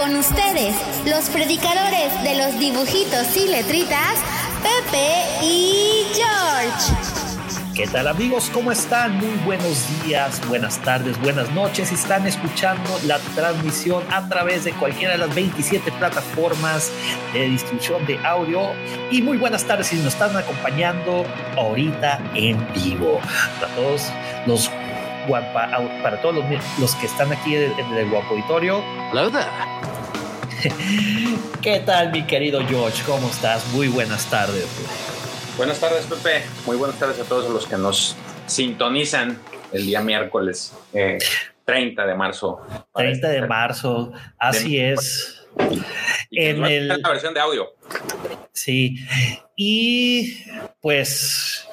[0.00, 4.14] Con ustedes, los predicadores de los dibujitos y letritas,
[4.62, 6.94] Pepe y George.
[7.74, 8.48] ¿Qué tal amigos?
[8.50, 9.18] ¿Cómo están?
[9.18, 11.90] Muy buenos días, buenas tardes, buenas noches.
[11.90, 16.90] Si están escuchando la transmisión a través de cualquiera de las 27 plataformas
[17.34, 18.70] de distribución de audio.
[19.10, 21.26] Y muy buenas tardes si nos están acompañando
[21.58, 23.20] ahorita en vivo.
[23.60, 24.10] Para todos
[24.46, 24.70] los
[25.28, 25.68] guapa,
[26.02, 26.42] para todos
[26.78, 28.82] los, que están aquí en el guapo auditorio.
[29.12, 29.30] Hello
[31.62, 33.02] ¿Qué tal mi querido George?
[33.06, 33.66] ¿Cómo estás?
[33.72, 34.66] Muy buenas tardes.
[35.56, 36.42] Buenas tardes, Pepe.
[36.66, 38.16] Muy buenas tardes a todos los que nos
[38.46, 39.38] sintonizan
[39.72, 42.60] el día miércoles 30 eh, de marzo.
[42.94, 45.46] 30 de marzo, así es.
[46.30, 46.88] en el...
[46.88, 47.68] la versión de audio.
[48.52, 48.96] Sí.
[49.56, 50.44] Y
[50.80, 51.66] pues,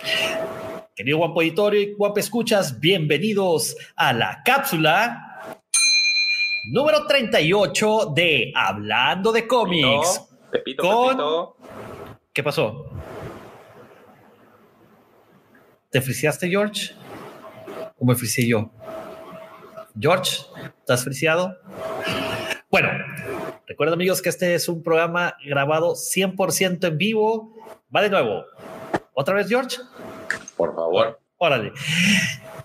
[0.95, 5.26] querido guapo auditorio y guapo escuchas, bienvenidos a la cápsula
[6.71, 10.21] número 38 de Hablando de cómics.
[10.51, 11.57] Pepito, Pepito.
[12.33, 12.85] ¿Qué pasó?
[15.89, 16.93] ¿Te friseaste, George?
[17.97, 18.69] ¿O me friseé yo?
[19.99, 20.45] George,
[20.79, 21.57] ¿estás friseado?
[22.69, 22.89] Bueno,
[23.65, 27.55] recuerda amigos que este es un programa grabado 100% en vivo.
[27.95, 28.43] Va de nuevo.
[29.13, 29.77] ¿Otra vez, George?
[30.55, 31.19] Por favor.
[31.39, 31.71] Órale.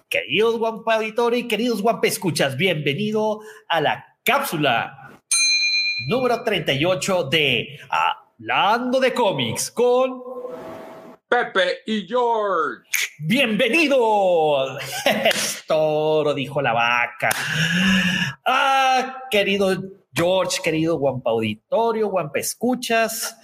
[0.08, 5.20] Queridos Guampa Auditor y queridos Guampa Escuchas, bienvenido a la cápsula
[6.08, 10.22] número 38 de Hablando de cómics con
[11.28, 12.88] Pepe y George.
[13.18, 14.78] Bienvenido.
[15.66, 17.28] Toro, dijo la vaca.
[18.46, 19.82] Ah, querido
[20.14, 23.36] George, querido Guampa Auditorio, Guampa Escuchas.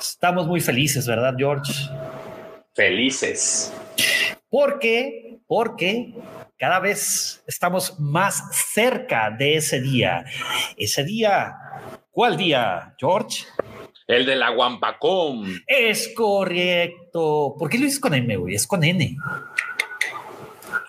[0.00, 1.72] Estamos muy felices, ¿verdad, George?
[2.76, 3.72] Felices.
[4.50, 5.38] ¿Por qué?
[5.46, 6.12] Porque
[6.58, 8.42] cada vez estamos más
[8.74, 10.26] cerca de ese día.
[10.76, 11.54] Ese día,
[12.10, 13.46] ¿cuál día, George?
[14.06, 15.46] El de la Guampacom.
[15.66, 17.56] Es correcto.
[17.58, 18.54] ¿Por qué lo dices con M, güey?
[18.54, 19.16] Es con N.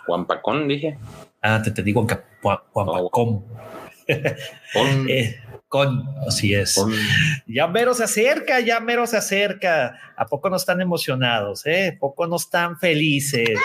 [0.06, 0.98] Guampacón, dije.
[1.42, 2.06] Ah, te, te digo
[2.74, 3.10] Guampacom.
[3.12, 5.08] Con.
[5.10, 5.36] Eh,
[5.68, 6.80] con, así es.
[7.46, 10.00] Ya mero se acerca, ya mero se acerca.
[10.16, 11.66] ¿A poco no están emocionados?
[11.66, 11.94] Eh?
[11.96, 13.60] ¿A poco no están felices?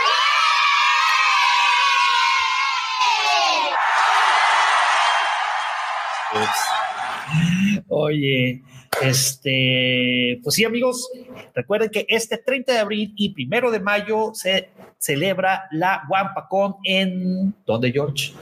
[7.89, 8.63] Oye,
[9.01, 11.11] este, pues sí, amigos,
[11.55, 17.55] recuerden que este 30 de abril y primero de mayo se celebra la WampaCon en
[17.67, 18.33] ¿dónde, George?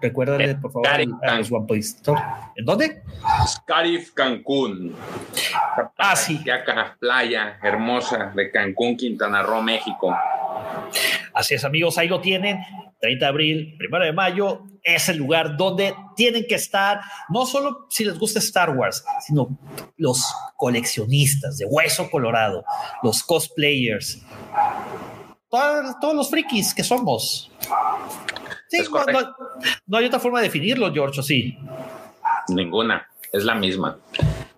[0.00, 0.86] Recuerden, por favor,
[2.56, 3.02] ¿En dónde?
[3.46, 4.94] Scarif, Cancún.
[5.96, 6.44] Ah, sí.
[7.00, 10.14] Playa hermosa de Cancún, Quintana Roo, México.
[11.32, 12.58] Así es, amigos, ahí lo tienen.
[13.06, 17.86] 30 de abril, 1 de mayo, es el lugar donde tienen que estar, no solo
[17.88, 19.56] si les gusta Star Wars, sino
[19.96, 20.24] los
[20.56, 22.64] coleccionistas de hueso colorado,
[23.04, 24.22] los cosplayers,
[25.48, 27.52] todos, los frikis que somos.
[28.68, 29.34] Sí, no,
[29.86, 31.56] no, hay otra forma de definirlo, George, ¿o sí?
[32.48, 34.00] Ninguna, es la misma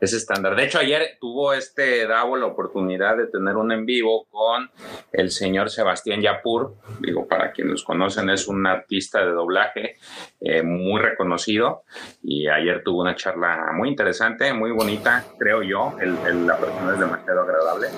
[0.01, 0.55] es estándar.
[0.57, 4.71] De hecho, ayer tuvo este Davo la oportunidad de tener un en vivo con
[5.13, 6.75] el señor Sebastián Yapur.
[7.01, 9.97] Digo, para quienes conocen, es un artista de doblaje
[10.41, 11.83] eh, muy reconocido.
[12.23, 15.97] Y ayer tuvo una charla muy interesante, muy bonita, creo yo.
[16.01, 17.89] El, la persona es demasiado agradable.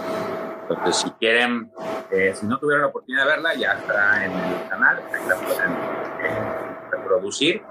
[0.63, 1.73] Entonces, si quieren,
[2.13, 5.35] eh, si no tuvieron la oportunidad de verla, ya está en el canal, ahí la
[5.35, 7.63] pueden eh, reproducir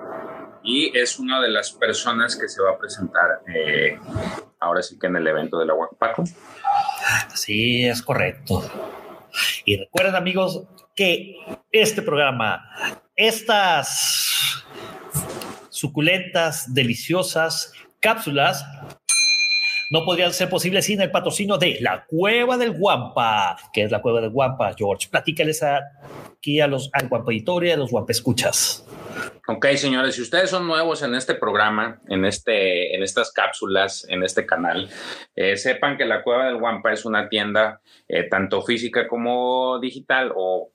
[0.63, 3.97] y es una de las personas que se va a presentar eh,
[4.59, 6.23] ahora sí que en el evento de la Paco.
[7.33, 8.63] Sí, es correcto.
[9.65, 10.63] Y recuerden amigos
[10.95, 11.35] que
[11.71, 12.69] este programa,
[13.15, 14.63] estas
[15.69, 18.65] suculentas, deliciosas cápsulas
[19.91, 23.57] no podrían ser posibles sin el patrocinio de la Cueva del Guampa.
[23.73, 25.07] que es la Cueva del Guampa, George?
[25.09, 25.63] Platícales
[26.39, 28.85] aquí a los, al Guampa Editoria, a los Guampa Escuchas.
[29.47, 34.23] Ok, señores, si ustedes son nuevos en este programa, en, este, en estas cápsulas, en
[34.23, 34.89] este canal,
[35.35, 40.31] eh, sepan que la Cueva del Guampa es una tienda eh, tanto física como digital
[40.35, 40.71] o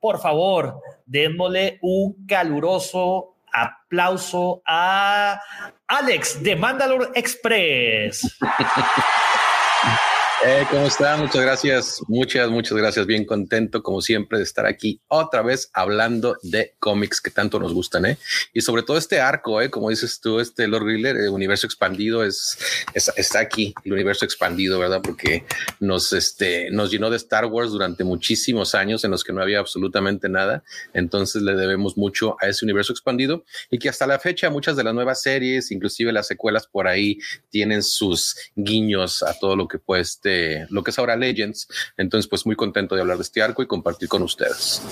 [0.00, 5.40] Por favor, démosle un caluroso aplauso a
[5.86, 8.36] Alex de Mandalore Express.
[10.42, 11.20] Eh, ¿Cómo están?
[11.20, 13.04] Muchas gracias, muchas, muchas gracias.
[13.04, 17.74] Bien contento, como siempre, de estar aquí otra vez hablando de cómics que tanto nos
[17.74, 18.16] gustan, ¿eh?
[18.54, 19.68] Y sobre todo este arco, ¿eh?
[19.68, 22.56] Como dices tú, este Lord Griller, el universo expandido es,
[22.94, 25.02] está aquí, el universo expandido, ¿verdad?
[25.02, 25.44] Porque
[25.78, 29.58] nos, este, nos llenó de Star Wars durante muchísimos años en los que no había
[29.58, 30.64] absolutamente nada.
[30.94, 34.84] Entonces le debemos mucho a ese universo expandido y que hasta la fecha muchas de
[34.84, 37.18] las nuevas series, inclusive las secuelas por ahí,
[37.50, 40.29] tienen sus guiños a todo lo que puede este
[40.70, 41.68] lo que es ahora Legends.
[41.96, 44.82] Entonces, pues muy contento de hablar de este arco y compartir con ustedes.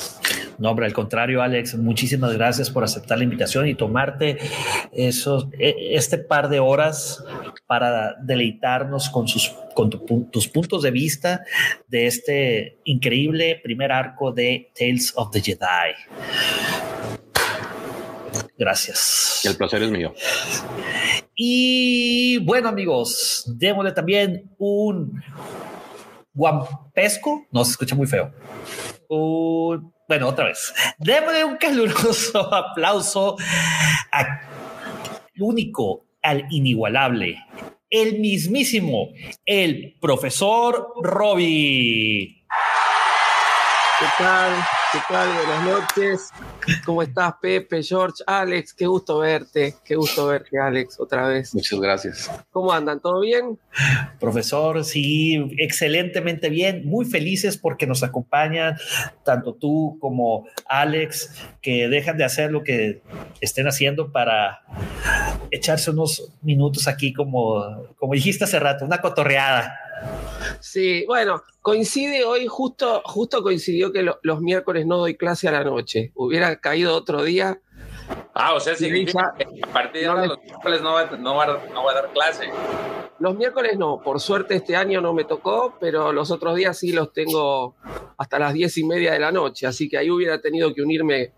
[0.58, 4.38] No, hombre, al contrario, Alex, muchísimas gracias por aceptar la invitación y tomarte
[4.92, 7.24] esos, e, este par de horas
[7.66, 9.90] para deleitarnos con, sus, con
[10.30, 11.44] tus puntos de vista
[11.86, 15.94] de este increíble primer arco de Tales of the Jedi.
[18.58, 19.42] Gracias.
[19.44, 20.12] El placer es mío.
[21.34, 25.22] Y bueno, amigos, démosle también un
[26.32, 27.46] guampesco.
[27.50, 28.32] No se escucha muy feo.
[29.08, 30.72] bueno, otra vez.
[30.98, 33.36] Démosle un caluroso aplauso
[34.10, 34.26] al
[35.38, 37.38] único, al inigualable,
[37.90, 39.08] el mismísimo,
[39.44, 42.44] el profesor Robbie.
[43.98, 44.52] ¿Qué tal?
[44.92, 45.28] ¿Qué tal?
[45.34, 46.30] Buenas noches.
[46.86, 48.72] ¿Cómo estás, Pepe, George, Alex?
[48.72, 49.74] Qué gusto verte.
[49.84, 51.52] Qué gusto verte, Alex, otra vez.
[51.52, 52.30] Muchas gracias.
[52.52, 53.00] ¿Cómo andan?
[53.00, 53.58] ¿Todo bien?
[54.20, 56.86] Profesor, sí, excelentemente bien.
[56.86, 58.76] Muy felices porque nos acompañan
[59.24, 63.02] tanto tú como Alex, que dejan de hacer lo que
[63.40, 64.60] estén haciendo para
[65.50, 69.76] echarse unos minutos aquí, como, como dijiste hace rato, una cotorreada.
[70.60, 75.64] Sí, bueno, coincide hoy, justo, justo coincidió que los miércoles no doy clase a la
[75.64, 76.12] noche.
[76.14, 77.60] Hubiera caído otro día.
[78.40, 82.12] Ah, o sea, significa que a partir de ahora los miércoles no va, a dar
[82.12, 82.44] clase.
[83.18, 86.92] Los miércoles no, por suerte este año no me tocó, pero los otros días sí
[86.92, 87.74] los tengo
[88.16, 91.32] hasta las diez y media de la noche, así que ahí hubiera tenido que unirme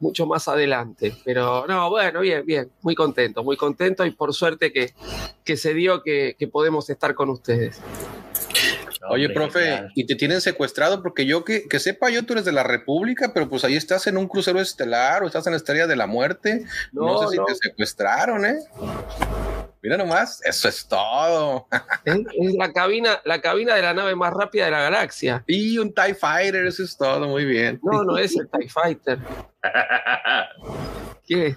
[0.00, 1.14] mucho más adelante.
[1.26, 4.94] Pero no, bueno, bien, bien, muy contento, muy contento y por suerte que,
[5.44, 7.82] que se dio que podemos estar con ustedes.
[9.10, 11.02] Oye, profe, ¿y te tienen secuestrado?
[11.02, 14.16] Porque yo que, sepa, yo tú eres de la República, pero pues ahí estás en
[14.16, 16.64] un crucero estelar o estás en la estrella de la muerte.
[16.92, 18.58] No, sé si te secuestraron, ¿eh?
[19.82, 21.68] Mira nomás, eso es todo.
[22.04, 25.44] Es, la cabina, la cabina de la nave más rápida de la galaxia.
[25.46, 27.80] Y un TIE Fighter, eso es todo, muy bien.
[27.82, 29.18] No, no es el TIE Fighter.
[31.26, 31.56] ¿Qué?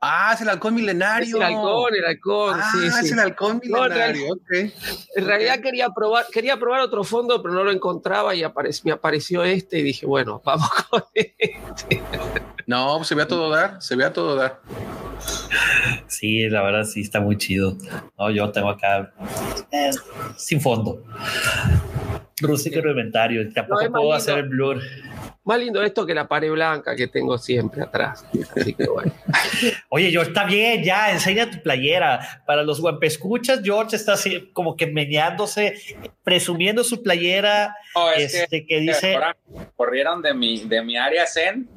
[0.00, 1.28] Ah, es el halcón milenario.
[1.28, 2.60] Es el halcón, el halcón.
[2.60, 4.36] Ah, sí, es el halcón milenario.
[4.50, 8.42] en, realidad, quería probar, quería probar otro fondo, pero no lo encontraba y
[8.84, 11.60] me apareció este y dije, bueno, vamos con este.
[12.66, 14.60] No, pues se ve a todo dar, se ve a todo dar.
[16.06, 17.76] Sí, la verdad sí está muy chido.
[18.18, 19.12] No, yo tengo acá
[19.70, 19.90] eh,
[20.36, 21.04] sin fondo.
[22.40, 23.52] Rústico inventario.
[23.52, 24.80] Tampoco puedo hacer el blur.
[25.44, 28.24] Más lindo esto que la pared blanca que tengo siempre atrás.
[28.56, 29.12] Así que bueno.
[29.88, 32.42] Oye, George, está bien, ya, enseña tu playera.
[32.46, 35.74] Para los escuchas, George está así como que meneándose,
[36.22, 37.74] presumiendo su playera.
[38.16, 39.18] este, que, dice.
[39.76, 41.68] Corrieron de mi, de mi área Zen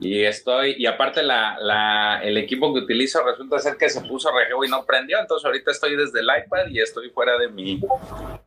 [0.00, 4.30] Y estoy, y aparte la, la, el equipo que utilizo resulta ser que se puso
[4.30, 7.80] regeo y no prendió, entonces ahorita estoy desde el iPad y estoy fuera de mi,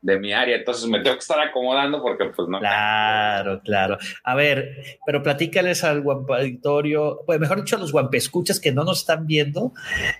[0.02, 2.60] de mi área, entonces me tengo que estar acomodando porque pues no.
[2.60, 3.98] Claro, claro.
[4.24, 9.02] A ver, pero platícales al guampatorio, pues mejor dicho a los guampescuchas que no nos
[9.02, 9.74] están viendo,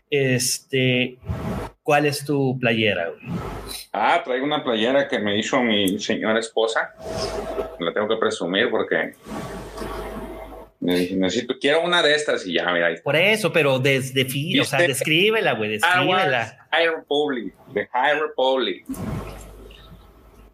[0.10, 1.18] este,
[1.82, 3.10] ¿cuál es tu playera?
[3.94, 6.94] Ah, traigo una playera que me hizo mi señora esposa,
[7.80, 9.14] la tengo que presumir porque
[10.82, 12.90] Necesito, quiero una de estas y ya, mira.
[13.04, 16.68] Por eso, pero desde fin, o sea, descríbela, güey, descríbela.
[16.72, 18.86] High Republic, de High Republic.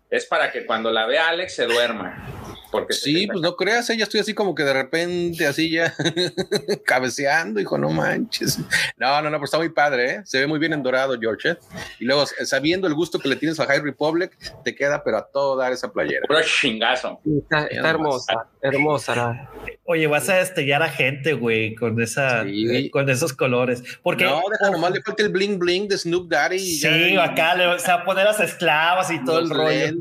[0.10, 2.38] Es para que cuando la vea Alex se duerma.
[2.72, 4.04] Porque sí, pues no creas, ella ¿eh?
[4.04, 5.94] estoy así como que de repente así ya
[6.86, 8.60] cabeceando, hijo, no manches.
[8.98, 10.22] No, no, no, pero está muy padre, ¿eh?
[10.26, 11.52] Se ve muy bien en dorado, George.
[11.52, 11.58] ¿eh?
[12.00, 15.28] Y luego, sabiendo el gusto que le tienes a High Republic, te queda, pero a
[15.28, 16.28] todo dar esa playera.
[16.28, 17.20] Puro chingazo.
[17.42, 19.50] Está, hermosa, hermosa.
[19.86, 22.46] Oye, vas a destellar a gente, güey, con esa,
[22.92, 23.82] con esos colores.
[24.04, 26.60] Porque, no, deja nomás le falta el bling bling de Snoop Daddy.
[26.60, 29.97] Sí, acá le, va a poner las esclavas y todo el rollo.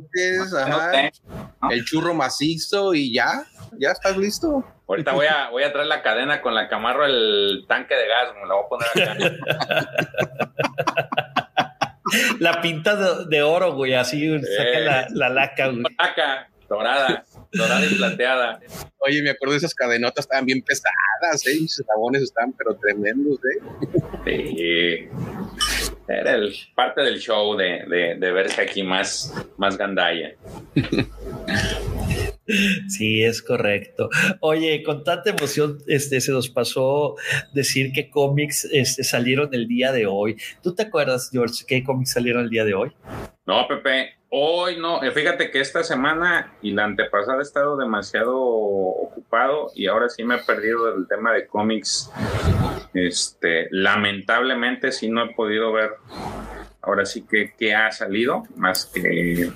[1.71, 3.45] El churro macizo y ya,
[3.79, 4.65] ya estás listo.
[4.89, 8.35] Ahorita voy a, voy a traer la cadena con la camarro el tanque de gas,
[8.41, 9.87] me la voy a poner acá.
[12.39, 15.83] la pinta de, oro, güey, así, saca la, la laca, güey.
[15.99, 18.61] Laca, dorada, dorada y plateada.
[18.99, 21.59] Oye, me acuerdo de esas cadenotas, estaban bien pesadas, ¿eh?
[21.65, 23.61] Esos jabones estaban, pero tremendos, ¿eh?
[24.25, 25.09] Sí.
[26.09, 30.35] Era el, parte del show de, de, de verse aquí más, más gandalla.
[32.89, 34.09] Sí, es correcto.
[34.41, 37.17] Oye, con tanta emoción, este, se nos pasó
[37.53, 40.37] decir que cómics este, salieron el día de hoy.
[40.63, 42.93] ¿Tú te acuerdas, George, qué cómics salieron el día de hoy?
[43.47, 45.03] No, Pepe, hoy no.
[45.03, 50.25] Eh, fíjate que esta semana y la antepasada he estado demasiado ocupado y ahora sí
[50.25, 52.11] me he perdido el tema de cómics.
[52.93, 55.93] Este, lamentablemente sí no he podido ver
[56.83, 59.51] ahora sí que, que ha salido, más que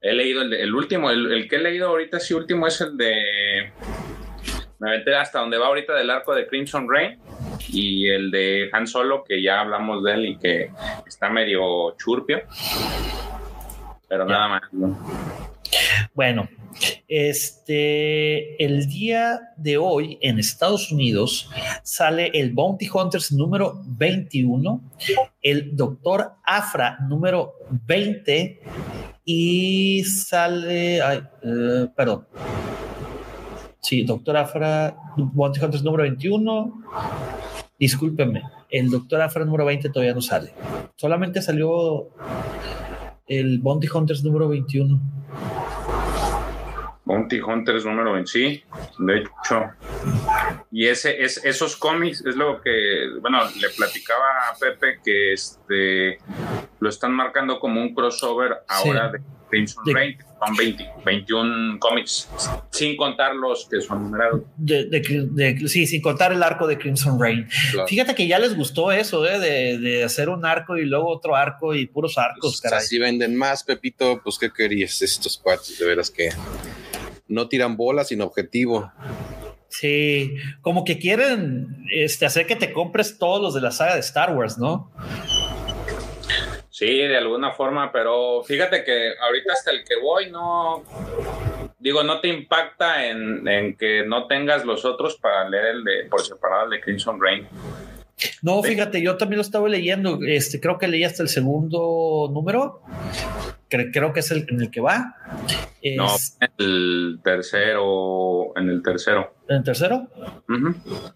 [0.00, 3.72] He leído el, último, el, que he leído ahorita sí último es el de...
[4.80, 7.18] Me aventé hasta donde va ahorita del arco de Crimson Rain
[7.68, 10.70] y el de Han Solo, que ya hablamos de él y que
[11.06, 12.42] está medio churpio.
[14.08, 14.62] Pero nada más.
[16.14, 16.48] Bueno,
[17.08, 21.50] este, el día de hoy en Estados Unidos
[21.82, 24.80] sale el Bounty Hunters número 21,
[25.42, 27.54] el Doctor Afra número
[27.86, 28.60] 20
[29.24, 32.26] y sale, eh, perdón.
[33.80, 36.82] Sí, doctor Afra, Bounty Hunters número 21.
[37.78, 40.54] Discúlpenme, el doctor Afra número 20 todavía no sale.
[40.96, 42.08] Solamente salió
[43.26, 45.00] el Bounty Hunters número 21.
[47.04, 48.64] Bounty Hunters número 20, sí,
[48.98, 49.70] de hecho.
[50.70, 56.18] Y ese, es, esos cómics es lo que, bueno, le platicaba a Pepe que este
[56.80, 59.20] lo están marcando como un crossover ahora de
[59.54, 62.28] Crimson Rain, son 20, 21 cómics,
[62.70, 64.42] sin contar los que son numerados.
[65.68, 67.48] sí, sin contar el arco de Crimson Rain.
[67.86, 69.38] Fíjate que ya les gustó eso, ¿eh?
[69.38, 72.60] de, de, hacer un arco y luego otro arco y puros arcos.
[72.60, 75.78] Pues, así venden más, Pepito, pues ¿qué querías estos cuates?
[75.78, 76.30] De veras que
[77.28, 78.92] no tiran bolas sin objetivo.
[79.68, 84.00] Sí, como que quieren este, hacer que te compres todos los de la saga de
[84.00, 84.92] Star Wars, ¿no?
[86.74, 90.82] Sí, de alguna forma, pero fíjate que ahorita hasta el que voy no,
[91.78, 96.08] digo, no te impacta en, en que no tengas los otros para leer el de
[96.10, 97.46] por separado el de Crimson Rain.
[98.42, 100.18] No, fíjate, yo también lo estaba leyendo.
[100.26, 102.82] Este, creo que leí hasta el segundo número.
[103.68, 105.14] Creo, que es el en el que va.
[105.96, 106.08] No,
[106.58, 109.32] el tercero, en el tercero.
[109.48, 110.08] ¿En el tercero?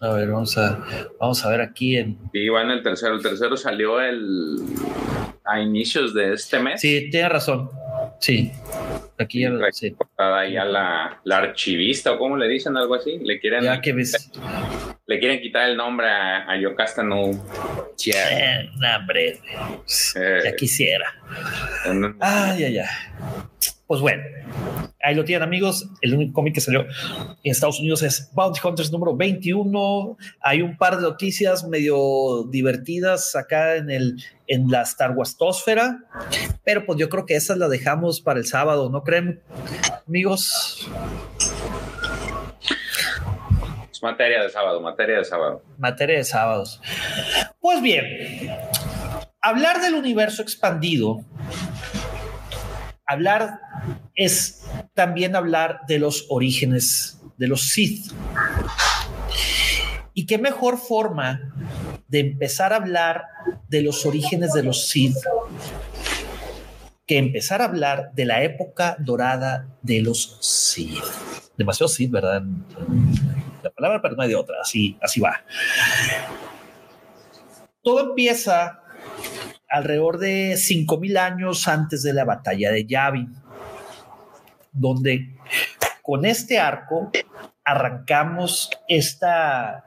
[0.01, 0.85] A ver, vamos a,
[1.19, 2.17] vamos a ver aquí en.
[2.33, 3.17] Sí, va en el tercero.
[3.17, 4.63] El tercero salió el
[5.49, 6.81] a inicios de este mes.
[6.81, 7.71] Sí, tiene razón.
[8.21, 8.53] Sí.
[9.19, 9.97] Aquí ya sí.
[10.17, 13.19] ahí a la, la, archivista, o como le dicen, algo así.
[13.21, 14.31] Le quieren, ya que ves.
[15.07, 17.31] Le quieren quitar el nombre a, a Yocasta No.
[17.31, 19.41] Eh, hombre.
[20.17, 21.15] Eh, ya quisiera.
[22.21, 22.87] Ay, ay, ay.
[23.89, 24.23] Pues bueno,
[25.03, 25.89] ahí lo tienen amigos.
[26.03, 30.19] El único cómic que salió en Estados Unidos es Bounty Hunters número 21.
[30.43, 36.05] Hay un par de noticias medio divertidas acá en, el, en la Star Wars-tósfera,
[36.65, 39.41] pero pues yo creo que esas las dejamos para el sábado, ¿no creen,
[40.07, 40.87] amigos?
[43.91, 45.63] Es materia de sábado, materia de sábado.
[45.79, 46.83] Materia de sábados.
[47.59, 48.05] Pues bien,
[49.41, 51.25] hablar del universo expandido
[53.09, 53.61] hablar
[54.15, 58.13] es también hablar de los orígenes de los Sith.
[60.15, 61.41] Y qué mejor forma
[62.09, 63.25] de empezar a hablar
[63.69, 65.17] de los orígenes de los Sith
[67.07, 71.03] que empezar a hablar de la época dorada de los Sith.
[71.57, 72.43] Demasiado Sith, ¿verdad?
[73.63, 74.57] La palabra, pero no hay de otra.
[74.61, 75.43] Así, así va.
[77.83, 78.83] Todo empieza
[79.69, 83.35] alrededor de 5000 años antes de la batalla de Yavin,
[84.73, 85.37] donde
[86.03, 87.11] con este arco
[87.65, 89.85] arrancamos esta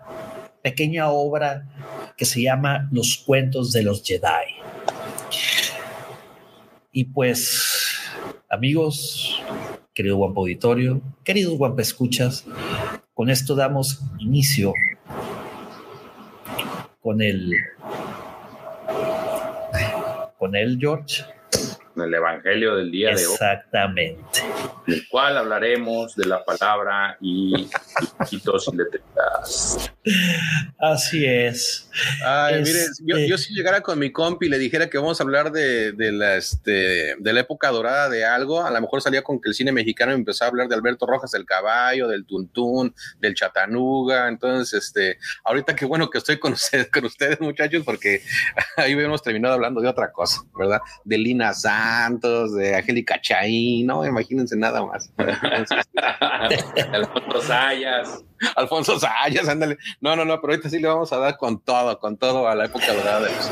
[0.62, 1.68] pequeña obra
[2.16, 4.62] que se llama Los cuentos de los Jedi.
[6.92, 7.98] Y pues,
[8.50, 9.42] amigos,
[9.94, 12.46] querido Guampa Auditorio, queridos Guampa Escuchas,
[13.14, 14.74] con esto damos inicio
[17.00, 17.52] con el
[20.42, 21.24] con el George
[21.96, 23.34] el Evangelio del día de hoy.
[23.34, 24.40] Exactamente.
[24.88, 27.70] En el cual hablaremos de la palabra y
[28.30, 28.42] y.
[30.80, 31.90] Así es.
[32.26, 35.24] Ay, mire, yo, yo, si llegara con mi compi y le dijera que vamos a
[35.24, 39.22] hablar de, de, la, este, de la época dorada de algo, a lo mejor salía
[39.24, 42.96] con que el cine mexicano empezó a hablar de Alberto Rojas del Caballo, del Tuntún,
[43.20, 44.28] del Chatanuga.
[44.28, 48.22] Entonces, este, ahorita qué bueno que estoy con ustedes, con ustedes muchachos, porque
[48.78, 50.82] ahí hemos terminado hablando de otra cosa, ¿verdad?
[51.04, 55.12] De Lina Santos, de Angélica Chaín, no, imagínense nada más.
[56.92, 58.11] Alfonso Sayas.
[58.56, 59.78] Alfonso Sayas, ándale.
[60.00, 62.56] No, no, no, pero ahorita sí le vamos a dar con todo, con todo a
[62.56, 63.50] la época dorada de los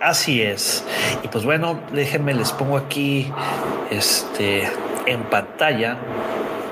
[0.00, 0.84] Así es.
[1.22, 3.32] Y pues bueno, déjenme, les pongo aquí
[3.90, 4.68] este
[5.06, 5.96] en pantalla.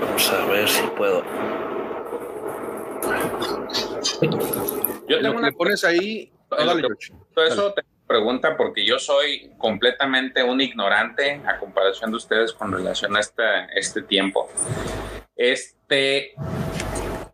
[0.01, 1.23] Vamos a ver si puedo.
[5.09, 5.53] Yo tengo una...
[5.53, 6.33] pones ahí.
[6.49, 12.73] Todo eso te pregunta porque yo soy completamente un ignorante a comparación de ustedes con
[12.73, 13.45] relación a este,
[13.77, 14.49] este tiempo.
[15.41, 16.35] Este,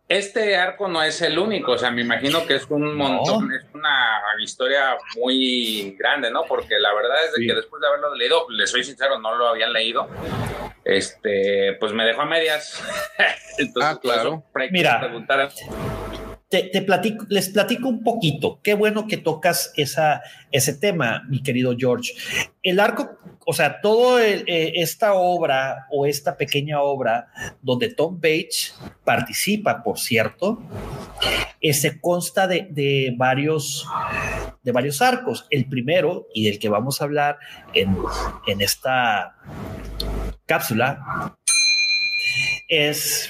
[0.07, 3.65] este arco no es el único, o sea, me imagino que es un montón, es
[3.73, 6.45] una historia muy grande, ¿no?
[6.45, 9.73] Porque la verdad es que después de haberlo leído, les soy sincero, no lo habían
[9.73, 10.07] leído.
[10.85, 12.81] Este, pues me dejó a medias.
[13.57, 14.41] Entonces, ah, claro.
[14.71, 15.51] Mira, preguntar
[16.49, 18.59] te, platico, les platico un poquito.
[18.63, 22.13] Qué bueno que tocas esa, ese tema, mi querido George.
[22.63, 27.27] El arco, o sea, toda eh, esta obra o esta pequeña obra
[27.61, 30.61] donde Tom Bates participa, por cierto,
[31.59, 33.85] eh, se consta de, de, varios,
[34.63, 35.47] de varios arcos.
[35.49, 37.39] El primero y del que vamos a hablar
[37.73, 37.97] en,
[38.47, 39.35] en esta
[40.45, 41.35] cápsula
[42.67, 43.29] es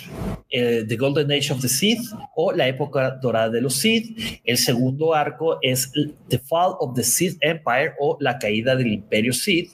[0.50, 2.02] eh, The Golden Age of the Sith
[2.36, 4.41] o la época dorada de los Sith.
[4.43, 5.91] El segundo arco es
[6.30, 9.71] The Fall of the Sith Empire o la caída del Imperio Sith.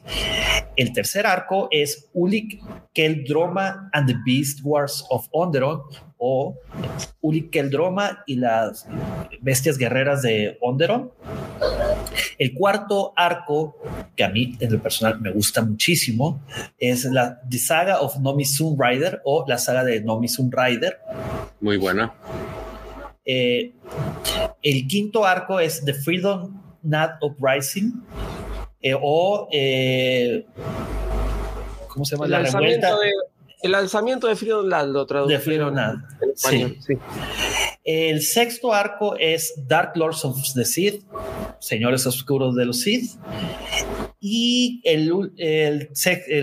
[0.75, 2.59] El tercer arco es Ulik
[2.93, 5.81] Keldroma and the Beast Wars of Onderon
[6.17, 6.55] o
[7.21, 8.87] Ulik Keldroma y las
[9.41, 11.11] bestias guerreras de Onderon.
[12.37, 13.77] El cuarto arco,
[14.15, 16.41] que a mí en lo personal me gusta muchísimo,
[16.77, 20.99] es la The Saga of Nomi Sun Rider o la saga de Nomi Sun Rider.
[21.61, 22.13] Muy buena.
[23.25, 23.73] Eh,
[24.61, 28.03] el quinto arco es The Freedom Not Uprising
[28.85, 30.45] eh, o eh,
[31.87, 32.25] ¿cómo se llama?
[32.25, 32.89] El la revuelta.
[32.97, 33.11] De,
[33.61, 36.77] el lanzamiento de Freedom Land lo tradujeron en español.
[36.85, 36.97] Sí.
[37.83, 41.03] El sexto arco es Dark Lords of the Sith,
[41.59, 43.11] Señores Oscuros de los Sith.
[44.21, 45.89] Y el, el,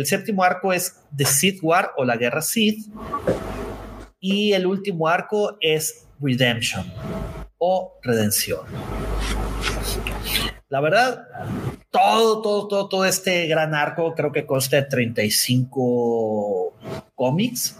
[0.06, 2.84] séptimo arco es The Sith War o la Guerra Sith.
[4.20, 6.84] Y el último arco es Redemption
[7.56, 8.60] o Redención.
[10.68, 11.26] La verdad,
[11.90, 16.76] todo, todo, todo, todo este gran arco creo que consta de 35
[17.14, 17.78] cómics.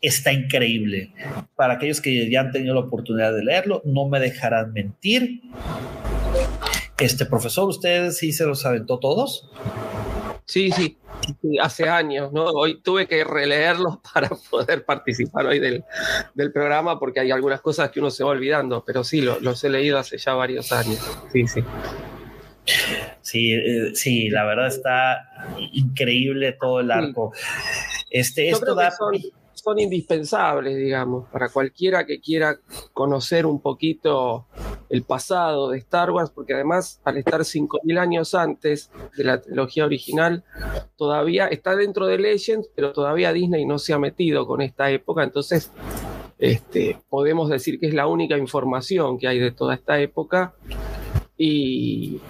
[0.00, 1.12] Está increíble.
[1.56, 5.42] Para aquellos que ya han tenido la oportunidad de leerlo, no me dejarán mentir.
[6.98, 9.50] Este profesor, ¿ustedes sí se los aventó todos?
[10.44, 10.96] Sí, sí,
[11.60, 12.44] hace años, ¿no?
[12.44, 15.84] Hoy tuve que releerlos para poder participar hoy del,
[16.34, 19.68] del, programa porque hay algunas cosas que uno se va olvidando, pero sí, los he
[19.68, 21.00] leído hace ya varios años.
[21.32, 21.62] Sí, sí.
[23.20, 27.32] Sí, eh, sí, la verdad está increíble todo el arco.
[28.10, 28.90] Este, esto da...
[28.90, 29.12] Son,
[29.68, 32.58] son, indispensables, digamos, para cualquiera que quiera
[32.92, 34.46] conocer un poquito
[34.88, 39.84] el pasado de Star Wars, porque además, al estar 5.000 años antes de la trilogía
[39.84, 40.44] original,
[40.96, 45.22] todavía está dentro de Legends, pero todavía Disney no se ha metido con esta época,
[45.22, 45.70] entonces
[46.38, 50.54] este, podemos decir que es la única información que hay de toda esta época.
[51.36, 52.20] Y,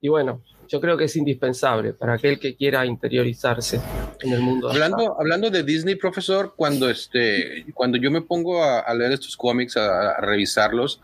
[0.00, 0.42] y bueno,
[0.74, 3.80] yo creo que es indispensable para aquel que quiera interiorizarse
[4.20, 4.68] en el mundo.
[4.68, 9.76] Hablando, hablando de Disney, profesor, cuando, este, cuando yo me pongo a, leer estos cómics,
[9.76, 11.00] a, revisarlos,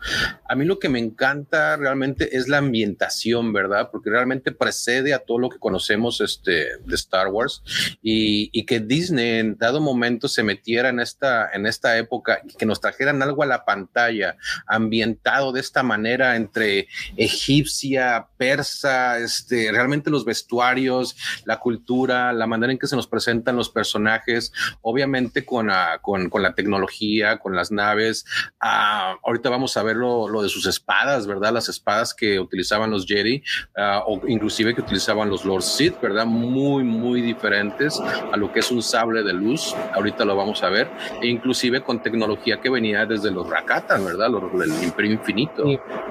[0.49, 3.87] a mí lo que me encanta realmente es la ambientación, ¿verdad?
[3.93, 7.63] Porque realmente precede a todo lo que conocemos este, de Star Wars
[8.01, 12.57] y, y que Disney en dado momento se metiera en esta, en esta época y
[12.57, 14.35] que nos trajeran algo a la pantalla
[14.67, 22.47] ambientado de esta manera entre egipcia, persa, este, este, realmente los vestuarios, la cultura, la
[22.47, 27.37] manera en que se nos presentan los personajes, obviamente con, ah, con, con, la tecnología,
[27.37, 28.25] con las naves.
[28.59, 31.53] Ah, ahorita vamos a ver lo, lo, de sus espadas, ¿verdad?
[31.53, 33.43] Las espadas que utilizaban los Jedi
[33.77, 36.25] ah, o inclusive que utilizaban los Lord Sith, ¿verdad?
[36.25, 39.75] Muy, muy diferentes a lo que es un sable de luz.
[39.93, 40.89] Ahorita lo vamos a ver.
[41.21, 44.29] E inclusive con tecnología que venía desde los Rakatan, ¿verdad?
[44.29, 45.63] Los, el Imperio Infinito,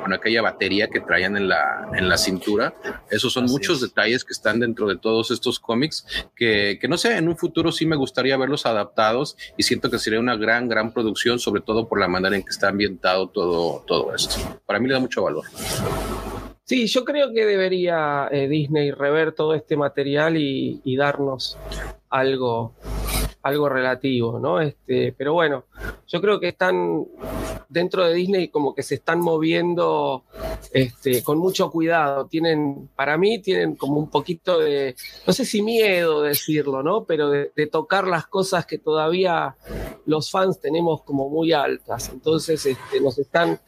[0.02, 2.74] con aquella batería que traían en la, en la cintura.
[3.10, 7.16] Esos son muchos detalles que están dentro de todos estos cómics que, que, no sé,
[7.16, 10.92] en un futuro sí me gustaría verlos adaptados y siento que sería una gran, gran
[10.92, 14.61] producción, sobre todo por la manera en que está ambientado todo, todo esto.
[14.66, 15.44] Para mí le da mucho valor.
[16.70, 21.59] Sí, yo creo que debería eh, Disney rever todo este material y, darnos
[22.09, 22.76] algo,
[23.42, 24.61] algo relativo, ¿no?
[24.61, 25.64] Este, pero bueno,
[26.06, 27.09] yo creo que están
[27.68, 30.22] dentro de Disney como que se están moviendo
[30.72, 32.26] este, con mucho cuidado.
[32.26, 34.94] Tienen, para mí, tienen como un poquito de,
[35.26, 37.02] no sé si miedo decirlo, ¿no?
[37.02, 39.56] Pero de, tocar las cosas que todavía
[40.06, 42.11] los fans tenemos como muy altas.
[42.11, 43.59] Entonces, este, nos están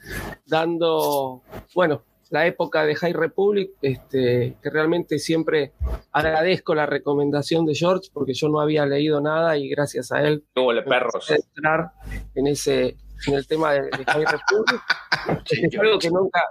[0.46, 1.42] dando,
[1.74, 5.72] bueno, la época de High Republic, este, que realmente siempre
[6.12, 10.42] agradezco la recomendación de George, porque yo no había leído nada y gracias a él
[10.88, 11.30] perros.
[11.30, 11.92] entrar
[12.34, 14.82] en ese en el tema de, High Republic.
[15.50, 16.42] es algo que nunca,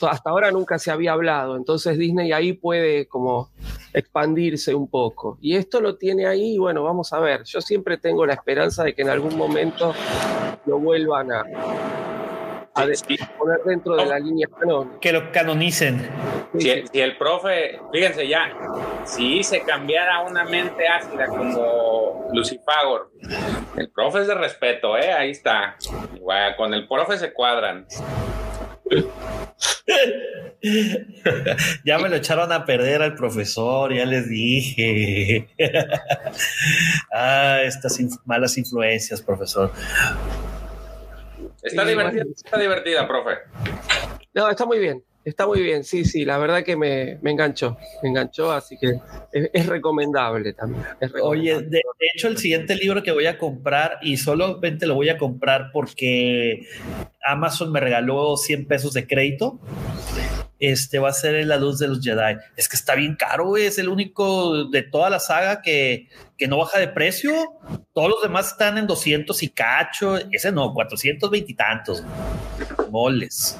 [0.00, 1.56] hasta ahora nunca se había hablado.
[1.56, 3.50] Entonces Disney ahí puede como
[3.92, 5.38] expandirse un poco.
[5.42, 7.44] Y esto lo tiene ahí, y bueno, vamos a ver.
[7.44, 9.94] Yo siempre tengo la esperanza de que en algún momento
[10.64, 11.44] lo vuelvan a,
[12.76, 14.98] a poner dentro de la línea canon.
[15.00, 16.08] Que lo canonicen.
[16.58, 18.50] Si, el profe, fíjense ya,
[19.04, 23.10] si se cambiara una mente ácida como Lucifagor,
[23.76, 25.12] el profe es de respeto, ¿eh?
[25.12, 25.76] Ahí está.
[26.56, 27.86] con el profe se cuadran.
[31.84, 35.48] ya me lo echaron a perder al profesor, ya les dije.
[37.12, 39.72] ah, estas malas influencias, profesor.
[41.66, 43.38] Está divertida, está divertida, profe.
[44.34, 45.02] No, está muy bien.
[45.26, 49.00] Está muy bien, sí, sí, la verdad que me, enganchó, me enganchó, así que
[49.32, 50.84] es, recomendable también.
[51.20, 51.82] Oye, de,
[52.14, 56.68] hecho el siguiente libro que voy a comprar, y solamente lo voy a comprar porque
[57.24, 59.58] Amazon me regaló 100 pesos de crédito,
[60.58, 62.36] este va a ser La Luz de los Jedi.
[62.56, 66.58] Es que está bien caro, es el único de toda la saga que, que no
[66.58, 67.32] baja de precio.
[67.92, 72.02] Todos los demás están en 200 y cacho, ese no, 420 y tantos.
[72.90, 73.58] Moles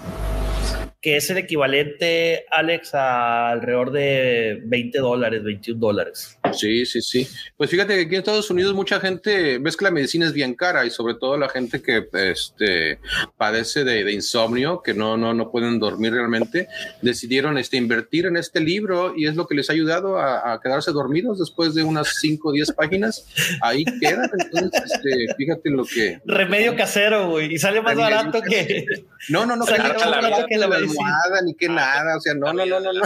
[1.06, 6.36] que es el equivalente, Alex, a alrededor de 20 dólares, 21 dólares.
[6.52, 7.28] Sí, sí, sí.
[7.56, 10.54] Pues fíjate que aquí en Estados Unidos mucha gente, ves que la medicina es bien
[10.54, 12.98] cara y sobre todo la gente que este,
[13.36, 16.68] padece de, insomnio, que no, no, no pueden dormir realmente,
[17.02, 20.90] decidieron este, invertir en este libro y es lo que les ha ayudado a, quedarse
[20.90, 23.26] dormidos después de unas 5 o 10 páginas.
[23.60, 24.30] Ahí quedan.
[24.38, 26.20] Entonces, este, fíjate lo que...
[26.24, 27.54] Remedio casero, güey.
[27.54, 28.86] Y sale más barato que...
[29.28, 29.66] No, no, no.
[29.66, 32.16] Sale más barato que la almohada ni que nada.
[32.16, 32.92] O sea, no, no, no, no.
[32.92, 33.02] no.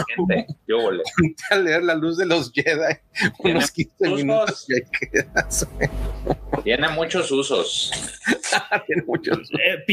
[0.67, 1.03] Yo volé.
[1.49, 2.97] a leer la luz de los Jedi
[3.43, 7.91] unos 15 minutos y Tiene muchos usos.
[8.87, 9.83] Tiene muchos eh,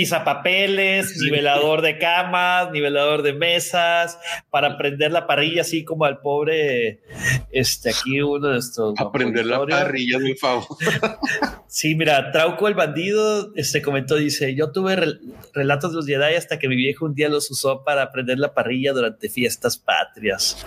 [1.23, 4.19] nivelador de camas, nivelador de mesas,
[4.51, 7.01] para prender la parrilla, así como al pobre,
[7.51, 8.99] este, aquí uno de estos.
[8.99, 10.65] Aprender la parrilla, mi favor.
[11.69, 15.19] sí, mira, Trauco el bandido, este comentó, dice, yo tuve
[15.55, 18.55] relatos de los Jedi hasta que mi viejo un día los usó para prender la
[18.55, 20.67] parrilla durante fiestas patrias.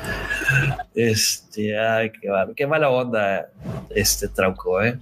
[0.95, 3.49] Este, ay, qué, qué mala onda
[3.89, 4.99] este Trauco, ¿eh?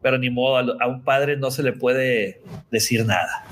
[0.00, 3.44] Pero ni modo, a, un padre no se le puede decir nada.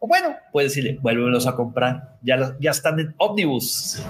[0.00, 2.16] O bueno, puede decirle, vuélvelos a comprar.
[2.22, 4.02] Ya, ya están en Omnibus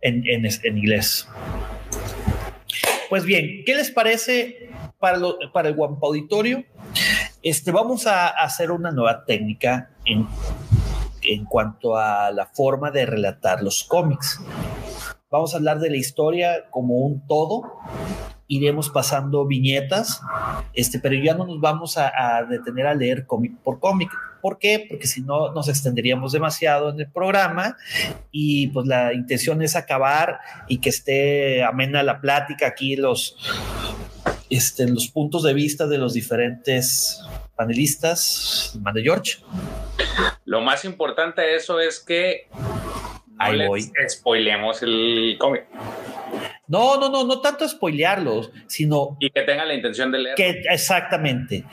[0.00, 1.28] en, en, inglés.
[3.10, 5.18] Pues bien, ¿qué les parece para,
[5.52, 6.64] para el Guampa Auditorio?
[7.42, 10.26] Este, vamos a hacer una nueva técnica en,
[11.20, 14.40] en cuanto a la forma de relatar los cómics.
[15.30, 17.78] Vamos a hablar de la historia como un todo
[18.56, 20.20] iremos pasando viñetas,
[20.74, 24.10] este, pero ya no nos vamos a, a detener a leer cómic por cómic.
[24.40, 24.86] ¿Por qué?
[24.88, 27.76] Porque si no nos extenderíamos demasiado en el programa
[28.32, 33.36] y pues la intención es acabar y que esté amena la plática aquí los,
[34.50, 37.20] este, los puntos de vista de los diferentes
[37.56, 38.76] panelistas.
[38.82, 39.38] Mande George.
[40.44, 43.92] Lo más importante de eso es que no Ahí les voy.
[44.08, 45.66] spoilemos el cómic
[46.68, 50.62] No, no, no, no tanto spoilearlos, sino y que tengan la intención de leer, que
[50.70, 51.64] exactamente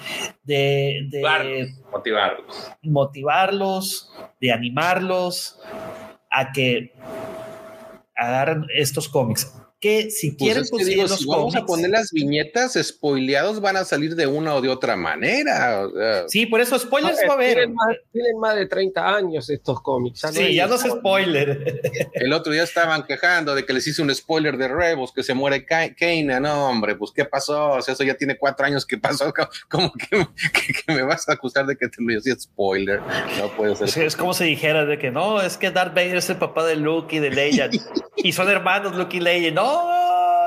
[0.43, 2.71] de, de motivarlos, motivarlos.
[2.81, 5.59] motivarlos, de animarlos
[6.29, 6.93] a que
[8.15, 9.53] agarren estos cómics.
[9.81, 12.73] Que si Pues quieren es que conseguir digo, los si vamos a poner las viñetas
[12.83, 15.87] spoileados, van a salir de una o de otra manera.
[15.87, 17.53] o sea, Sí, por eso spoilers A ver, va a haber.
[17.53, 20.19] Tienen más, tienen más de 30 años estos cómics.
[20.21, 21.81] Ya no Sí, ya no es spoiler.
[22.13, 25.33] El otro día estaban quejando de que les hice un spoiler de Rebels, que se
[25.33, 26.41] muere Kaina.
[26.41, 27.69] No, hombre, pues ¿qué pasó?
[27.71, 29.33] O sea, eso ya tiene cuatro años que pasó.
[29.33, 32.99] Co- Como que, que- que me vas a acusar de que te lo hice spoiler.
[33.39, 33.87] No puede ser.
[33.87, 36.65] Es, es como si dijera de que no, es que Darth Vader es el papá
[36.65, 37.69] de Luke y de Leia.
[38.17, 39.51] y son hermanos Luke y Leia.
[39.51, 39.68] No,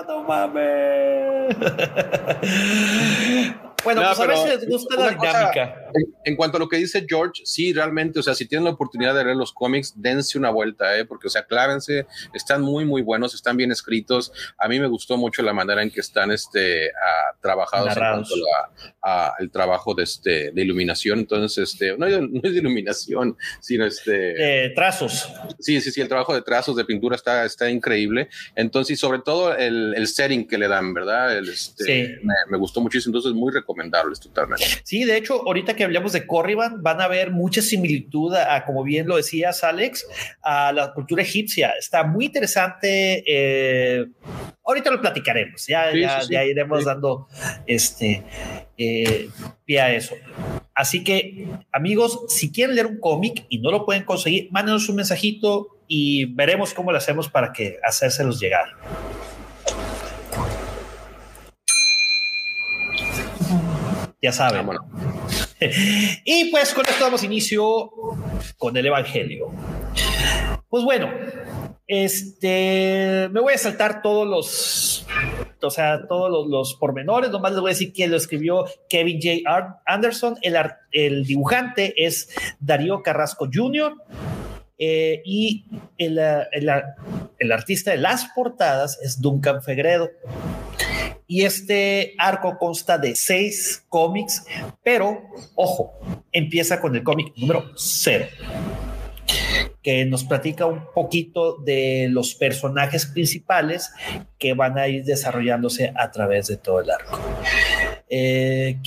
[0.09, 1.57] no mames.
[3.85, 5.82] bueno, No, pues a les gusta la una cosa- dinámica.
[5.95, 8.71] En, en cuanto a lo que dice George, sí, realmente, o sea, si tienen la
[8.71, 11.05] oportunidad de leer los cómics, dense una vuelta, ¿eh?
[11.05, 14.33] porque, o sea, clárense, están muy, muy buenos, están bien escritos.
[14.59, 18.31] A mí me gustó mucho la manera en que están este, ah, trabajados Narrados.
[18.33, 21.19] en cuanto a, a el trabajo de, este, de iluminación.
[21.21, 24.67] Entonces, este, no, no es de iluminación, sino este.
[24.67, 25.29] Eh, trazos.
[25.59, 28.29] Sí, sí, sí, el trabajo de trazos, de pintura está, está increíble.
[28.55, 31.37] Entonces, y sobre todo el, el setting que le dan, ¿verdad?
[31.37, 32.15] El, este, Sí.
[32.23, 34.65] me, me gustó muchísimo, entonces muy recomendables totalmente.
[34.85, 38.64] Sí, de hecho, ahorita que hablamos de Corriban, van a ver mucha similitud a, a,
[38.64, 40.07] como bien lo decías, Alex,
[40.42, 41.71] a la cultura egipcia.
[41.79, 43.23] Está muy interesante.
[43.27, 44.07] eh,
[44.64, 45.66] ahorita lo platicaremos.
[45.66, 46.33] Ya, Sí, ya, sí, sí.
[46.35, 46.85] ya iremos Sí.
[46.87, 47.29] dando
[47.66, 48.23] este
[48.79, 49.29] eh,
[49.64, 50.14] pie a eso.
[50.75, 54.97] Así que, amigos, si quieren leer un cómic y no lo pueden conseguir, mándenos un
[54.97, 58.64] mensajito y veremos cómo lo hacemos para que hacérselos llegar.
[64.23, 64.66] Ya saben.
[64.66, 64.85] Vámonos.
[66.25, 67.90] y pues con esto damos inicio
[68.57, 69.51] con el Evangelio.
[70.68, 71.11] Pues bueno,
[71.87, 75.07] este, me voy a saltar todos los,
[75.61, 77.31] o sea, todos los, pormenores.
[77.31, 79.83] Nomás les voy a decir quién lo escribió Kevin J.
[79.85, 80.37] Anderson.
[80.40, 80.57] El,
[80.92, 83.94] el dibujante es Darío Carrasco Jr.
[84.79, 85.65] eh, y
[85.99, 86.71] el, eh, el,
[87.39, 90.11] el artista de las portadas es Duncan Fegredo.
[91.27, 94.45] Y este arco consta de seis cómics,
[94.85, 95.23] pero
[95.55, 95.99] ojo,
[96.31, 98.27] empieza con el cómic número cero,
[99.83, 103.91] que nos platica un poquito de los personajes principales
[104.39, 107.19] que van a ir desarrollándose a través de todo el arco.
[108.11, 108.79] Eh,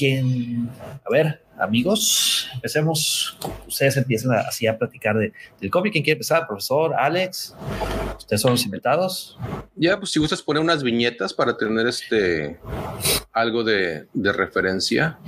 [1.04, 3.38] a ver, amigos, empecemos.
[3.68, 5.94] Ustedes empiezan a, así a platicar de, del cómic.
[5.94, 6.48] ¿Quién quiere empezar?
[6.48, 7.56] Profesor, Alex,
[8.18, 9.38] ustedes son los invitados.
[9.76, 12.60] Ya, pues si gustas poner unas viñetas para tener este
[13.32, 15.20] algo de, de referencia.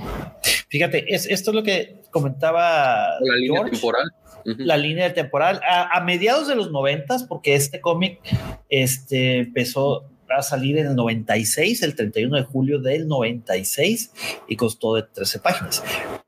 [0.68, 4.12] Fíjate, es, esto es lo que comentaba La línea temporal.
[4.44, 5.60] La línea temporal.
[5.68, 8.20] A, a mediados de los noventas, porque este cómic
[8.68, 14.12] este, empezó a salir en el 96, el 31 de julio del 96,
[14.48, 15.82] y costó de 13 páginas.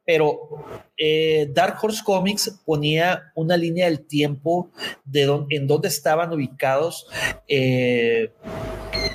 [0.05, 0.41] Pero
[0.97, 4.71] eh, Dark Horse Comics ponía una línea del tiempo
[5.05, 7.07] de don- en donde estaban ubicados
[7.47, 8.33] eh,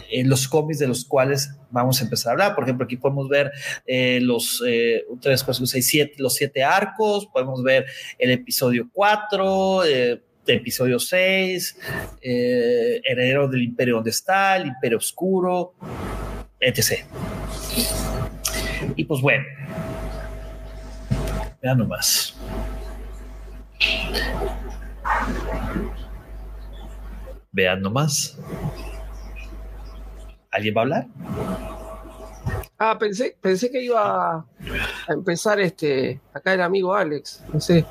[0.09, 2.55] en los cómics de los cuales vamos a empezar a hablar.
[2.55, 3.51] Por ejemplo, aquí podemos ver
[3.85, 7.85] eh, los eh, un, tres, cuatro, seis, siete, los siete arcos, podemos ver
[8.17, 10.21] el episodio 4, eh,
[10.53, 11.77] episodio 6,
[12.21, 15.73] eh, Heredero del Imperio donde está, el Imperio Oscuro,
[16.59, 17.05] etc.
[18.95, 19.45] Y pues bueno,
[21.61, 22.35] vean nomás.
[27.51, 28.37] Vean nomás.
[30.51, 31.07] ¿Alguien va a hablar?
[32.77, 34.45] Ah, pensé, pensé que iba a
[35.07, 37.85] empezar este, acá el amigo Alex, no sé.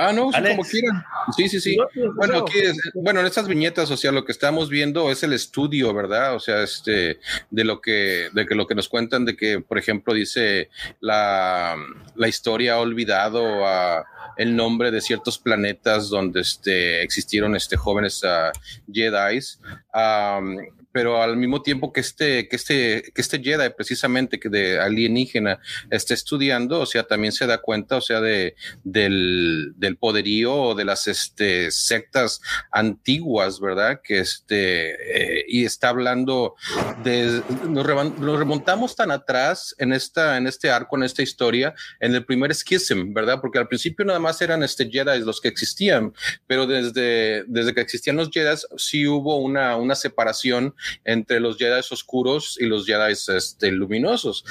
[0.00, 1.04] Ah, no, sí, como quieran.
[1.36, 1.76] Sí, sí, sí.
[1.76, 2.38] No, no, Bueno, no.
[2.40, 5.92] aquí es- bueno, en estas viñetas, o sea, lo que estamos viendo es el estudio,
[5.92, 6.36] ¿verdad?
[6.36, 7.18] O sea, este,
[7.50, 11.76] de lo que, de que lo que nos cuentan de que, por ejemplo, dice la,
[12.14, 14.04] la historia ha olvidado a
[14.36, 18.52] el nombre de ciertos planetas donde este, existieron este, jóvenes ah,
[18.92, 19.58] Jedis.
[19.92, 20.56] Am,
[20.92, 25.60] pero al mismo tiempo que este, que este, que este Jedi precisamente que de alienígena
[25.90, 30.84] esté estudiando, o sea, también se da cuenta, o sea, de, del, del poderío de
[30.84, 34.00] las este, sectas antiguas, ¿verdad?
[34.02, 36.54] Que este, eh, y está hablando
[37.04, 42.24] de, nos, remontamos tan atrás en esta, en este arco, en esta historia, en el
[42.24, 43.40] primer Schism, ¿verdad?
[43.40, 46.12] Porque al principio nada más eran este Jedi los que existían,
[46.46, 50.74] pero desde, desde que existían los Jedi sí hubo una, una separación
[51.04, 54.44] entre los Jedi oscuros y los Jedi este, luminosos.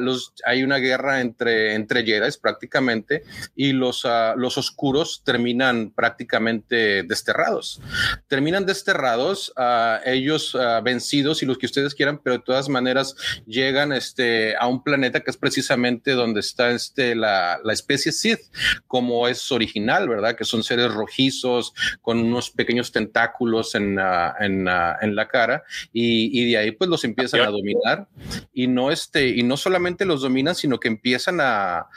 [0.00, 3.22] Los, hay una guerra entre, entre Jedi prácticamente
[3.54, 7.80] y los, uh, los oscuros terminan prácticamente desterrados.
[8.28, 13.14] Terminan desterrados, uh, ellos vencidos y los que ustedes quieran, pero de todas maneras
[13.46, 18.40] llegan este, a un planeta que es precisamente donde está este, la, la especie Sith,
[18.86, 20.36] como es original, ¿verdad?
[20.36, 23.98] Que son seres rojizos con unos pequeños tentáculos en,
[24.40, 25.61] en, en la cara
[25.92, 28.08] y, de ahí pues los empiezan a dominar.
[28.52, 31.88] Y no este y no solamente los dominan sino que empiezan a,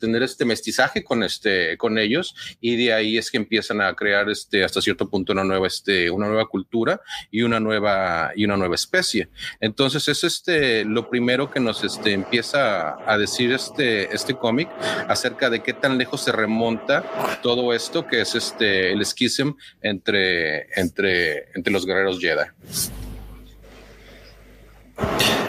[0.00, 4.28] tener este mestizaje con este con ellos y de ahí es que empiezan a crear
[4.28, 8.56] este hasta cierto punto una nueva este una nueva cultura y una nueva y una
[8.56, 9.28] nueva especie.
[9.60, 14.68] Entonces es este lo primero que nos este empieza a decir este este cómic
[15.08, 17.04] acerca de qué tan lejos se remonta
[17.42, 22.35] todo esto que es este el schism entre entre entre los guerreros Jedi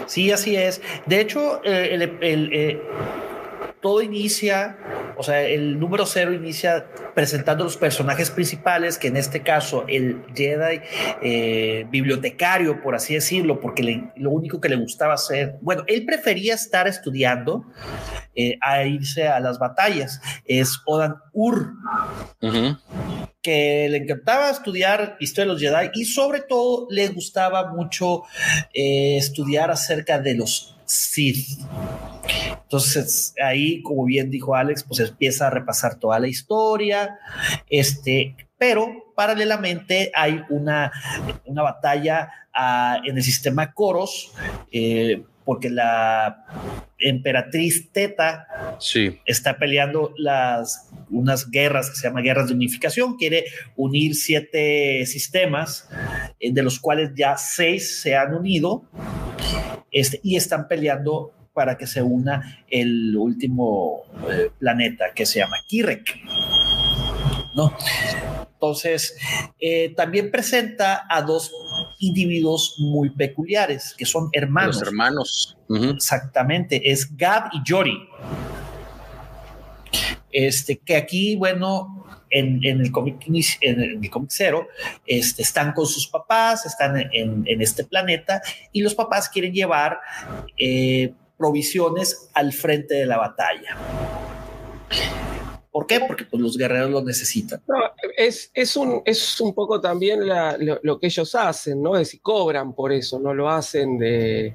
[0.06, 0.80] Sí, así es.
[1.06, 2.82] De hecho, eh, el, eh,
[3.80, 4.78] todo inicia,
[5.16, 10.22] o sea, el número cero inicia presentando los personajes principales, que en este caso el
[10.34, 10.80] Jedi
[11.20, 16.54] eh, bibliotecario, por así decirlo, porque lo único que le gustaba hacer, bueno, él prefería
[16.54, 17.66] estar estudiando
[18.60, 21.72] a irse a las batallas, es Odan Ur
[23.48, 28.24] que le encantaba estudiar historia de los Jedi y sobre todo le gustaba mucho
[28.74, 31.58] eh, estudiar acerca de los Sith.
[32.62, 37.18] Entonces ahí, como bien dijo Alex, pues empieza a repasar toda la historia,
[37.70, 40.92] este, pero paralelamente hay una,
[41.46, 44.30] una batalla ah, en el sistema Coros.
[44.70, 46.44] Eh, porque la
[46.98, 49.18] emperatriz Teta sí.
[49.24, 55.88] está peleando las, unas guerras que se llaman guerras de unificación, quiere unir siete sistemas,
[56.38, 58.84] eh, de los cuales ya seis se han unido
[59.90, 65.56] este, y están peleando para que se una el último eh, planeta que se llama
[65.66, 66.14] Kirek.
[67.54, 67.74] ¿No?
[68.60, 69.16] Entonces,
[69.60, 71.52] eh, también presenta a dos
[72.00, 74.80] individuos muy peculiares, que son hermanos.
[74.80, 75.56] Los hermanos.
[75.94, 78.08] Exactamente, es Gab y Jory.
[80.32, 83.24] Este, que aquí, bueno, en, el cómic
[83.60, 84.66] en el cómic cero,
[85.06, 88.42] este, están con sus papás, están en, este planeta
[88.72, 90.00] y los papás quieren llevar
[90.58, 93.76] eh, provisiones al frente de la batalla.
[95.70, 96.00] ¿Por qué?
[96.00, 97.62] Porque pues, los guerreros lo necesitan.
[98.16, 100.20] es, es, un, es un poco también
[100.82, 101.94] lo, que ellos hacen, ¿no?
[101.94, 104.54] Es decir, cobran por eso, no lo hacen de,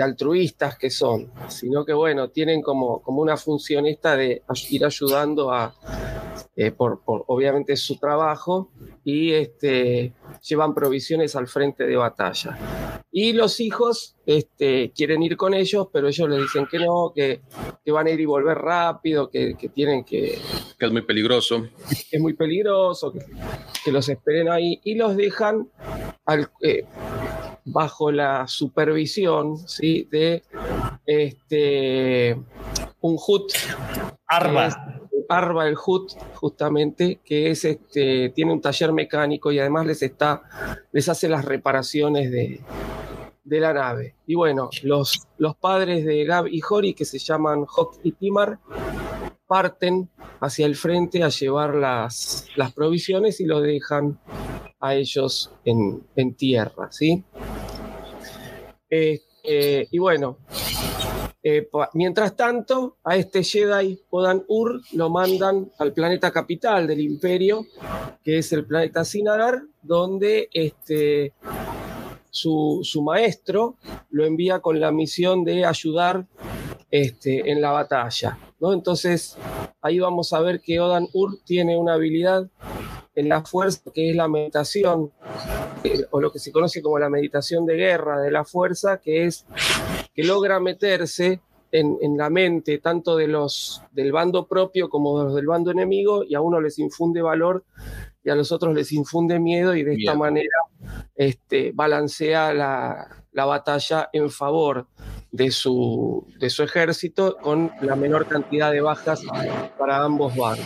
[0.00, 5.52] altruistas que son, sino que, bueno, tienen como, como una función esta de ir ayudando
[5.52, 5.74] a,
[6.60, 8.68] eh, por, obviamente su trabajo,
[9.04, 13.04] y este, llevan provisiones al frente de batalla.
[13.12, 17.42] Y los hijos este, quieren ir con ellos, pero ellos les dicen que no, que,
[17.92, 20.36] van a ir y volver rápido, que, tienen que...
[20.76, 21.64] Que es muy peligroso.
[22.10, 25.70] Es muy peligroso, que, los esperen ahí y los dejan
[26.60, 26.84] eh,
[27.66, 30.08] bajo la supervisión ¿sí?
[30.10, 30.42] de
[31.06, 32.36] este,
[33.00, 33.52] un HUT.
[34.26, 34.97] Arba.
[35.28, 40.42] Arba el HUT, justamente, que es este, tiene un taller mecánico y además les está,
[40.92, 42.60] les hace las reparaciones de,
[43.44, 44.14] de la nave.
[44.26, 48.58] Y bueno, los, los padres de Gab y Hori, que se llaman Hawk y Timar,
[49.46, 50.10] parten
[50.40, 54.20] hacia el frente a llevar las, las provisiones y lo dejan
[54.80, 57.24] a ellos en, en tierra, ¿sí?
[58.90, 60.38] Eh, eh, y bueno,
[61.48, 67.66] eh, mientras tanto, a este Jedi Odan Ur lo mandan al planeta capital del imperio,
[68.22, 71.32] que es el planeta Sinadar, donde este,
[72.30, 73.76] su, maestro
[74.10, 76.26] lo envía con la misión de ayudar
[76.90, 78.38] este, en la batalla.
[78.60, 78.72] ¿no?
[78.72, 79.36] Entonces,
[79.80, 82.48] ahí vamos a ver que Odan Ur tiene una habilidad
[83.14, 85.12] en la fuerza, que es la meditación,
[85.82, 89.24] eh, o lo que se conoce como la meditación de guerra de la fuerza, que
[89.24, 89.44] es
[90.18, 91.40] que logra meterse
[91.70, 96.24] en, la mente tanto de los del bando propio como de los del bando enemigo
[96.24, 97.64] y a uno les infunde valor
[98.24, 100.58] y a los otros les infunde miedo y de esta manera
[101.14, 104.88] este, balancea la, la batalla en favor
[105.30, 109.20] de su, de su ejército con la menor cantidad de bajas
[109.78, 110.64] para ambos bandos.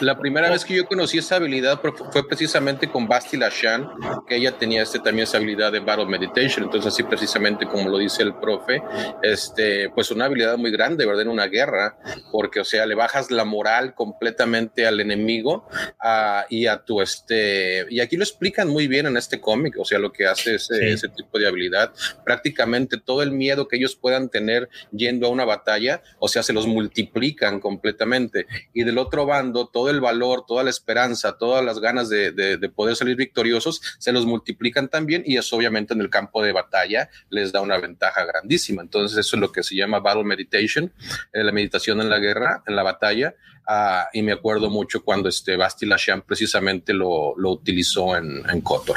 [0.00, 1.80] La primera vez que yo conocí esa habilidad
[2.12, 3.88] fue precisamente con Basti Lashan,
[4.28, 7.98] que ella tenía este, también esa habilidad de Battle Meditation, entonces así precisamente como lo
[7.98, 8.82] dice el profe,
[9.22, 11.22] este, pues una habilidad muy grande, ¿verdad?
[11.22, 11.98] En una guerra,
[12.30, 15.66] porque o sea, le bajas la moral completamente al enemigo
[16.02, 19.84] uh, y a tu, este, y aquí lo explican muy bien en este cómic, o
[19.84, 20.86] sea, lo que hace ese, sí.
[20.86, 21.92] ese tipo de habilidad,
[22.24, 26.52] prácticamente todo el miedo que ellos puedan tener yendo a una batalla, o sea, se
[26.52, 28.46] los multiplican completamente.
[28.72, 32.56] Y del otro bando, todo el valor, toda la esperanza, todas las ganas de, de,
[32.56, 36.52] de poder salir victoriosos, se los multiplican también y eso obviamente en el campo de
[36.52, 38.82] batalla les da una ventaja grandísima.
[38.82, 40.92] Entonces eso es lo que se llama Battle Meditation,
[41.32, 43.34] eh, la meditación en la guerra, en la batalla.
[43.68, 48.60] Uh, y me acuerdo mucho cuando este Basti Lacham precisamente lo, lo utilizó en, en
[48.60, 48.96] Kotor.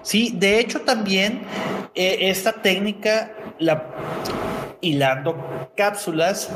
[0.00, 1.42] Sí, de hecho también
[1.94, 3.86] eh, esta técnica, la,
[4.80, 6.50] hilando cápsulas,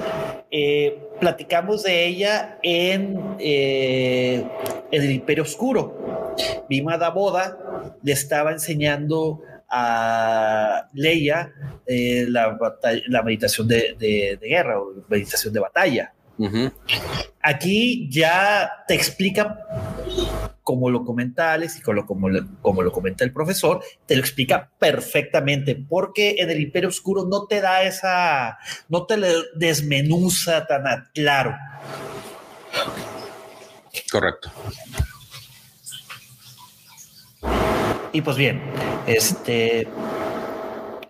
[0.51, 4.45] eh, platicamos de ella en, eh,
[4.91, 6.35] en, el Imperio Oscuro.
[6.69, 7.57] Bima Boda
[8.03, 11.53] le estaba enseñando a Leia
[11.87, 12.59] eh, la,
[13.09, 16.13] la, meditación de, de, de, guerra o meditación de batalla.
[16.39, 16.73] Uh -huh.
[17.41, 19.59] Aquí ya te explica
[20.67, 22.29] como lo comenta Alex y como, como,
[22.61, 27.47] como, lo comenta el profesor, te lo explica perfectamente, porque en el Imperio Oscuro no
[27.47, 28.59] te da esa,
[28.89, 30.83] no te le desmenuza tan
[31.15, 31.55] claro.
[34.11, 34.51] Correcto.
[38.13, 38.61] Y pues bien,
[39.07, 39.87] este.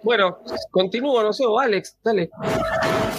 [0.02, 0.38] Bueno,
[0.70, 2.30] continúo, no sé, Alex, dale.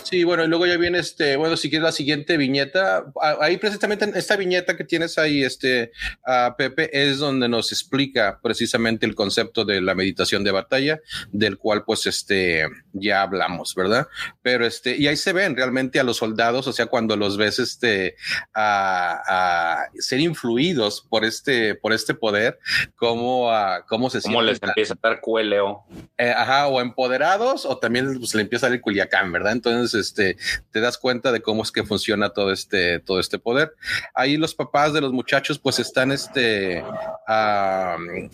[0.04, 3.06] Sí, bueno, y luego ya viene este, bueno, si quieres la siguiente viñeta,
[3.42, 5.92] ahí precisamente en esta viñeta que tienes ahí, este,
[6.26, 11.02] uh, Pepe, es donde nos explica precisamente el concepto de la meditación de batalla,
[11.32, 14.08] del cual pues este, ya hablamos, ¿verdad?
[14.42, 17.60] Pero este, y ahí se ven realmente a los soldados, o sea, cuando los ves
[17.60, 18.16] este,
[18.54, 22.60] a, a ser influidos por este, por este poder,
[22.96, 25.86] cómo, uh, cómo se ¿Cómo les empieza a dar cueleo?
[26.18, 29.54] Eh, ajá, o empoderados, o también pues, le empieza a salir Culiacán, ¿verdad?
[29.54, 30.38] Entonces, este,
[30.72, 33.74] te das cuenta de cómo es que funciona todo este, todo este poder.
[34.14, 36.84] Ahí los papás de los muchachos pues están, este,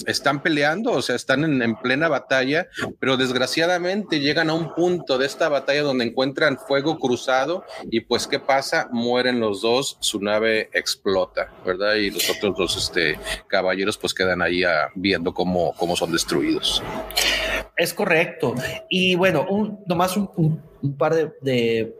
[0.06, 2.68] están peleando, o sea, están en, en, plena batalla,
[3.00, 8.28] pero desgraciadamente llegan a un punto de esta batalla donde encuentran fuego cruzado y pues,
[8.28, 8.88] ¿qué pasa?
[8.92, 11.96] Mueren los dos, su nave explota, ¿verdad?
[11.96, 16.82] Y los otros dos, este, caballeros pues quedan ahí uh, viendo cómo, cómo son destruidos.
[17.76, 18.56] Es correcto.
[18.90, 21.96] Y bueno, un, nomás un, un, un par de, de,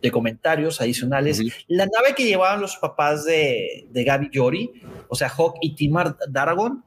[0.00, 1.40] de, comentarios adicionales.
[1.40, 1.64] Uh -huh.
[1.68, 4.72] La nave que llevaban los papás de, de Gaby Yori,
[5.08, 6.84] o sea, Hawk y Timar Daragon,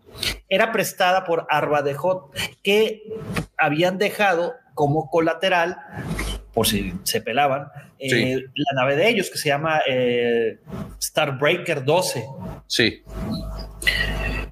[0.50, 2.32] era prestada por Arba de Hot,
[2.64, 3.04] que
[3.58, 5.78] habían dejado como colateral,
[6.54, 7.68] por si se pelaban,
[8.00, 8.16] sí.
[8.16, 10.60] eh, la nave de ellos, que se llama eh,
[11.02, 12.26] Starbreaker 12.
[12.68, 13.04] Sí.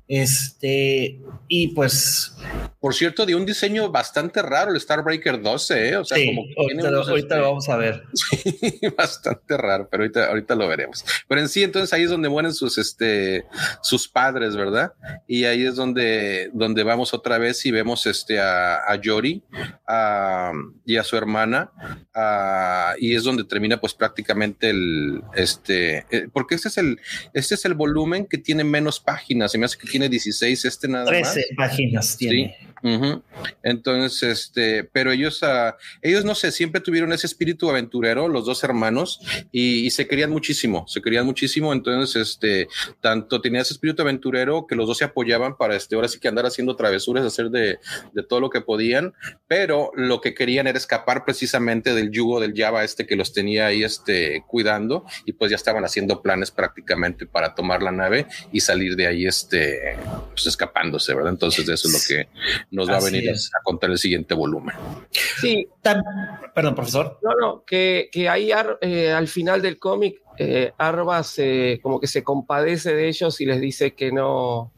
[0.08, 2.36] Este, y pues.
[2.80, 5.98] Por cierto, de un diseño bastante raro el Starbreaker 12, ¿eh?
[5.98, 8.04] O sea, sí, como ahorita, lo, ahorita lo, vamos a ver.
[8.14, 11.04] Sí, bastante raro, pero ahorita, ahorita lo veremos.
[11.28, 13.46] Pero en sí, entonces ahí es donde mueren sus, este,
[13.82, 14.94] sus padres, ¿verdad?
[15.28, 19.44] Y ahí es donde, donde vamos otra vez y vemos este, a, a Yori
[19.88, 20.52] a,
[20.86, 21.72] y a su hermana.
[22.14, 27.00] A, y es donde termina, pues prácticamente el, este, eh, porque este es el,
[27.34, 29.52] este es el volumen que tiene menos páginas.
[29.52, 31.34] Se me hace que tiene 16, este nada 13 más.
[31.34, 32.58] 13 páginas tiene.
[32.60, 32.70] Sí.
[32.82, 33.24] Uh -huh.
[33.64, 38.64] Entonces, este, pero ellos, uh, ellos no sé, siempre tuvieron ese espíritu aventurero, los dos
[38.64, 39.20] hermanos,
[39.52, 41.74] y, y, se querían muchísimo, se querían muchísimo.
[41.74, 42.68] Entonces, este,
[43.02, 46.28] tanto tenía ese espíritu aventurero que los dos se apoyaban para, este, ahora sí que
[46.28, 47.80] andar haciendo travesuras, hacer de,
[48.14, 49.14] de todo lo que podían,
[49.48, 53.68] pero lo que querían era escapar precisamente del yugo del Java este que los tenía
[53.68, 58.62] ahí, este, cuidando, y pues ya estaban haciendo planes prácticamente para tomar la nave y
[58.62, 59.98] salir de ahí, este,
[60.32, 61.32] pues escapándose, ¿verdad?
[61.32, 62.30] Entonces, eso es lo que
[62.72, 63.50] nos va a venir es.
[63.60, 64.76] a contar el siguiente volumen.
[65.12, 65.68] Sí.
[65.82, 66.04] Tan,
[66.54, 67.20] perdón, profesor.
[67.22, 68.52] No, no, que, que ahí
[68.82, 73.46] eh, al final del cómic eh, Arba se, como que se compadece de ellos y
[73.46, 74.72] les dice que no,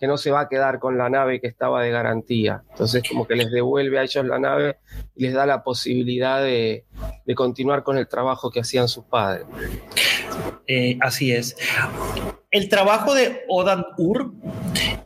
[0.00, 2.62] que no se va a quedar con la nave que estaba de garantía.
[2.70, 4.78] Entonces como que les devuelve a ellos la nave
[5.14, 6.84] y les da la posibilidad de,
[7.24, 9.46] de continuar con el trabajo que hacían sus padres.
[10.66, 11.56] Eh, así es.
[12.50, 14.32] El trabajo de Odan Ur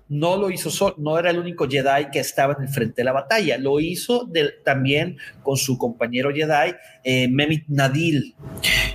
[0.08, 3.04] no lo hizo solo, no era el único Jedi que estaba en el frente de
[3.04, 4.28] la batalla, lo hizo
[4.64, 7.28] también con su compañero Jedi, eh,
[7.68, 8.34] Nadil.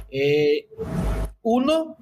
[0.10, 0.68] Eh,
[1.46, 1.98] Uno,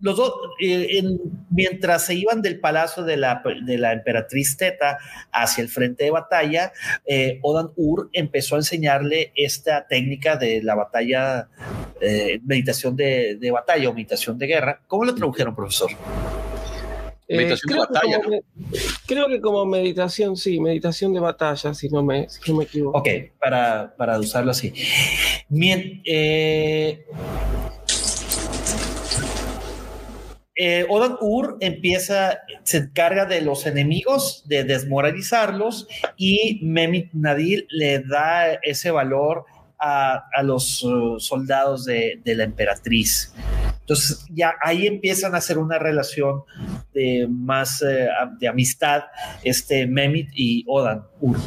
[0.00, 0.32] los dos,
[0.62, 1.02] eh,
[1.50, 4.96] mientras se iban del palacio de la, de la emperatriz Teta
[5.30, 6.72] hacia el frente de batalla,
[7.04, 11.48] eh, Odan Ur empezó a enseñarle esta técnica de la batalla,
[12.00, 14.80] eh, meditación de, de, batalla o meditación de guerra.
[14.86, 15.90] ¿Cómo lo tradujeron, profesor?
[17.28, 18.20] Meditación de batalla.
[19.06, 22.98] creo que como meditación, sí, meditación de batalla, si no me, si no me equivoco.
[22.98, 23.08] Ok,
[23.40, 24.72] para, para usarlo así.
[25.48, 27.04] Bien, eh,
[30.60, 38.00] eh, Odan Ur empieza, se encarga de los enemigos, de desmoralizarlos, y Memit Nadil le
[38.00, 39.44] da ese valor
[39.78, 43.32] a, los uh, soldados de, la emperatriz.
[43.88, 46.42] Entonces ya ahí empiezan a hacer una relación
[46.92, 48.06] de más eh,
[48.38, 49.04] de amistad,
[49.42, 51.38] este Memit y Odan Ur.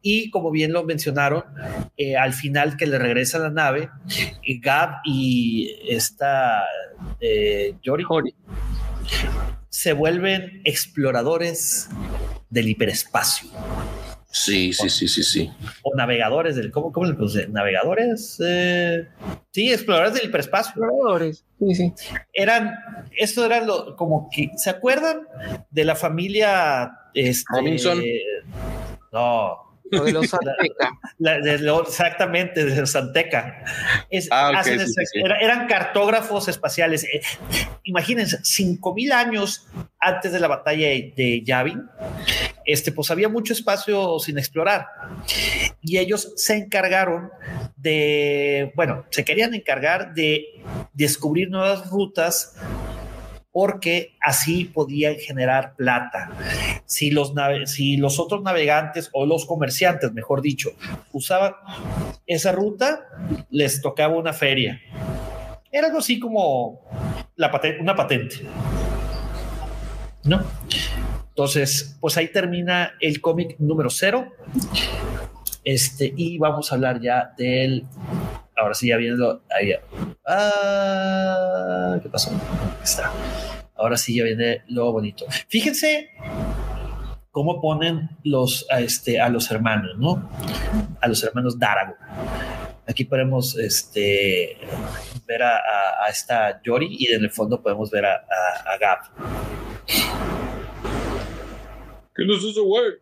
[0.00, 1.44] Y como bien lo mencionaron,
[1.98, 3.90] eh, al final que le regresa la nave,
[4.42, 6.64] eh, Gab y esta
[7.20, 8.04] eh, Yori
[9.68, 11.90] se vuelven exploradores
[12.48, 13.50] del hiperespacio.
[14.34, 15.52] Sí, sí, sí, sí, sí.
[15.82, 17.46] O navegadores del, ¿cómo, cómo le puse?
[17.46, 18.36] Navegadores,
[19.52, 20.70] sí, exploradores del hiperespacio.
[20.70, 21.94] Exploradores, sí, sí.
[22.32, 22.74] Eran,
[23.16, 25.28] esto era lo, como que, ¿se acuerdan
[25.70, 28.02] de la familia este, Robinson?
[29.12, 29.78] No.
[29.88, 30.12] de
[31.60, 33.64] los exactamente, de los Santeca.
[34.32, 34.64] Ah,
[35.40, 37.04] eran cartógrafos espaciales.
[37.04, 37.22] Eh,
[37.84, 39.68] imagínense, 5000 años
[40.00, 41.88] antes de la batalla de Yavin,
[42.66, 44.86] este, pues había mucho espacio sin explorar.
[45.80, 47.30] Y ellos se encargaron
[47.76, 50.62] de, bueno, se querían encargar de
[50.92, 52.56] descubrir nuevas rutas
[53.54, 56.30] porque así podían generar plata.
[56.86, 57.32] Si los,
[57.66, 60.70] si los otros navegantes o los comerciantes, mejor dicho,
[61.12, 61.54] usaban
[62.26, 63.06] esa ruta,
[63.50, 64.80] les tocaba una feria.
[65.70, 66.80] Era algo así como
[67.36, 68.36] la una patente.
[70.24, 70.42] ¿No?
[71.34, 74.32] Entonces, pues ahí termina el cómic número cero.
[75.64, 77.86] Este, y vamos a hablar ya del.
[78.56, 79.42] Ahora sí, ya viendo.
[79.50, 79.72] Ahí.
[80.24, 82.30] Ah, ¿qué pasó?
[82.84, 83.10] está.
[83.74, 85.26] Ahora sí ya viene lo bonito.
[85.48, 86.10] Fíjense
[87.32, 90.30] cómo ponen los, a, este, a los hermanos, ¿no?
[91.00, 91.96] A los hermanos Darago.
[92.86, 94.56] Aquí podemos este,
[95.26, 95.58] ver a,
[96.08, 98.24] esta Yori y en el fondo podemos ver a,
[98.66, 98.98] a, Gab.
[102.14, 102.92] ¿Qué nos hace güey?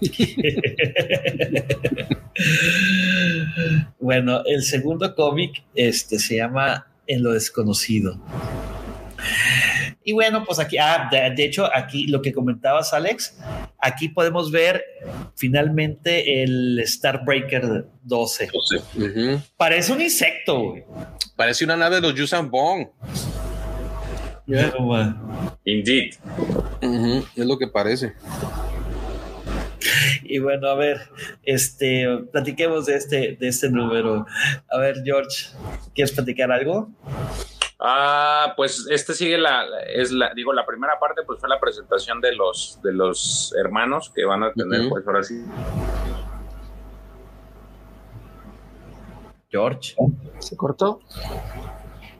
[4.00, 8.20] bueno, el segundo cómic este, se llama En lo desconocido.
[10.02, 13.38] Y bueno, pues aquí, ah, de, hecho, aquí lo que comentabas, Alex,
[13.78, 14.82] aquí podemos ver
[15.36, 18.50] finalmente el Starbreaker 12.
[19.56, 20.74] Parece un insecto,
[21.36, 22.88] Parece una nave de los Yusan Bong.
[25.64, 26.14] Indeed.
[27.36, 28.14] Es lo que parece.
[30.22, 31.08] Y bueno, a ver,
[31.42, 34.26] este, platiquemos de este, de este número.
[34.70, 35.48] A ver, George,
[35.94, 36.90] ¿quieres platicar algo?
[37.78, 42.20] Ah, pues este sigue la, es la, digo, la primera parte pues fue la presentación
[42.20, 45.44] de los, de los hermanos que van a tener, pues ahora sí.
[49.50, 49.94] George.
[50.38, 51.00] ¿Se cortó?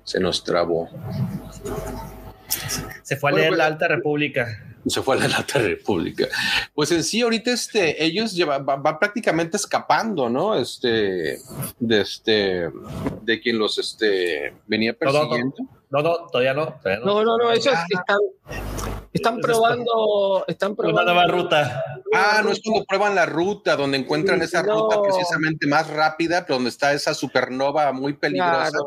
[0.04, 0.88] Se nos trabó.
[3.02, 6.26] Se fue a leer la Alta República se fue a la Alta República.
[6.74, 10.54] Pues en sí, ahorita este, ellos van prácticamente escapando, ¿no?
[10.54, 11.38] Este,
[11.78, 12.70] de este,
[13.22, 15.56] de quien los este, venía persiguiendo.
[15.90, 16.74] No, no, todavía no.
[16.82, 17.06] Todavía no.
[17.06, 18.18] no, no, no, ellos están,
[19.12, 21.04] están probando, están probando.
[21.04, 21.84] Nueva ruta.
[22.14, 26.54] Ah, no es como prueban la ruta, donde encuentran esa ruta precisamente más rápida, pero
[26.54, 28.78] donde está esa supernova muy peligrosa,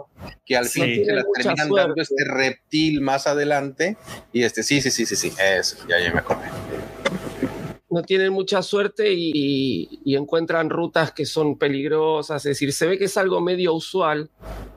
[0.46, 3.98] que al fin se la terminan dando este reptil más adelante.
[4.32, 6.50] Y este, sí, sí, sí, sí, sí, eso, ya, ya me acordé
[7.90, 12.46] no tienen mucha suerte y, encuentran rutas que son peligrosas.
[12.46, 14.30] Es decir, se ve que es algo medio usual.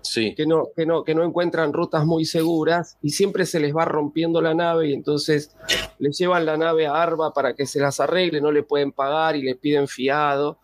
[0.03, 0.35] Sí.
[0.35, 3.85] Que no, que, no, que no encuentran rutas muy seguras y siempre se les va
[3.85, 5.55] rompiendo la nave y entonces
[5.99, 9.37] les llevan la nave a Arba para que se las arregle, no le pueden pagar
[9.37, 10.59] y le piden fiado.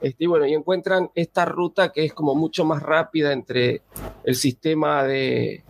[0.00, 3.82] Este, y bueno, y encuentran esta ruta que es como mucho más rápida entre
[4.24, 5.64] el sistema de,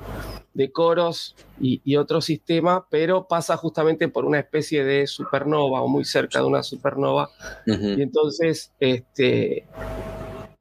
[0.56, 6.04] de coros y, otro sistema, pero pasa justamente por una especie de supernova o muy
[6.04, 7.30] cerca de una supernova.
[7.66, 9.66] Y entonces, este,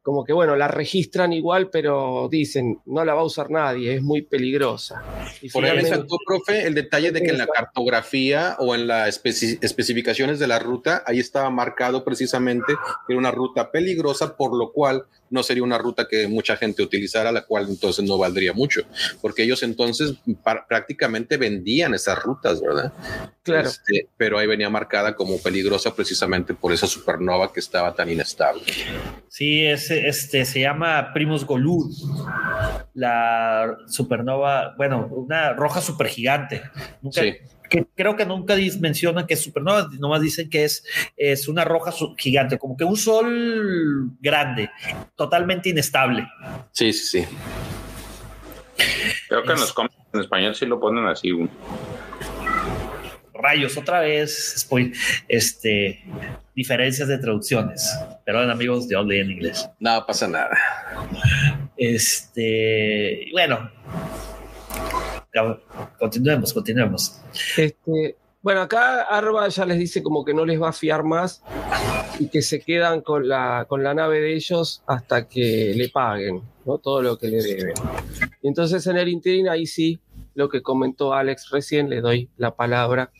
[0.01, 4.01] como que bueno, la registran igual, pero dicen, no la va a usar nadie, es
[4.01, 5.01] muy peligrosa.
[5.41, 10.39] Y Por eso, profe, el detalle de que en la cartografía o en las especificaciones
[10.39, 12.73] de la ruta, ahí estaba marcado precisamente
[13.07, 16.81] que era una ruta peligrosa, por lo cual no sería una ruta que mucha gente
[16.81, 18.81] utilizara, la cual entonces no valdría mucho,
[19.21, 20.13] porque ellos entonces
[20.67, 22.93] prácticamente vendían esas rutas, ¿verdad?
[23.43, 23.67] Claro.
[23.67, 28.63] Este, pero ahí venía marcada como peligrosa precisamente por esa supernova que estaba tan inestable.
[29.29, 31.91] Sí, es, este, se llama Primus Golud,
[32.93, 36.61] la supernova, bueno, una roja supergigante.
[37.01, 37.35] Nunca, sí
[37.69, 40.83] que creo que nunca mencionan que es supernova, nomás dicen que es,
[41.17, 44.69] es una roja gigante, como que un sol grande,
[45.15, 46.27] totalmente inestable.
[46.71, 47.27] Sí, sí, sí.
[49.27, 51.31] Creo que en los cómics en español sí lo ponen así.
[53.33, 54.67] Rayos, otra vez,
[55.27, 56.03] este,
[56.55, 57.93] diferencias de traducciones.
[58.25, 59.69] Perdón, amigos, yo leí en inglés.
[59.79, 60.57] No pasa nada.
[61.77, 63.69] Este, bueno,
[65.99, 67.21] continuemos, continuemos.
[67.57, 71.41] Este, bueno, acá Arba ya les dice como que no les va a fiar más
[72.19, 76.43] y que se quedan con la, con la nave de ellos hasta que le paguen
[76.65, 76.77] ¿no?
[76.77, 77.73] todo lo que le deben.
[78.41, 79.99] Y entonces en el interín ahí sí,
[80.35, 83.11] lo que comentó Alex recién, le doy la palabra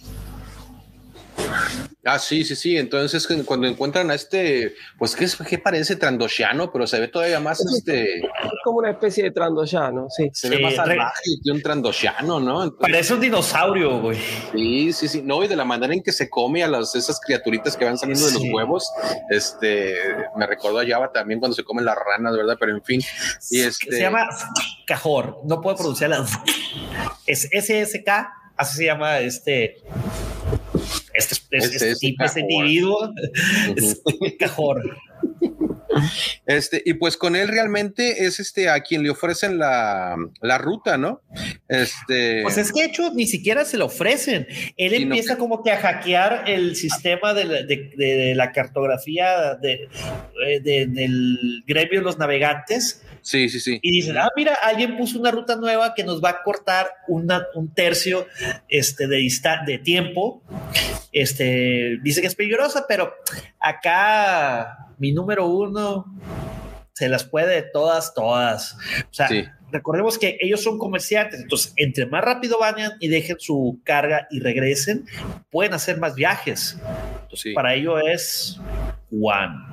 [2.08, 2.78] Ah, sí, sí, sí.
[2.78, 7.60] Entonces, cuando encuentran a este, pues que, que parece trandoshiano, pero se ve todavía más
[7.66, 8.20] este.
[8.20, 8.26] Es
[8.64, 10.30] como una especie de trandoshiano, sí.
[10.32, 12.78] Se ve más salvaje que un trandoshiano, ¿no?
[12.78, 14.20] parece un dinosaurio, güey.
[14.52, 15.22] Sí, sí, sí.
[15.24, 17.98] No, y de la manera en que se come a las esas criaturitas que van
[17.98, 18.92] saliendo de los huevos,
[19.30, 19.96] este,
[20.36, 22.58] me recordó a Java también cuando se comen las ranas, ¿verdad?
[22.60, 23.02] Pero en fin.
[23.50, 23.92] Y este...
[23.92, 24.28] Se llama
[24.86, 25.42] cajor.
[25.46, 26.26] No puedo pronunciarla.
[27.26, 28.10] Es SSK,
[28.58, 29.82] así se llama este
[31.58, 33.14] este, este, este, tipo, este individuo
[33.76, 34.02] es
[34.40, 34.82] cajón.
[36.46, 40.98] Este, y pues con él realmente es este a quien le ofrecen la, la ruta,
[40.98, 41.22] ¿no?
[41.68, 42.42] Este.
[42.44, 44.48] Pues es que de hecho ni siquiera se lo ofrecen.
[44.78, 49.88] Él empieza como que a hackear el sistema de la, de, la cartografía de,
[50.64, 53.02] del gremio de los navegantes.
[53.26, 53.80] Sí, sí, sí.
[53.82, 57.48] Y dicen, ah, mira, alguien puso una ruta nueva que nos va a cortar una,
[57.56, 58.28] un tercio
[58.70, 59.28] este, de,
[59.66, 60.44] de tiempo.
[61.12, 63.16] Este, dice que es peligrosa, pero
[63.60, 66.06] acá mi número uno
[66.94, 68.78] se las puede todas, todas.
[69.10, 69.28] O sea,
[69.72, 74.40] recordemos que ellos son comerciantes, entonces entre más rápido vayan y dejen su carga y
[74.40, 75.08] regresen,
[75.50, 76.78] pueden hacer más viajes.
[77.24, 78.60] Entonces, para ello es
[79.10, 79.66] Juan.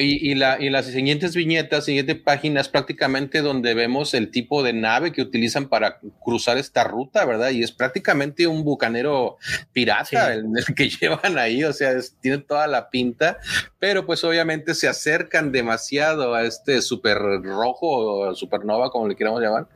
[0.00, 4.72] Y, la, y, las siguientes viñetas, siguiente página es prácticamente donde vemos el tipo de
[4.72, 7.50] nave que utilizan para cruzar esta ruta, ¿verdad?
[7.50, 9.36] Y es prácticamente un bucanero
[9.72, 13.38] pirata el, que llevan ahí, o sea, tiene toda la pinta,
[13.78, 19.40] pero pues obviamente se acercan demasiado a este super rojo o supernova, como le queramos
[19.40, 19.66] llamar,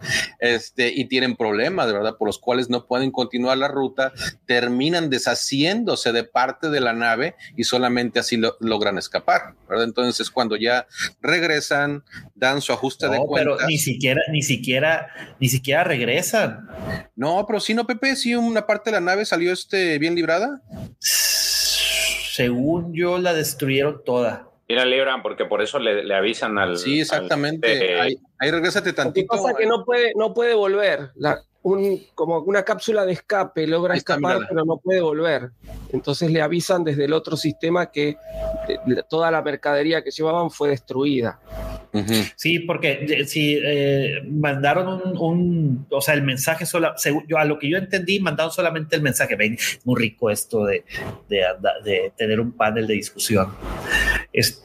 [0.41, 2.17] este, y tienen problemas, ¿verdad?
[2.17, 4.13] Por los cuales no pueden continuar la ruta,
[4.47, 9.85] terminan deshaciéndose de parte de la nave y solamente así lo, logran escapar, ¿verdad?
[9.85, 10.87] Entonces, es cuando ya
[11.21, 12.05] regresan,
[12.35, 13.57] dan su ajuste de cuentas.
[13.59, 15.09] Pero ni siquiera, ni siquiera,
[15.41, 16.69] ni siquiera regresan.
[17.17, 20.63] No, pero sí, no, Pepe, sí, una parte de la nave salió este bien librada.
[20.99, 24.49] Según yo, la destruyeron toda.
[24.67, 26.79] Y la libran porque por eso le, avisan al.
[26.79, 27.73] Sí, exactamente.
[27.73, 29.35] Este ahí, ahí regresate tantito.
[29.35, 31.11] Lo que pasa que no puede, no puede volver.
[31.17, 35.51] La, un, como una cápsula de escape, logra escapar, pero no puede volver.
[35.93, 38.17] Entonces le avisan desde el otro sistema que
[39.09, 41.41] toda la mercadería que llevaban fue destruida.
[42.35, 46.93] Sí, porque eh, si eh, mandaron un, o sea, el mensaje solo,
[47.29, 49.37] yo, a lo que yo entendí, mandaron solamente el mensaje.
[49.37, 50.85] Ven, muy rico esto de,
[51.29, 53.55] de, tener un panel de discusión.
[54.35, 54.65] Es,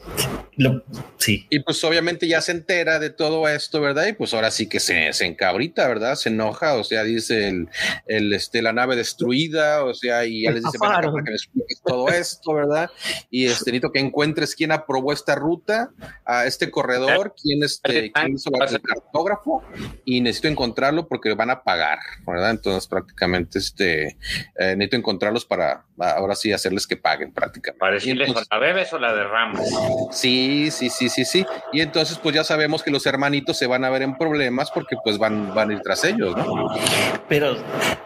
[1.16, 1.46] sí.
[1.48, 4.08] Y pues obviamente ya se entera de todo esto, ¿verdad?
[4.08, 6.16] Y pues ahora sí que se, se encabrita, ¿verdad?
[6.16, 7.68] Se enoja, o sea, dice el,
[8.06, 11.80] el, este, la nave destruida, o sea, y ya les dice, para que me expliques
[11.84, 12.90] todo esto, ¿verdad?
[13.30, 15.92] Y este, necesito que encuentres quién aprobó esta ruta
[16.24, 19.62] a este corredor, quién, este, quién hizo el cartógrafo,
[20.04, 22.50] y necesito encontrarlo porque van a pagar, ¿verdad?
[22.50, 24.18] Entonces, prácticamente, este,
[24.58, 27.78] eh, necesito encontrarlos para ahora sí hacerles que paguen prácticamente.
[27.78, 29.59] Para decirles, ¿la bebes o la derramas?
[30.10, 31.46] Sí, sí, sí, sí, sí.
[31.72, 34.96] Y entonces, pues ya sabemos que los hermanitos se van a ver en problemas porque
[35.02, 36.68] pues van, van a ir tras ellos, ¿no?
[37.28, 37.56] Pero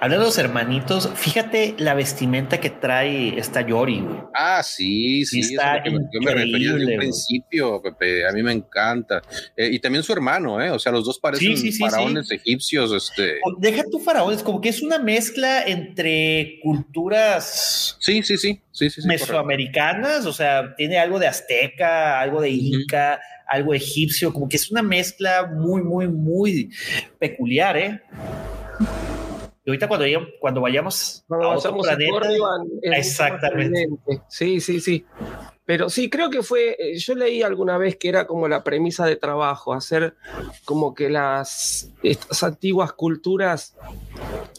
[0.01, 5.83] hablando de los hermanitos, fíjate la vestimenta que trae esta Yori, Ah, sí, sí, está
[5.85, 8.27] yo me refería desde un principio, Pepe.
[8.27, 9.23] A mí me encanta.
[9.57, 10.71] Eh, y también su hermano, ¿eh?
[10.71, 12.93] O sea, los dos parecen faraones egipcios.
[12.93, 13.41] Este.
[13.59, 17.97] Deja tu faraones, como que es una mezcla entre culturas.
[18.01, 18.61] Sí, sí, sí.
[18.75, 24.49] Sí, sí, mesoamericanas, o sea, tiene algo de azteca, algo de inca, algo egipcio, como
[24.49, 26.71] que es una mezcla muy, muy, muy
[27.19, 28.03] peculiar, ¿eh?
[29.65, 30.07] Y ahorita cuando,
[30.41, 32.29] cuando vayamos a otro planeta,
[32.83, 33.89] exactamente.
[34.29, 35.07] Sí, sí, sí.
[35.65, 39.07] Pero sí, creo que fue, eh, yo leí alguna vez que era como la premisa
[39.07, 40.15] de trabajo, hacer
[40.67, 43.75] como que las estas antiguas culturas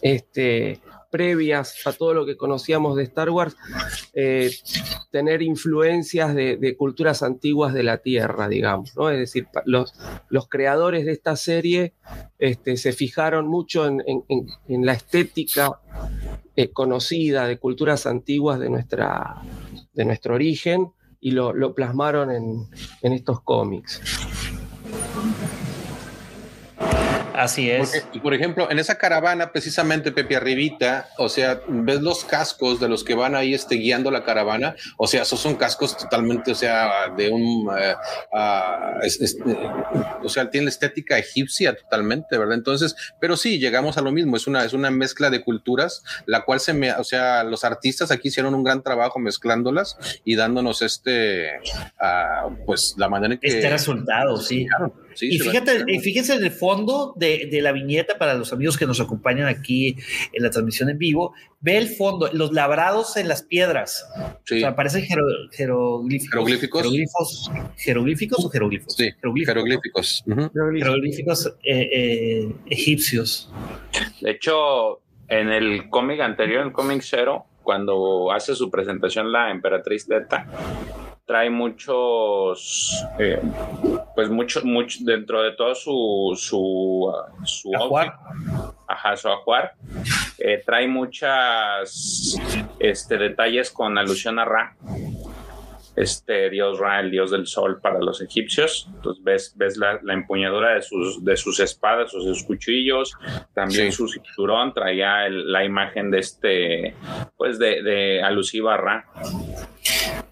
[0.01, 0.82] este,
[1.16, 3.55] previas a todo lo que conocíamos de Star Wars,
[4.13, 4.51] eh,
[5.11, 9.09] tener influencias de, culturas antiguas de la Tierra, digamos, ¿no?
[9.09, 9.93] Es decir, los,
[10.49, 11.93] creadores de esta serie
[12.38, 14.03] este, se fijaron mucho en,
[14.68, 15.80] la estética
[16.57, 19.41] eh, conocida de culturas antiguas de, nuestra,
[19.93, 20.91] de nuestro origen
[21.22, 24.01] y lo, plasmaron en estos cómics.
[27.38, 28.05] Así es.
[28.21, 33.03] por ejemplo, en esa caravana, precisamente, Pepe Arribita, o sea, ves los cascos de los
[33.03, 37.09] que van ahí este, guiando la caravana, o sea, esos son cascos totalmente, o sea,
[37.15, 37.69] de un,
[38.33, 38.99] ah,
[40.23, 42.55] o sea, tiene la estética egipcia totalmente, ¿verdad?
[42.55, 46.45] Entonces, pero sí, llegamos a lo mismo, es una, es una mezcla de culturas, la
[46.45, 50.81] cual se me, o sea, los artistas aquí hicieron un gran trabajo mezclándolas y dándonos
[50.81, 51.51] este,
[51.99, 53.47] ah, pues, la manera en que...
[53.47, 54.67] Este resultado, sí.
[55.22, 58.99] Y fíjate, fíjense en el fondo de de, la viñeta para los amigos que nos
[58.99, 59.97] acompañan aquí
[60.32, 64.07] en la transmisión en vivo, ve el fondo, los labrados en las piedras.
[64.18, 65.03] O sea, parecen
[65.51, 66.32] jeroglíficos.
[66.32, 67.51] ¿Jeroglíficos?
[67.78, 68.95] ¿Jeroglíficos o jeroglíficos?
[68.95, 69.09] Sí,
[69.45, 70.24] jeroglíficos.
[70.26, 73.51] Jeroglíficos, eh, eh, egipcios.
[74.22, 79.49] De hecho, en el cómic anterior, en el cómic cero, cuando hace su presentación la
[79.49, 80.47] emperatriz Teta,
[81.26, 83.41] trae muchos, eh,
[84.13, 87.11] pues mucho, mucho, dentro de todo su, su,
[87.43, 88.17] su ajuar.
[88.88, 89.73] ajá, su ajuar,
[90.38, 92.38] eh, trae muchas
[92.80, 94.76] este, detalles con alusión a Ra
[95.96, 98.89] este dios Ra, el dios del sol para los egipcios.
[98.96, 103.14] Entonces ves, ves la, empuñadura de sus, de sus espadas o sus cuchillos,
[103.54, 106.96] también su cinturón traía la imagen de este,
[107.38, 109.06] pues de, de alusiva a Ra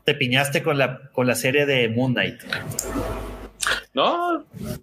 [0.03, 2.41] te piñaste con la, con la serie de Moon Knight.
[3.93, 4.81] No, es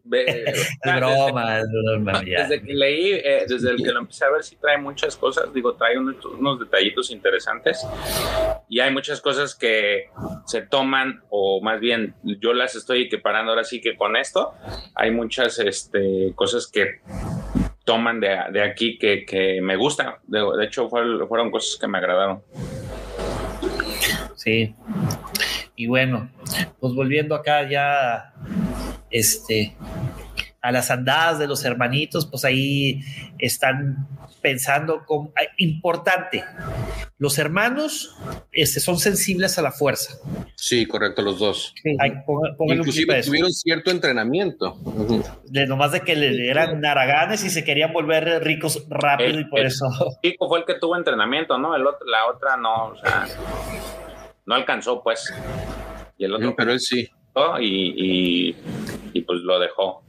[0.85, 2.21] broma, desde, es broma.
[2.21, 5.53] Desde que leí, eh, desde el que lo empecé a ver, sí trae muchas cosas.
[5.53, 7.85] Digo, trae unos, detallitos interesantes
[8.69, 10.11] y hay muchas cosas que
[10.47, 14.55] se toman, o más bien yo las estoy equiparando ahora sí que con esto.
[14.95, 17.01] Hay muchas este, cosas que
[17.85, 20.15] toman de, de aquí que, que, me gustan.
[20.29, 22.43] De, de hecho, fueron cosas que me agradaron.
[24.37, 24.75] Sí.
[25.77, 26.31] Y bueno,
[26.79, 28.35] pues volviendo acá ya,
[29.11, 29.77] este,
[30.61, 33.01] a las andadas de los hermanitos, pues ahí
[33.39, 34.09] están
[34.43, 36.45] pensando como importante.
[37.19, 38.17] Los hermanos
[38.53, 40.15] este, son sensibles a la fuerza.
[40.55, 41.75] Sí, correcto, los dos.
[42.67, 44.79] Inclusive tuvieron cierto entrenamiento.
[45.45, 49.61] De nomás de que le eran naraganes y se querían volver ricos rápido y por
[49.61, 49.87] eso.
[50.23, 51.77] Chico fue el que tuvo entrenamiento, ¿no?
[51.77, 53.27] El otro, la otra no, o sea
[54.51, 55.33] no alcanzó, pues.
[56.19, 56.55] Y el otro.
[56.57, 57.09] pero él sí.
[57.61, 58.55] Y,
[59.13, 60.03] y, pues lo dejó.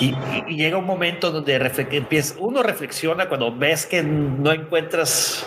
[0.00, 0.14] Y,
[0.56, 1.54] llega un momento donde
[1.92, 5.46] empieza, uno reflexiona cuando ves que no encuentras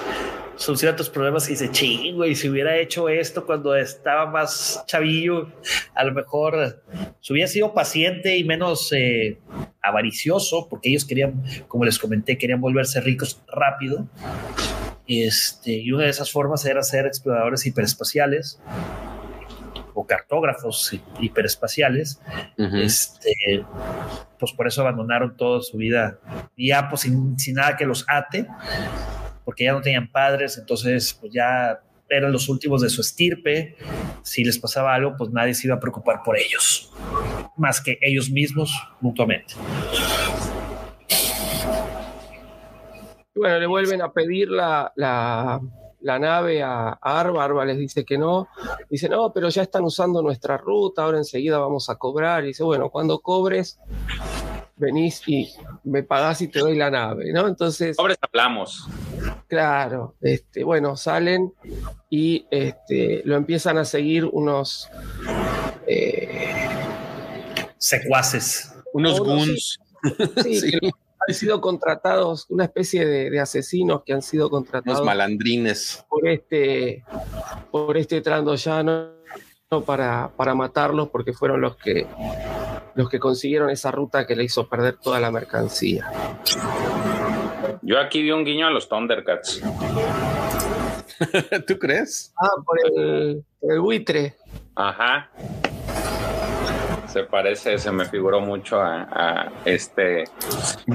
[0.55, 4.83] solución a tus problemas y dice, chingo, y si hubiera hecho esto cuando estaba más
[4.87, 5.51] chavillo,
[5.95, 6.83] a lo mejor
[7.21, 9.39] si hubiera sido paciente y menos eh,
[9.81, 14.07] avaricioso, porque ellos querían, como les comenté, querían volverse ricos rápido.
[15.07, 18.59] Este, y una de esas formas era ser exploradores hiperespaciales
[19.93, 22.19] o cartógrafos hiperespaciales.
[22.57, 23.65] este,
[24.39, 26.19] pues por eso abandonaron toda su vida,
[26.57, 28.47] ya pues sin, nada que los ate,
[29.45, 33.75] porque ya no tenían padres, entonces pues ya eran los últimos de su estirpe.
[34.21, 36.91] Si les pasaba algo, pues nadie se iba a preocupar por ellos,
[37.57, 39.53] más que ellos mismos mutuamente.
[43.35, 44.91] Bueno, le vuelven a pedir la,
[46.01, 48.47] nave a, Arba, Arba les dice que no,
[48.89, 52.63] dice, no, pero ya están usando nuestra ruta, ahora enseguida vamos a cobrar, y dice,
[52.63, 53.79] bueno, cuando cobres,
[54.75, 55.49] venís y
[55.83, 57.47] me pagás y te doy la nave, ¿no?
[57.47, 57.95] Entonces...
[57.95, 58.87] Cobres hablamos.
[59.47, 61.53] Claro, este, bueno, salen
[62.09, 64.89] y este, lo empiezan a seguir unos...
[65.87, 66.69] Eh,
[67.77, 68.73] Secuaces.
[68.93, 69.79] Unos guns.
[70.43, 70.61] sí,
[71.27, 74.99] han sido contratados, una especie de, asesinos que han sido contratados.
[74.99, 76.05] Los malandrines.
[76.09, 77.03] Por este,
[77.71, 79.11] por este trandoyano
[79.85, 82.05] para, para matarlos porque fueron los que,
[82.95, 86.11] los que consiguieron esa ruta que le hizo perder toda la mercancía.
[87.81, 89.61] Yo aquí vi un guiño a los Thundercats.
[91.67, 92.33] ¿Tú crees?
[92.37, 94.35] Ah, por el, el buitre.
[94.75, 95.31] Ajá
[97.13, 100.23] se parece, se me figuró mucho a, este.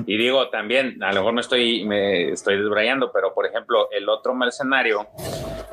[0.04, 4.08] Y digo también, a lo mejor me estoy, me estoy desbrayando, pero por ejemplo, el
[4.08, 5.06] otro mercenario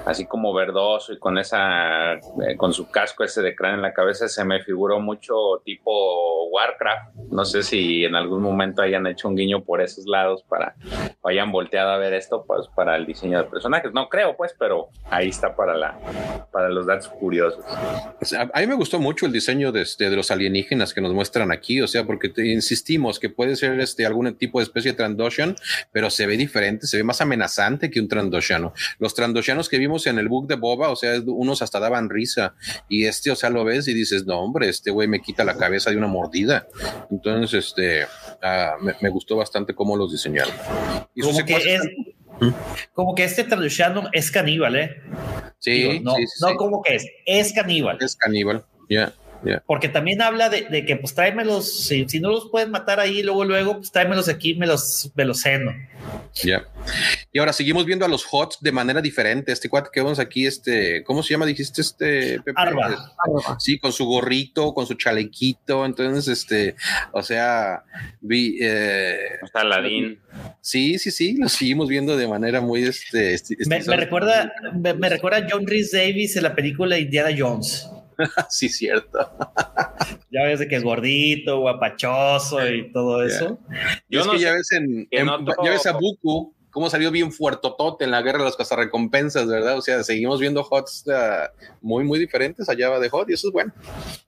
[0.05, 3.93] así como verdoso y con esa, eh, con su casco ese de cráneo en la
[3.93, 5.33] cabeza, se me figuró mucho
[5.63, 7.15] tipo Warcraft.
[7.31, 10.75] No sé si en algún momento hayan hecho un guiño por esos lados para,
[11.21, 13.91] o hayan volteado a ver esto, pues para el diseño de personajes.
[13.93, 15.97] No creo, pues, pero ahí está para la,
[16.51, 17.65] para los datos curiosos.
[18.53, 21.51] A mí me gustó mucho el diseño de, este, de los alienígenas que nos muestran
[21.51, 25.55] aquí, o sea, porque insistimos que puede ser este algún tipo de especie de Trandoshan,
[25.91, 28.73] pero se ve diferente, se ve más amenazante que un Trandoshano.
[28.99, 32.55] Los Trandoshanos que vimos en el book de Boba, o sea, unos hasta daban risa
[32.89, 35.57] y este, o sea, lo ves y dices, no, hombre, este güey me quita la
[35.57, 36.67] cabeza de una mordida.
[37.09, 40.53] Entonces, este, uh, me, me, gustó bastante cómo los diseñaron.
[41.13, 41.81] Y como que es,
[42.93, 45.01] como que este Trandoshano es caníbal, ¿eh?
[45.59, 46.55] Sí, Digo, no, sí, sí, no sí.
[46.57, 47.97] como que es, es caníbal.
[48.01, 49.05] Es caníbal, ya.
[49.07, 49.13] Yeah.
[49.65, 53.21] Porque también habla de, de, que pues tráemelos, si, si, no los pueden matar ahí
[53.21, 55.71] luego, luego, pues tráemelos aquí, me los, me los ceno.
[56.33, 56.43] Ya.
[56.43, 56.67] Yeah.
[57.31, 59.51] Y ahora seguimos viendo a los HOTS de manera diferente.
[59.51, 61.45] Este cuate que vemos aquí, este, ¿cómo se llama?
[61.45, 62.53] Dijiste este Pepe?
[62.55, 62.85] Arba.
[62.85, 63.59] Arba.
[63.59, 65.85] Sí, con su gorrito, con su chalequito.
[65.85, 66.75] Entonces, este,
[67.11, 67.83] o sea,
[68.21, 68.57] vi.
[68.61, 70.19] Eh, Está Aladín.
[70.61, 72.83] Sí, sí, sí, lo seguimos viendo de manera muy.
[72.83, 76.97] Este, este me, me, recuerda, me, me recuerda a John Rhys Davis en la película
[76.97, 77.89] Indiana Jones.
[78.49, 79.19] sí, cierto.
[80.31, 83.59] ya ves de que es gordito, guapachoso y todo eso.
[84.09, 87.09] Yo es no que ya ves en, en no ya ves a Buku cómo salió
[87.09, 89.77] bien fuertotote en la guerra de las cazarrecompensas, ¿verdad?
[89.77, 91.11] O sea, seguimos viendo HOTS uh,
[91.79, 93.71] muy, muy diferentes allá de HOT y eso es bueno.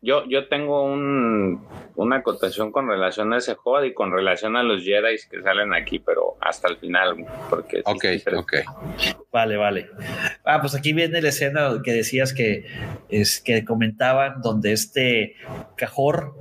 [0.01, 1.67] Yo, yo tengo un,
[1.97, 5.73] una acotación con relación a ese HOT y con relación a los Jedi que salen
[5.73, 7.17] aquí, pero hasta el final,
[7.49, 7.81] porque...
[7.83, 8.05] Ok,
[8.37, 8.53] ok.
[9.29, 9.89] Vale, vale.
[10.45, 12.65] Ah, pues aquí viene la escena que decías que,
[13.09, 15.35] es, que comentaban donde este
[15.75, 16.33] Cajor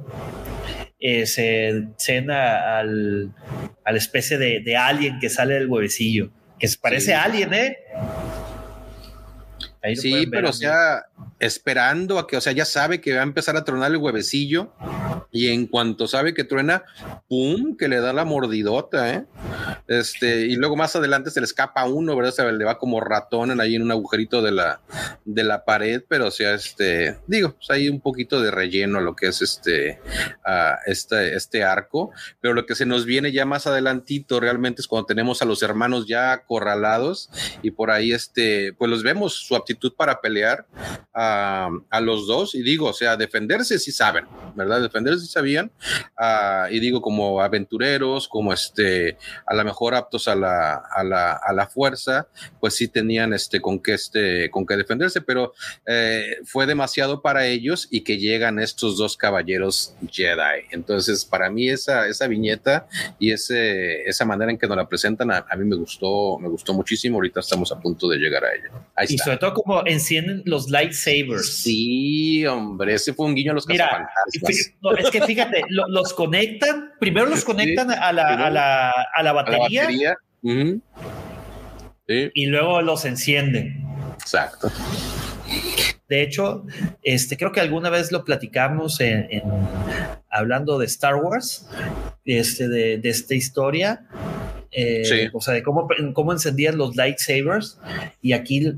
[1.09, 3.31] eh, se cena al,
[3.85, 7.13] a la especie de, de, alien que sale del huevecillo, que se parece Sí.
[7.13, 7.79] a alien, ¿eh?
[9.83, 11.05] Ahí Sí, pero o sea,
[11.39, 14.73] esperando a que, o sea, ya sabe que va a empezar a tronar el huevecillo
[15.31, 16.85] y en cuanto sabe que truena,
[17.29, 17.77] ¡pum!
[17.77, 19.27] que le da la mordidota, ¿eh?
[19.87, 22.33] Este, y luego más adelante se le escapa uno, ¿verdad?
[22.33, 24.81] Se le va como ratón ahí en un agujerito de la,
[25.25, 29.03] de la pared, pero o sea, este, digo, pues hay un poquito de relleno a
[29.03, 30.01] lo que es este,
[30.87, 32.11] este, este arco,
[32.41, 35.63] pero lo que se nos viene ya más adelantito realmente es cuando tenemos a los
[35.63, 37.31] hermanos ya acorralados
[37.63, 40.67] y por ahí este, pues los vemos su aptitud para pelear
[41.19, 44.83] a, a los dos y digo, o sea, defenderse sí saben, ¿verdad?
[44.83, 45.73] Defenderse sí sabían
[46.19, 51.33] uh, y digo como aventureros, como este, a lo mejor aptos a la, a la,
[51.33, 52.29] a la fuerza,
[52.61, 55.55] pues sí tenían este, con qué este, con qué defenderse, pero
[55.87, 60.67] eh, fue demasiado para ellos y que llegan estos dos caballeros Jedi.
[60.71, 62.89] Entonces, para mí esa, esa viñeta
[63.19, 66.49] y ese, esa manera en que nos la presentan a, a, mí me gustó, me
[66.49, 67.17] gustó muchísimo.
[67.17, 68.71] Ahorita estamos a punto de llegar a ella.
[68.95, 69.25] Ahí y está.
[69.25, 70.69] sobre todo como encienden los
[71.07, 71.63] lightsabers.
[71.63, 74.09] Sí, hombre, ese fue un guiño a los Mira,
[74.83, 78.91] no, es que fíjate, lo, los conectan, primero los conectan sí, a, la, a, la,
[79.15, 79.83] a, la, batería.
[79.83, 80.17] A la batería.
[80.43, 80.81] Uh -huh.
[82.09, 82.31] sí.
[82.35, 83.85] Y luego los encienden.
[84.15, 84.71] Exacto.
[86.09, 86.65] De hecho,
[87.03, 89.43] este, creo que alguna vez lo platicamos en, en
[90.31, 91.69] hablando de Star Wars,
[92.25, 94.07] este, de, de esta historia.
[94.71, 95.29] Eh, sí.
[95.33, 97.79] O sea, de cómo, cómo encendían los lightsabers.
[98.23, 98.73] Y aquí,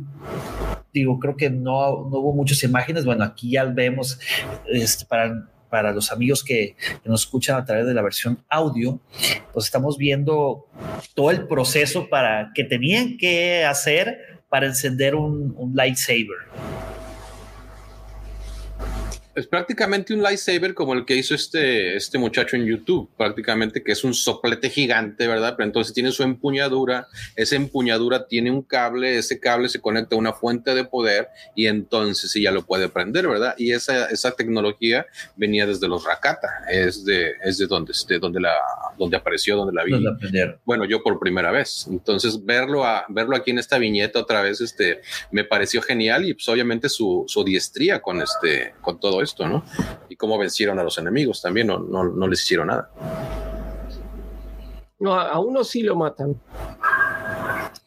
[0.93, 3.05] digo, creo que no, no hubo muchas imágenes.
[3.05, 4.18] Bueno, aquí ya vemos
[4.66, 9.01] este, para para los amigos que, que, nos escuchan a través de la versión audio,
[9.53, 10.66] pues estamos viendo
[11.14, 16.49] todo el proceso para que tenían que hacer para encender un, un lightsaber.
[19.39, 23.93] Es prácticamente un lightsaber como el que hizo este, este muchacho en YouTube, prácticamente que
[23.93, 25.55] es un soplete gigante, ¿verdad?
[25.57, 30.18] Pero entonces tiene su empuñadura, esa empuñadura tiene un cable, ese cable se conecta a
[30.18, 33.55] una fuente de poder y entonces sí ya lo puede prender, ¿verdad?
[33.59, 38.41] Y esa, esa tecnología venía desde los Rakata, es de, es de donde, de donde,
[38.41, 38.55] la,
[38.99, 39.93] donde apareció, donde la vi.
[39.93, 41.86] ¿Donde bueno, yo por primera vez.
[41.89, 46.34] Entonces verlo, a, verlo aquí en esta viñeta otra vez, este, me pareció genial y
[46.34, 49.28] pues obviamente su, su diestría con, este, con todo esto.
[49.29, 49.64] Esto, ¿no?
[50.09, 52.91] Y cómo vencieron a los enemigos también, no, no, no les hicieron nada.
[54.99, 56.41] No, a uno sí lo matan.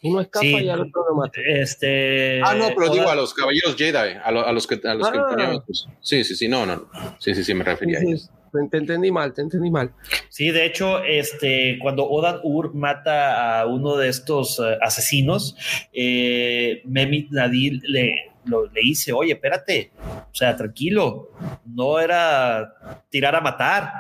[0.04, 1.44] Uno escapa sí, y al otro lo matan.
[1.46, 2.42] Este.
[2.44, 5.08] Ah, no, pero digo a los caballeros Jedi, a, lo, a los que a los
[5.08, 5.12] ah.
[5.12, 6.88] que poníamos, pues, Sí, sí, sí, no, no.
[7.20, 8.30] Sí, sí, sí, me refería sí, a ellos.
[8.70, 9.94] Te entendí mal, te entendí mal.
[10.30, 15.56] Sí, de hecho, este, cuando Odan Ur mata a uno de estos uh, asesinos,
[15.94, 19.92] eh, Memit Nadir le, lo, le dice, oye, espérate,
[20.32, 21.32] O sea, tranquilo,
[21.66, 23.92] no era tirar a matar.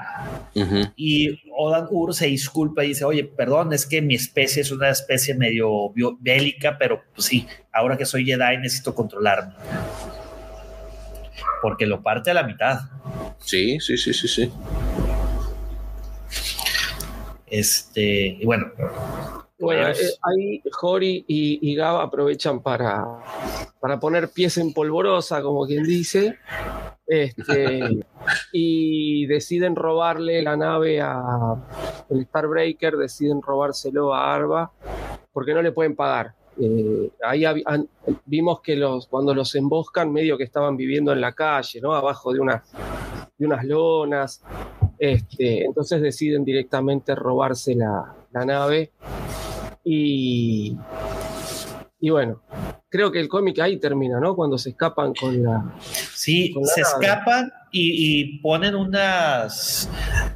[0.95, 4.89] Y Odan Ur se disculpa y dice, oye, perdón, es que mi especie es una
[4.89, 9.53] especie medio bélica, pero pues sí, ahora que soy Jedi necesito controlarme.
[11.61, 12.79] Porque lo parte a la mitad.
[13.39, 14.51] Sí, sí, sí, sí, sí.
[17.47, 18.71] Este, y bueno.
[19.61, 23.05] Bueno, eh, ahí Jori y, y Gab aprovechan para,
[23.79, 26.37] para poner pies en polvorosa, como quien dice,
[27.05, 27.81] este,
[28.53, 31.55] y deciden robarle la nave a
[32.09, 34.71] el Starbreaker, deciden robárselo a Arba
[35.31, 36.33] porque no le pueden pagar.
[36.59, 37.43] Eh, ahí
[38.25, 41.93] vimos que los, cuando los emboscan, medio que estaban viviendo en la calle, ¿no?
[41.93, 42.71] Abajo de unas,
[43.37, 44.43] de unas lonas.
[44.97, 48.91] Este, entonces deciden directamente robarse la, nave.
[49.83, 50.77] Y,
[51.99, 52.41] y bueno,
[52.89, 54.35] creo que el cómic ahí termina, ¿no?
[54.35, 55.75] Cuando se escapan con la.
[55.81, 59.89] Sí, se escapan y, ponen unas,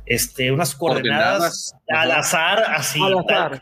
[0.05, 3.59] este, unas coordenadas, al azar, así, al azar,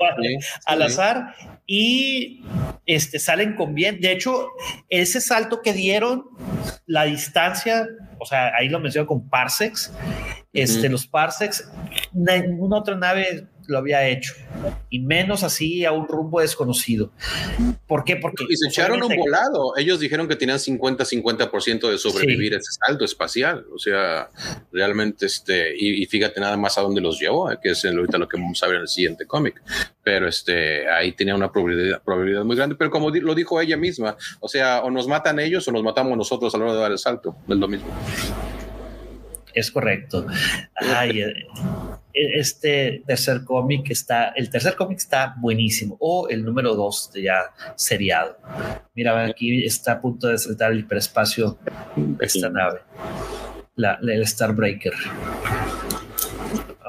[0.65, 2.43] al azar y
[2.86, 3.99] este, salen con bien.
[3.99, 4.49] De hecho,
[4.89, 6.25] ese salto que dieron,
[6.86, 7.88] la distancia,
[8.19, 9.91] o sea, ahí lo menciono con parsecs,
[10.51, 11.67] este, los parsecs,
[12.11, 14.34] ninguna otra nave lo había hecho
[14.89, 17.11] y menos así a un rumbo desconocido.
[17.88, 18.18] ¿Por qué?
[18.18, 19.76] Porque y se echaron un volado.
[19.78, 23.66] Ellos dijeron que tenían 50-50% de sobrevivir ese salto espacial.
[23.74, 24.30] O sea,
[24.72, 28.38] realmente, este, y, fíjate nada más a dónde los llevó, que es ahorita lo que
[28.38, 29.61] vamos a ver en el siguiente cómic.
[30.03, 32.76] Pero este, ahí tenía una probabilidad, probabilidad muy grande.
[32.76, 36.18] Pero como lo dijo ella misma, o sea, o nos matan ellos o nos matamos
[36.18, 37.36] nosotros a la hora de dar el salto.
[37.47, 37.88] es lo mismo.
[39.53, 40.26] Es correcto.
[40.76, 41.34] Ay, eh,
[42.14, 48.38] este tercer cómic está, el tercer cómic está buenísimo, o el número dos ya seriado.
[48.95, 51.57] Mira, aquí está a punto de saltar el hiperespacio
[52.20, 52.82] esta nave,
[53.76, 54.93] la, el Starbreaker.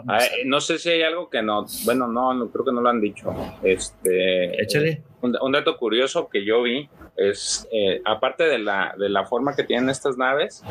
[0.06, 3.00] Ah, no sé si hay algo que no, bueno, no, creo que no lo han
[3.00, 3.34] dicho.
[3.62, 5.02] Este, Échale.
[5.22, 9.64] un dato curioso que yo vi es, eh, aparte de la, de la forma que
[9.64, 10.62] tienen estas naves,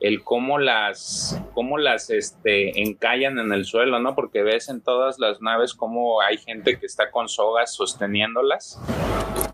[0.00, 4.14] el cómo las, cómo las este, encallan en el suelo, ¿no?
[4.14, 8.80] Porque ves en todas las naves cómo hay gente que está con sogas sosteniéndolas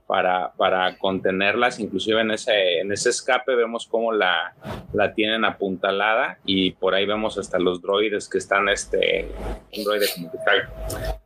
[0.07, 4.55] para, para contenerlas, inclusive en ese, en ese escape vemos cómo la,
[4.95, 9.29] la tienen apuntalada y por ahí vemos hasta los droides que están, este,
[9.77, 10.39] un droide como que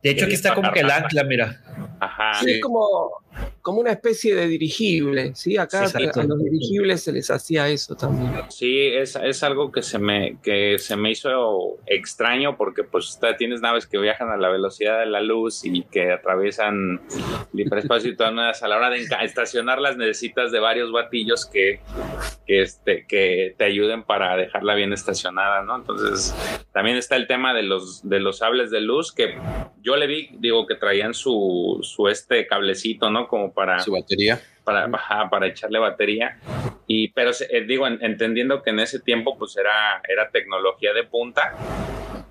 [0.03, 1.61] De hecho, aquí está como que el ancla, mira.
[1.99, 2.33] Ajá.
[2.43, 3.23] Sí, como,
[3.63, 5.57] como una especie de dirigible, ¿sí?
[5.57, 8.29] Acá a los dirigibles se les hacía eso también.
[8.49, 13.61] Sí, es, es, algo que se, me, que se me hizo extraño porque pues tienes
[13.61, 16.99] naves que viajan a la velocidad de la luz y que atraviesan
[17.53, 21.79] el hiperespacio y todas a la hora de estacionarlas necesitas de varios batillos que,
[22.45, 25.77] que, este, que te ayuden para dejarla bien estacionada, ¿no?
[25.77, 26.35] Entonces
[26.73, 29.37] también está el tema de los, de los sables de luz que
[29.81, 33.27] yo le vi, digo, que traían su, su este cablecito, ¿no?
[33.29, 33.79] Como para...
[33.79, 34.41] Su batería.
[34.63, 34.89] Para,
[35.29, 36.37] para echarle batería.
[36.87, 41.55] Y, pero eh, digo, entendiendo que en ese tiempo pues era, era tecnología de punta.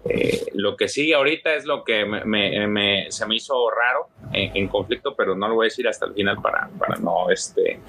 [0.05, 5.15] Eh, lo que sí ahorita es lo que me, se me hizo raro en, conflicto,
[5.15, 7.81] pero no lo voy a decir hasta el final para, para no este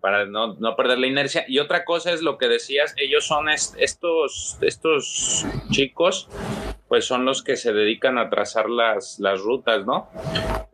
[0.00, 1.44] para no, no, perder la inercia.
[1.46, 6.28] Y otra cosa es lo que decías, ellos son estos, estos chicos
[6.90, 10.08] pues son los que se dedican a trazar las, las rutas, ¿no?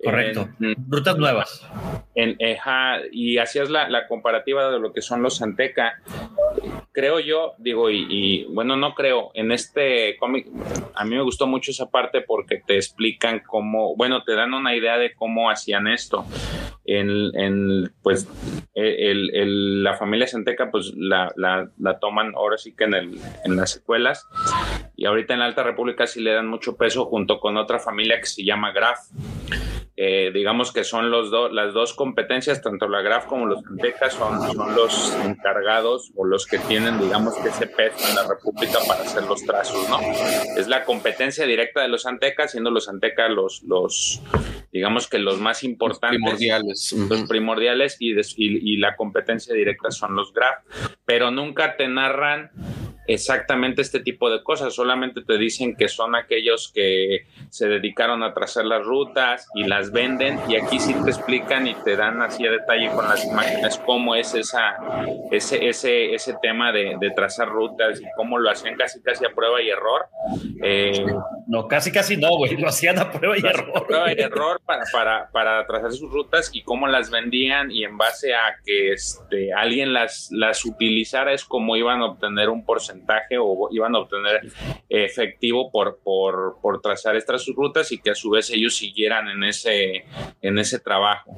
[0.03, 0.49] Correcto.
[0.89, 1.63] rutas nuevas.
[2.15, 2.39] En,
[3.13, 6.01] y hacías la, la, comparativa de lo que son los Anteca.
[6.93, 10.47] Creo yo, digo, y, y, bueno, no creo, en este cómic,
[10.95, 14.75] a mí me gustó mucho esa parte porque te explican cómo, bueno, te dan una
[14.75, 16.25] idea de cómo hacían esto.
[16.87, 18.27] En, en pues,
[18.75, 23.21] el, el, la familia Santeca, pues la, la, la, toman ahora sí que en, el,
[23.45, 24.27] en las secuelas.
[24.97, 28.19] Y ahorita en la Alta República sí le dan mucho peso junto con otra familia
[28.19, 28.99] que se llama Graf.
[29.99, 34.53] Eh, digamos que son los las dos competencias, tanto la Graf como los Antecas, son,
[34.53, 39.01] son los encargados o los que tienen, digamos, que ese peso en la República para
[39.01, 39.99] hacer los trazos, ¿no?
[40.59, 44.21] Es la competencia directa de los Antecas, siendo los Antecas los, los
[44.71, 46.21] digamos que los más importantes.
[46.21, 46.93] Los primordiales.
[47.09, 50.57] Los primordiales y, y, y la competencia directa son los Graf,
[51.07, 52.51] pero nunca te narran
[53.07, 58.35] exactamente este tipo de cosas, solamente te dicen que son aquellos que se dedicaron a
[58.35, 62.47] trazar las rutas y las venden y aquí sí te explican y te dan así
[62.47, 64.77] a detalle con las imágenes cómo es esa,
[65.31, 69.63] ese, ese, ese tema de, trazar rutas y cómo lo hacen casi casi a prueba
[69.63, 70.07] y error.
[70.63, 71.07] Eh,
[71.47, 72.57] No, casi, casi no, güey.
[72.57, 73.87] Lo hacían a prueba y error.
[73.87, 77.97] Prueba y error para, para, para trazar sus rutas y cómo las vendían y en
[77.97, 82.96] base a que este, alguien las, las utilizara es como iban a obtener un porcentaje
[83.41, 84.51] o iban a obtener
[84.89, 89.45] efectivo por, por, por trazar estas rutas y que a su vez ellos siguieran en
[89.45, 90.05] ese,
[90.43, 91.37] en ese trabajo.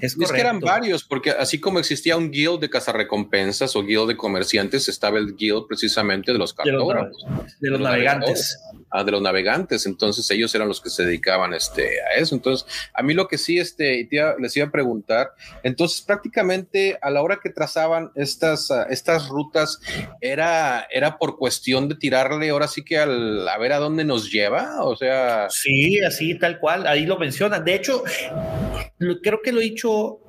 [0.00, 4.08] Es, es que eran varios, porque así como existía un guild de cazarrecompensas o guild
[4.08, 7.24] de comerciantes, estaba el guild precisamente de los cartógrafos.
[7.60, 8.58] De los, navegantes.
[8.90, 9.86] Ah, de los navegantes.
[9.86, 12.34] Entonces ellos eran los que se dedicaban este, a eso.
[12.34, 14.08] Entonces, a mí lo que sí este,
[14.38, 15.30] les iba a preguntar,
[15.62, 19.80] entonces prácticamente a la hora que trazaban estas, uh, estas rutas,
[20.20, 24.30] era, era por cuestión de tirarle ahora sí que al, a ver a dónde nos
[24.30, 24.84] lleva.
[24.84, 25.48] O sea.
[25.50, 26.86] Sí, así, tal cual.
[26.86, 27.64] Ahí lo mencionan.
[27.64, 28.02] De hecho,
[29.22, 30.20] creo que lo he dicho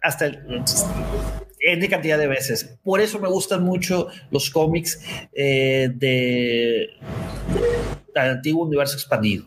[0.00, 2.78] hasta el cantidad de veces.
[2.82, 5.00] Por eso me gustan mucho los cómics
[5.32, 6.88] eh, de,
[8.24, 9.44] del antiguo universo expandido.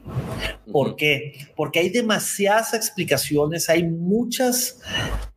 [0.72, 1.48] ¿Por qué?
[1.56, 4.80] Porque hay demasiadas explicaciones, hay muchos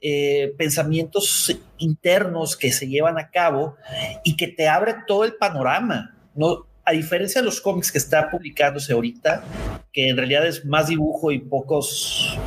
[0.00, 3.76] eh, pensamientos internos que se llevan a cabo
[4.24, 6.16] y que te abre todo el panorama.
[6.34, 9.44] No, a diferencia de los cómics que está publicándose ahorita,
[9.92, 12.38] que en realidad es más dibujo y pocos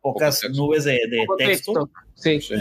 [0.00, 1.72] pocas nubes de, de texto.
[1.72, 1.90] texto.
[2.14, 2.40] Sí.
[2.40, 2.54] sí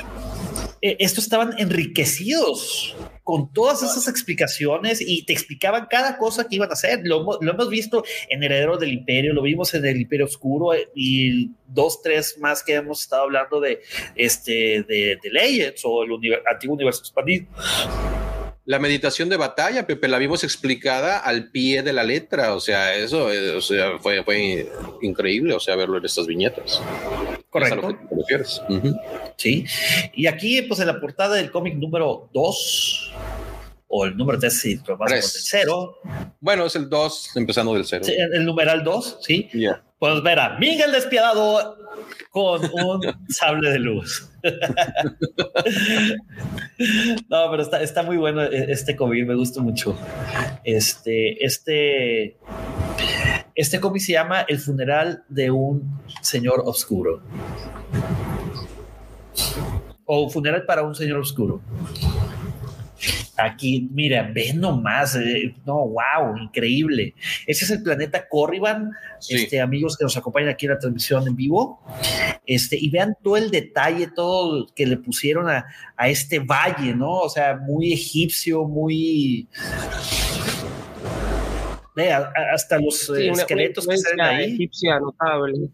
[0.83, 2.93] eh, estos estaban enriquecidos
[3.23, 7.01] con todas esas explicaciones y te explicaban cada cosa que iban a hacer.
[7.03, 10.89] Lo, lo hemos visto en Heredero del Imperio, lo vimos en el Imperio Oscuro eh,
[10.93, 13.81] y dos, tres más que hemos estado hablando de,
[14.15, 16.11] este, de, de Legends o el
[16.49, 17.47] antiguo universo expandido.
[18.65, 22.55] La meditación de batalla, Pepe, la vimos explicada al pie de la letra.
[22.55, 24.69] O sea, eso o sea, fue, fue
[25.01, 26.81] increíble, o sea, verlo en estas viñetas.
[27.53, 27.87] Correcto.
[28.67, 29.33] Uh -huh.
[29.37, 29.63] Sí.
[30.15, 33.13] Y aquí, pues en la portada del cómic número 2,
[33.87, 35.99] o el número 3, sí, pero más del 0.
[36.39, 38.03] Bueno, es el 2, empezando del 0.
[38.05, 39.49] Sí, el, el, numeral 2, sí.
[39.53, 39.83] Yeah.
[39.99, 41.77] Pues ver a Miguel Despiadado
[42.31, 44.31] con un sable de luz.
[47.29, 49.95] no, pero está, está, muy bueno este cómic, me gusta mucho.
[50.63, 52.39] Este, este,
[53.55, 57.21] este cómic se llama El funeral de un señor oscuro.
[60.05, 61.61] O funeral para un señor oscuro.
[63.35, 67.15] Aquí, mira, ve nomás, eh, no, wow, increíble.
[67.47, 69.35] Ese es el planeta Corriban, sí.
[69.35, 71.81] este, amigos que nos acompañan aquí en la transmisión en vivo.
[72.45, 75.65] Este, y vean todo el detalle, todo que le pusieron a,
[75.97, 77.19] a este valle, ¿no?
[77.19, 79.47] O sea, muy egipcio, muy.
[81.95, 84.53] Vea, hasta los sí, esqueletos una, una que salen ahí.
[84.53, 85.69] egipcia notable.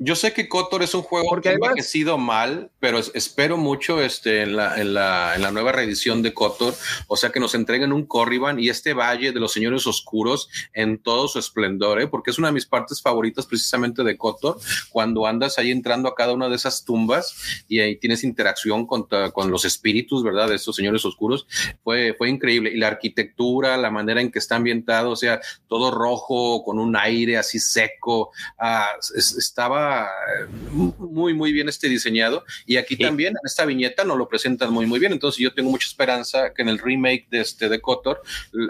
[0.00, 4.00] Yo sé que Kotor es un juego Porque que ha envejecido mal, pero espero mucho
[4.00, 6.74] este, en, la, en, la, en la nueva reedición de Kotor,
[7.08, 10.98] o sea que nos entreguen un Corriban y este Valle de los Señores Oscuros en
[10.98, 12.06] todo su esplendor, ¿eh?
[12.06, 14.58] porque es una de mis partes favoritas precisamente de Kotor,
[14.90, 19.08] cuando andas ahí entrando a cada una de esas tumbas y ahí tienes interacción con,
[19.32, 20.48] con los espíritus, ¿verdad?
[20.48, 21.46] De estos Señores Oscuros,
[21.82, 22.70] fue, fue increíble.
[22.72, 25.27] Y la arquitectura, la manera en que está ambientado, o sea,
[25.66, 30.08] todo rojo, con un aire así seco, ah, es, estaba
[30.70, 32.44] muy, muy bien este diseñado.
[32.66, 33.02] Y aquí sí.
[33.02, 35.12] también, en esta viñeta, nos lo presentan muy, muy bien.
[35.12, 38.22] Entonces, yo tengo mucha esperanza que en el remake de este de Kotor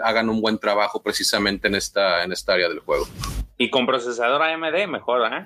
[0.03, 3.07] hagan un buen trabajo precisamente en esta, en esta área del juego.
[3.61, 5.45] Y con procesador AMD mejor, ¿eh?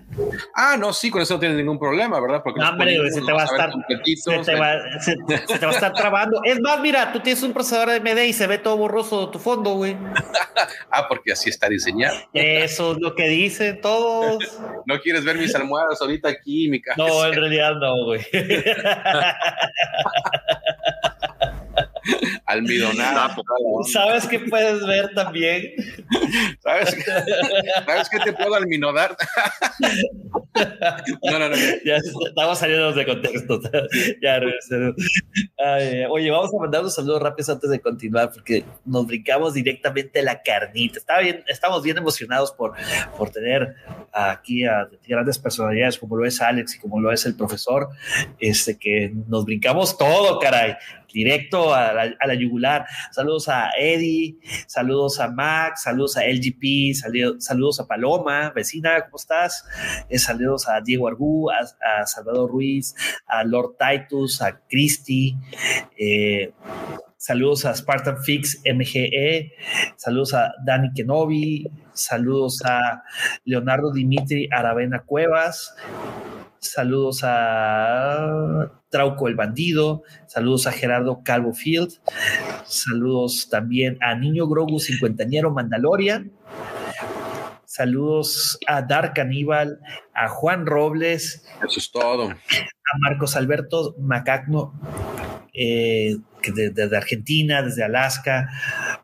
[0.54, 2.42] Ah, no, sí, con eso no tienes ningún problema, ¿verdad?
[2.44, 5.16] Porque no, hombre, se te va a estar se te va, se,
[5.48, 6.40] se te va a estar trabando.
[6.44, 9.72] Es más, mira, tú tienes un procesador AMD y se ve todo borroso tu fondo,
[9.72, 9.98] güey.
[10.92, 12.16] ah, porque así está diseñado.
[12.34, 14.60] Eso es lo que dicen todos.
[14.86, 17.02] no quieres ver mis almohadas ahorita aquí, mi casa.
[17.02, 18.22] No, en realidad no, güey.
[22.46, 23.36] almidonada.
[23.92, 25.74] ¿Sabes qué puedes ver también?
[26.60, 26.96] ¿Sabes,
[27.86, 29.16] ¿Sabes qué te puedo alminodar?
[31.24, 31.56] no, no, no.
[31.86, 33.62] Ya estamos saliendo de contexto.
[34.22, 34.40] Ya,
[35.58, 40.22] Ay, oye, vamos a mandar unos saludos rápidos antes de continuar porque nos brincamos directamente
[40.22, 41.00] la carnita.
[41.00, 42.74] Está bien, estamos bien emocionados por,
[43.18, 43.76] por tener
[44.12, 47.90] aquí a grandes personalidades como lo es Alex y como lo es el profesor,
[48.40, 50.76] este, que nos brincamos todo, caray
[51.14, 52.86] directo a la, a la, yugular.
[53.12, 54.38] Saludos a Eddie,
[54.68, 59.64] saludos a Max, saludos a LGP, saludos, saludos a Paloma, vecina, ¿cómo estás?
[60.10, 61.60] Eh, saludos a Diego Argú, a,
[62.02, 62.96] a, Salvador Ruiz,
[63.28, 65.38] a Lord Titus, a Christy.
[65.98, 66.52] Eh,
[67.18, 69.54] saludos a Spartan Fix MGE,
[69.96, 73.04] saludos a Dani Kenobi, saludos a
[73.46, 75.74] Leonardo Dimitri Aravena Cuevas,
[76.64, 82.00] saludos a Trauco el Bandido, saludos a Gerardo Calvo Field,
[82.66, 86.32] saludos también a Niño Grogu Cincuentañero Mandalorian,
[87.74, 89.80] Saludos a Dark Aníbal,
[90.14, 91.44] a Juan Robles.
[91.68, 92.30] Eso es todo.
[92.30, 94.80] A Marcos Alberto Macagno,
[95.56, 96.18] eh,
[96.54, 98.48] desde Argentina, desde Alaska.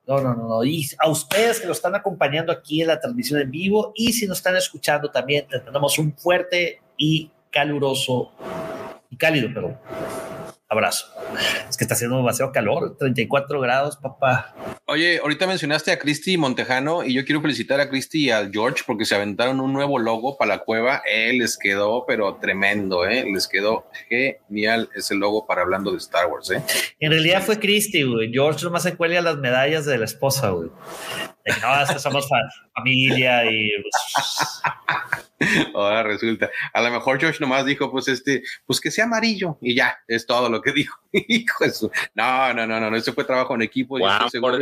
[0.05, 0.63] No, no, no, no.
[0.63, 4.27] Y a ustedes que lo están acompañando aquí en la transmisión en vivo y si
[4.27, 8.31] nos están escuchando también, les mandamos un fuerte y caluroso
[9.09, 9.79] y cálido, pero
[10.69, 11.07] abrazo.
[11.67, 14.53] Es que está haciendo demasiado calor, 34 grados, papá.
[14.85, 18.83] Oye, ahorita mencionaste a Cristi Montejano y yo quiero felicitar a Cristi y al George
[18.85, 21.01] porque se aventaron un nuevo logo para la cueva.
[21.11, 23.25] Eh, les quedó, pero tremendo, ¿eh?
[23.33, 26.61] Les quedó genial ese logo para hablando de Star Wars, ¿eh?
[26.99, 28.31] En realidad fue Cristi, güey.
[28.31, 30.69] George nomás se cuelga las medallas de la esposa, güey.
[31.61, 32.27] No, es que somos
[32.75, 33.71] familia y...
[35.73, 36.49] Ahora resulta.
[36.73, 40.25] A lo mejor George nomás dijo, pues este, pues que sea amarillo y ya, es
[40.25, 40.99] todo lo que dijo.
[41.11, 41.91] Hijo eso.
[42.13, 44.57] No, no, no, no, ese fue trabajo en equipo y les, quedó,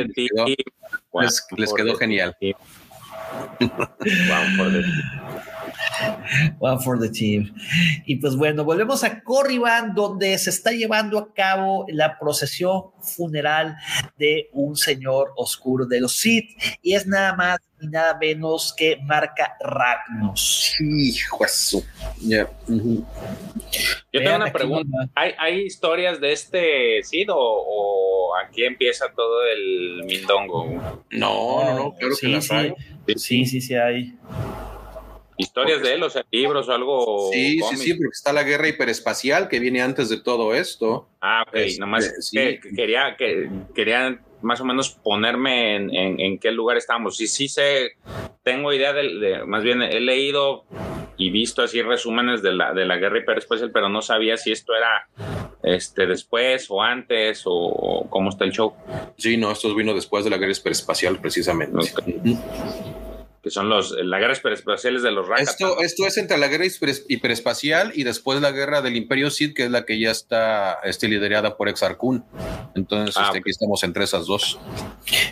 [1.58, 2.38] les, quedó genial.
[6.60, 7.54] One for the team.
[8.06, 13.76] Y pues bueno, volvemos a Corriban, donde se está llevando a cabo la procesión funeral
[14.18, 16.50] de un señor oscuro de los Sith.
[16.82, 20.76] Y es nada más y nada menos que marca Ragnos.
[20.80, 21.84] Hijo eso.
[22.20, 22.48] Yo
[24.12, 25.10] tengo una pregunta.
[25.16, 30.66] ¿Hay, historias de este Sith o, aquí empieza todo el mindongo?
[31.12, 32.74] No, no, no, creo sí, sí.
[33.16, 34.16] Sí, sí, sí hay.
[35.38, 37.30] Historias de él, o sea, libros o algo.
[37.32, 41.08] Sí, sí, sí, porque está la guerra hiperespacial que viene antes de todo esto.
[41.22, 42.32] Ah, ok, este, nomás
[42.76, 47.18] quería, que, quería más o menos ponerme en, qué lugar estamos.
[47.18, 47.98] Sí, sí sé,
[48.44, 50.66] tengo idea de, más bien he leído
[51.18, 54.74] y visto así resúmenes de la, de la guerra hiperespacial, pero no sabía si esto
[54.76, 55.08] era
[55.64, 58.74] este después o antes o cómo está el show.
[59.18, 61.78] Sí, no, esto vino después de la guerra hiperespacial precisamente
[63.48, 65.52] que son los, la guerra hiperespacial de los Rakata.
[65.52, 66.66] Esto, esto es entre la guerra
[67.08, 71.08] hiperespacial y después la guerra del Imperio Sith, que es la que ya está este,
[71.08, 72.26] liderada por Exar Kun.
[72.76, 74.60] Entonces, ah, este, aquí estamos entre esas dos.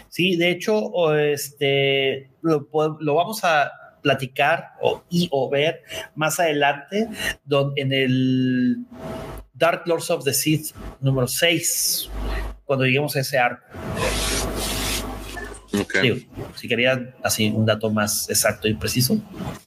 [0.08, 3.70] Sí, de hecho, este, lo, vamos a
[4.02, 5.84] platicar o, y o ver
[6.16, 7.10] más adelante
[7.44, 8.78] donde, en el
[9.54, 12.10] Dark Lords of the Sith número 6,
[12.64, 13.66] cuando lleguemos a ese arco
[16.56, 19.20] si querían así un dato más exacto y preciso.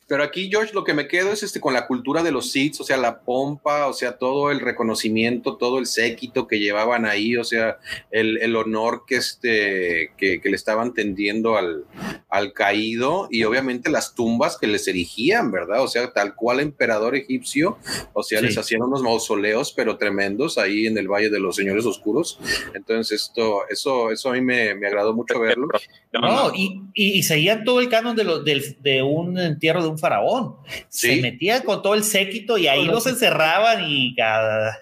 [0.08, 2.80] Pero aquí, George, lo que me quedo es este con la cultura de los Sith,
[2.80, 7.36] o sea, la pompa, o sea, todo el reconocimiento, todo el séquito que llevaban ahí,
[7.36, 7.78] o sea,
[8.10, 11.84] el, el honor que, este, que, que, le estaban tendiendo al,
[12.30, 15.82] al caído y obviamente las tumbas que les erigían, ¿verdad?
[15.82, 17.76] O sea, tal cual emperador egipcio,
[18.14, 21.84] o sea, les hacían unos mausoleos, pero tremendos ahí en el Valle de los Señores
[21.84, 22.38] Oscuros.
[22.72, 25.68] Entonces, esto, eso, eso a mí me, me agradó mucho verlo.
[26.12, 30.56] No, y, y, seguían todo el canon de, lo, de, un entierro de un faraón.
[30.88, 34.78] Se metían con todo el séquito y ahí los encerraban y cada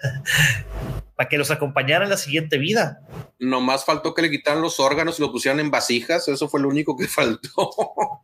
[1.17, 3.01] para que los acompañara en la siguiente vida.
[3.39, 6.69] Nomás faltó que le quitaran los órganos y lo pusieran en vasijas, eso fue lo
[6.69, 7.71] único que faltó.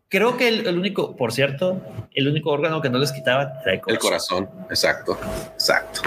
[0.10, 1.82] Creo que el, único, por cierto,
[2.14, 3.96] el único órgano que no les quitaban era el corazón.
[3.96, 5.18] El corazón, exacto,
[5.54, 6.02] exacto.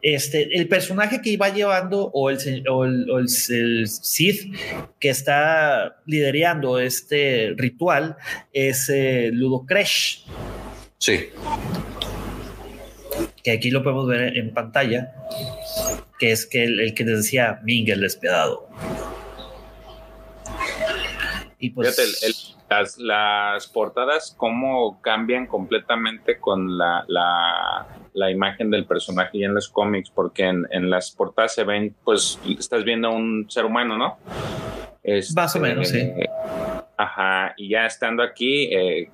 [0.00, 4.56] Este, el personaje que iba llevando o el, o el, Sith
[4.98, 8.16] que está liderando este ritual
[8.54, 10.24] es eh, Ludo Kresh.
[10.96, 11.28] Sí
[13.42, 15.12] que aquí lo podemos ver en pantalla,
[16.18, 18.68] que es que el, que les decía Ming el despiadado.
[21.60, 29.44] Y pues, las, las, portadas, cómo cambian completamente con la, la, imagen del personaje y
[29.44, 33.46] en los cómics, porque en, en, las portadas se ven, pues estás viendo a un
[33.50, 34.18] ser humano, ¿no?
[35.34, 35.98] Más o menos, sí.
[35.98, 36.30] Este,
[36.98, 39.08] ajá, y ya estando aquí, eh,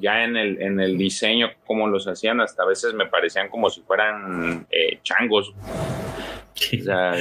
[0.00, 3.68] ya en el, en el diseño, como los hacían, hasta a veces me parecían como
[3.68, 5.52] si fueran eh, changos.
[6.58, 7.14] O sea,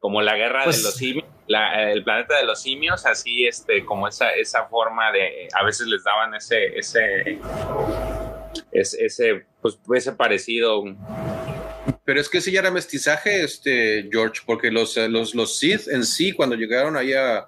[0.00, 4.08] como la guerra de pues los simios, el planeta de los simios, así este, como
[4.08, 7.38] esa, esa forma de, a veces les daban ese, ese,
[8.72, 10.82] ese, ese pues ese parecido
[12.08, 15.88] pero es que ese ya era mestizaje, este, George, porque los, eh, los, los Sith
[15.88, 17.46] en sí, cuando llegaron ahí a,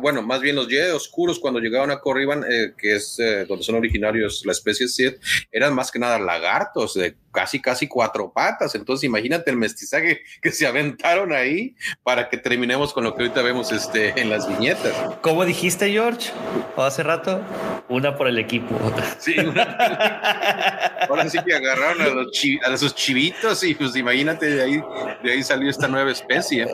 [0.00, 3.62] bueno, más bien los Jedi oscuros, cuando llegaron a Corriban, eh, que es eh, donde
[3.62, 5.18] son originarios la especie Sith,
[5.52, 8.74] eran más que nada lagartos de casi, casi cuatro patas.
[8.74, 13.42] Entonces, imagínate el mestizaje que se aventaron ahí para que terminemos con lo que ahorita
[13.42, 14.94] vemos este, en las viñetas.
[15.20, 16.30] ¿Cómo dijiste, George?
[16.76, 17.42] ¿O hace rato?
[17.88, 18.76] Una por el equipo.
[19.18, 19.34] Sí,
[21.08, 22.28] Ahora sí que agarraron a, los
[22.64, 24.82] a esos chivitos y pues imagínate, de ahí,
[25.22, 26.66] de ahí salió esta nueva especie.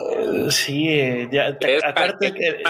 [0.49, 1.57] sí, ya,
[1.87, 2.63] aparte que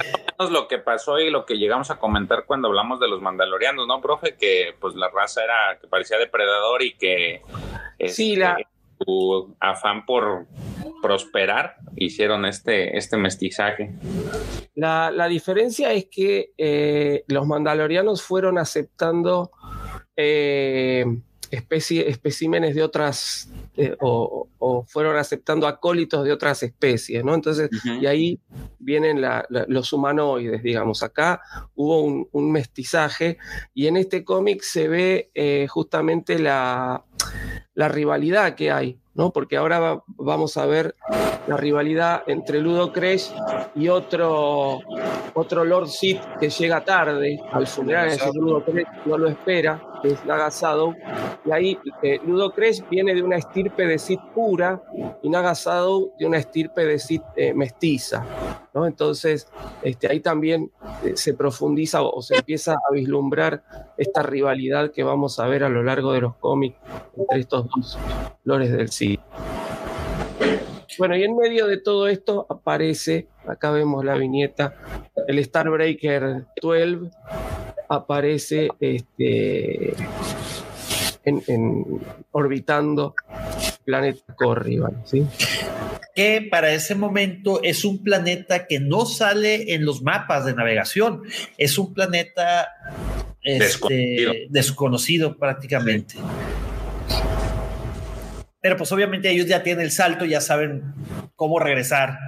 [0.49, 4.02] lo que pasó y lo que llegamos a comentar cuando hablamos de los mandalorianos, ¿no,
[4.02, 4.36] profe?
[4.36, 7.41] Que pues la raza era que parecía depredador y que
[8.07, 8.52] sí, la...
[8.52, 10.48] Este, su afán por
[11.02, 13.91] prosperar hicieron este, este mestizaje.
[14.76, 19.52] La, la diferencia es que eh, los mandalorianos fueron aceptando
[20.15, 21.06] eh,
[21.52, 24.47] especie, especímenes de otras, eh, o,
[24.87, 27.33] fueron aceptando acólitos de otras especies, ¿no?
[27.35, 28.39] Entonces, y ahí
[28.79, 29.21] vienen
[29.67, 31.03] los humanoides, digamos.
[31.03, 31.41] Acá
[31.75, 33.37] hubo un, mestizaje
[33.73, 37.05] y en este cómic se ve eh, justamente la,
[37.75, 39.31] la rivalidad que hay ¿no?
[39.31, 40.95] Porque ahora vamos a ver
[41.47, 43.31] la rivalidad entre Ludo Crash
[43.73, 44.79] y otro,
[45.33, 50.24] otro Lord Sith que llega tarde al funeral, de Ludo Crash no lo espera, es
[50.26, 50.95] Nagasado,
[51.45, 54.82] y ahí eh, Ludo Crash viene de una estirpe de Sith pura
[55.22, 58.26] y Nagasado de una estirpe de Sith eh, mestiza,
[58.74, 58.86] ¿no?
[58.86, 59.48] Entonces,
[59.82, 60.72] este, ahí también
[61.03, 63.64] eh, se profundiza o, se empieza a vislumbrar
[63.98, 66.78] esta rivalidad que vamos a ver a lo largo de los cómics
[67.15, 67.98] entre estos dos
[68.44, 69.22] lores del Sith.
[70.98, 74.74] Bueno, y en medio de todo esto aparece, acá vemos la viñeta,
[75.28, 77.11] el Starbreaker 12
[77.90, 79.94] aparece este,
[81.24, 81.84] en,
[82.32, 83.14] orbitando
[83.86, 85.26] planeta Corriban, ¿sí?
[86.15, 91.22] que para ese momento es un planeta que no sale en los mapas de navegación,
[91.60, 92.69] es un planeta
[93.44, 95.38] este, desconocido.
[95.38, 96.15] prácticamente.
[98.68, 100.94] Pero pues obviamente ellos ya tienen el salto, ya saben
[101.38, 102.19] cómo regresar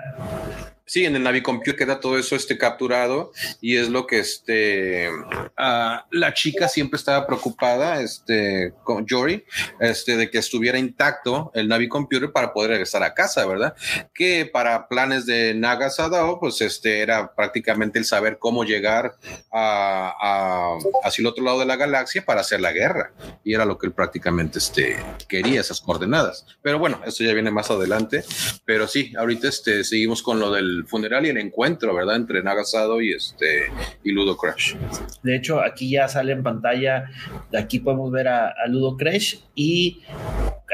[0.90, 5.07] Sí, en el Navicomputer queda todo eso este, capturado y es lo que este,
[5.56, 9.45] ah, la chica siempre estaba preocupada, este, con Jory,
[9.80, 13.76] este, de que estuviera intacto el Navicomputer para poder regresar a casa, ¿verdad?
[14.16, 19.14] Que para planes de Naga Sadao, pues este, era prácticamente el saber cómo llegar
[19.53, 23.14] a, hacia el otro lado de la galaxia para hacer la guerra.
[23.44, 24.98] Y era lo que él prácticamente este,
[25.28, 26.48] quería, esas coordenadas.
[26.64, 28.24] Pero bueno, esto ya viene más adelante.
[28.66, 32.15] Pero sí, ahorita este, seguimos con lo del funeral y el encuentro, ¿verdad?
[32.15, 33.72] Entre Nagasado y este
[34.03, 34.76] y Ludo Crash.
[35.23, 37.10] De hecho, aquí ya sale en pantalla,
[37.57, 40.01] aquí podemos ver a, Ludo Crash y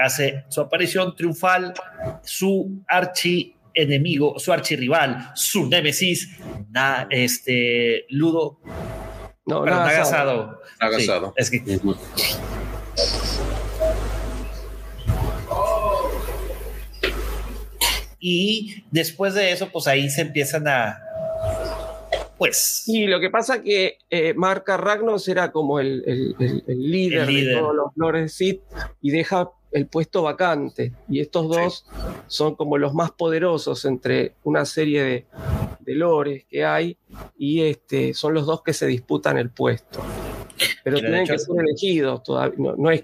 [0.02, 1.74] hace su aparición triunfal,
[2.24, 6.38] su archi enemigo, su archirrival, su némesis,
[7.10, 8.60] este Ludo.
[9.46, 10.60] No, Nagasado.
[10.80, 11.34] Nagasado.
[11.38, 11.62] es que.
[18.28, 21.00] Y después de eso, pues ahí se empiezan a,
[22.40, 22.84] pues.
[22.88, 26.36] Y lo que pasa que eh, Marca Ragnos era como el,
[26.68, 28.62] líder, de todos los Lores Sith
[29.00, 30.92] y deja el puesto vacante.
[31.08, 31.86] Y estos dos
[32.26, 35.26] son como los más poderosos entre una serie de,
[35.82, 36.98] de lores que hay
[37.38, 40.02] y este, son los dos que se disputan el puesto.
[40.84, 42.56] Pero tienen que ser elegidos todavía.
[42.58, 43.04] No, no es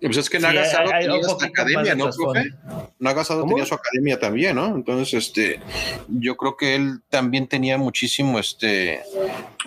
[0.00, 2.50] pues es que Nagasado tenía su academia, ¿no, profe?
[2.98, 4.66] Nagasado tenía su academia también, ¿no?
[4.74, 5.60] Entonces, este,
[6.08, 9.02] yo creo que él también tenía muchísimo, este...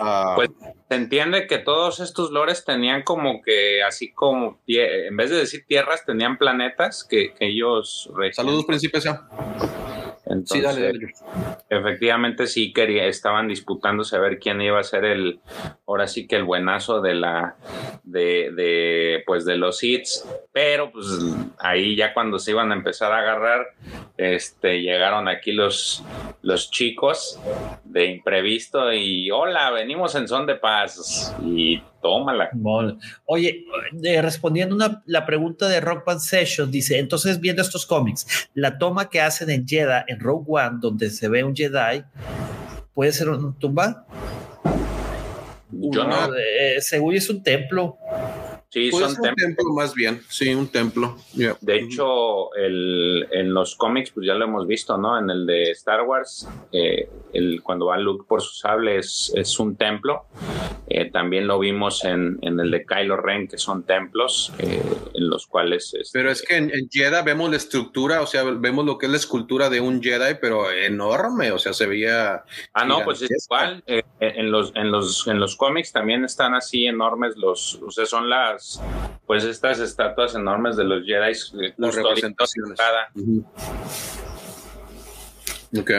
[0.00, 0.34] Uh...
[0.36, 0.50] Pues
[0.88, 5.64] se entiende que todos estos lores tenían como que, así como, en vez de decir
[5.66, 8.10] tierras, tenían planetas que, que ellos...
[8.32, 9.00] Saludos, príncipe.
[10.24, 10.94] Entonces,
[11.68, 15.40] efectivamente sí quería, estaban disputándose a ver quién iba a ser el,
[15.86, 17.56] ahora sí que el buenazo de la,
[18.04, 21.06] de, de pues de los hits, pero pues
[21.58, 23.66] ahí ya cuando se iban a empezar a agarrar,
[24.16, 26.04] este, llegaron aquí los,
[26.42, 27.40] los chicos
[27.84, 32.50] de imprevisto y hola, venimos en son de paz y tómala.
[33.24, 33.64] Oye,
[34.02, 38.76] eh, respondiendo una, la pregunta de Rock Band Sessions, dice, entonces viendo estos cómics, la
[38.78, 42.04] toma que hacen en Jedi, en Rogue One, donde se ve un Jedi,
[42.92, 44.06] ¿puede ser una tumba?
[45.70, 46.34] Yo no.
[46.34, 47.96] Eh, según es un templo.
[48.72, 51.18] Sí, son un templo más bien, sí, un templo.
[51.34, 55.18] De hecho, el, en los cómics, pues ya lo hemos visto, ¿no?
[55.18, 59.60] En el de Star Wars, eh, el, cuando va Luke por su sable es, es
[59.60, 60.24] un templo.
[60.88, 64.82] Eh, también lo vimos en, en, el de Kylo Ren, que son templos eh,
[65.14, 65.94] en los cuales...
[65.94, 69.12] Este, pero es que en, Jedi vemos la estructura, o sea, vemos lo que es
[69.12, 72.44] la escultura de un Jedi, pero enorme, o sea, se veía...
[72.72, 73.82] Ah, no, pues es igual.
[73.86, 77.80] en, los, en, los, en los cómics también están así enormes los...
[77.86, 78.61] O sea, son las
[79.26, 81.32] pues estas estatuas enormes de los Jedi.
[81.32, 82.78] Eh, Las representaciones.
[85.78, 85.90] Ok.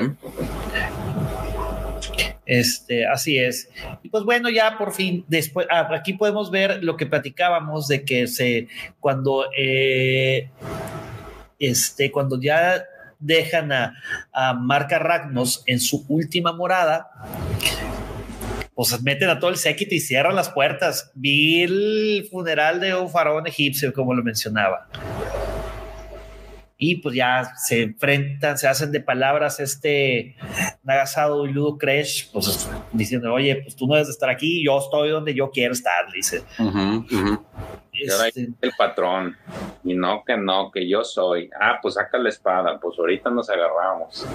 [2.46, 3.70] Este, así es.
[4.04, 8.04] Y pues bueno, ya por fin, después, ah, aquí podemos ver lo que platicábamos de
[8.04, 8.68] que se,
[9.00, 10.50] cuando, eh,
[11.60, 12.84] este, cuando ya
[13.20, 13.96] dejan a,
[14.34, 17.10] a Marca Ragnos en su última morada,
[18.76, 21.12] pues meten a todo el séquito y cierran las puertas.
[21.16, 24.88] Vi el funeral de un faraón egipcio, como lo mencionaba.
[26.78, 30.36] Y pues ya se enfrentan, se hacen de palabras este
[30.84, 35.10] Nagasado y Ludo Crash, pues diciendo, oye, pues tú no debes estar aquí, yo estoy
[35.10, 36.42] donde yo quiero estar, dice.
[37.94, 39.38] Este, el patrón.
[39.84, 41.50] Y no, que no, que yo soy.
[41.60, 44.26] Ah, pues saca la espada, pues ahorita nos agarramos.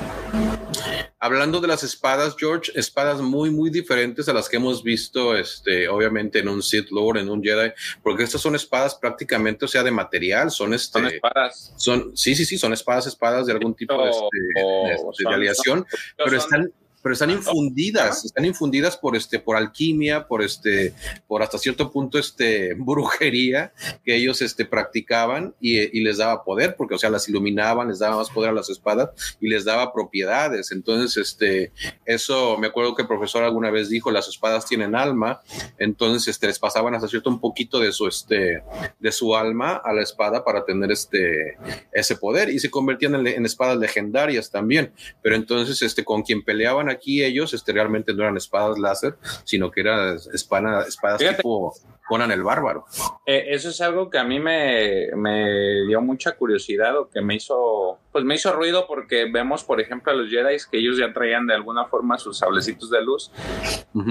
[1.21, 5.89] Hablando de las espadas, George, espadas muy, muy diferentes a las que hemos visto, este,
[5.89, 7.73] obviamente en un Sith Lord, en un Jedi,
[8.03, 11.73] porque estas son espadas prácticamente, o sea, de material, son este, Son espadas.
[11.77, 14.27] son, sí, sí, sí, son espadas, espadas de algún tipo de, este,
[14.63, 15.87] O- de- son- aleación,
[16.17, 16.73] pero son- están,
[17.03, 20.95] pero están infundidas, están infundidas por este, por alquimia, por este,
[21.27, 23.73] por hasta cierto punto este brujería
[24.05, 27.99] que ellos este practicaban y, y les daba poder, porque o sea las iluminaban, les
[27.99, 29.11] daba más poder a las espadas
[29.41, 30.73] y les daba propiedades.
[30.73, 31.73] Entonces, este,
[32.05, 35.41] eso me acuerdo que el profesor alguna vez dijo, las espadas tienen alma,
[35.79, 38.63] entonces este, les pasaban hasta cierto un poquito de su este,
[38.99, 41.57] de su alma a la espada para tener este
[41.93, 44.93] ese poder y se convertían en, en espadas legendarias también.
[45.23, 49.71] Pero entonces, este, con quien peleaban aquí ellos, este, realmente no eran espadas láser, sino
[49.71, 51.37] que eran espada- espadas Fíjate.
[51.39, 51.75] tipo
[52.09, 52.87] Conan el Bárbaro.
[53.27, 57.35] Eh, eso es algo que a mí me, me dio mucha curiosidad o que me
[57.35, 61.13] hizo, pues me hizo ruido porque vemos, por ejemplo, a los Jedi que ellos ya
[61.13, 63.31] traían de alguna forma sus sablecitos de luz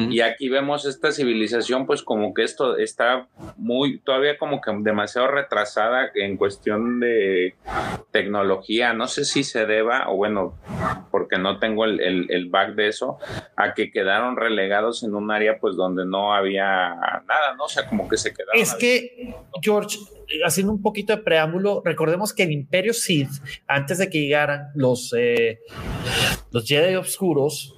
[0.09, 5.27] y aquí vemos esta civilización, pues como que esto está muy, todavía como que demasiado
[5.27, 7.55] retrasada en cuestión de
[8.11, 8.93] tecnología.
[8.93, 10.55] No sé si se deba, o bueno,
[11.09, 13.17] porque no tengo el, el, el back de eso,
[13.55, 16.95] a que quedaron relegados en un área pues donde no había
[17.25, 17.65] nada, ¿no?
[17.65, 18.61] O sea, como que se quedaron.
[18.61, 19.97] Es que, George,
[20.45, 23.29] haciendo un poquito de preámbulo, recordemos que el Imperio Sith,
[23.67, 25.59] antes de que llegaran los, eh,
[26.51, 27.75] los Jedi Obscuros,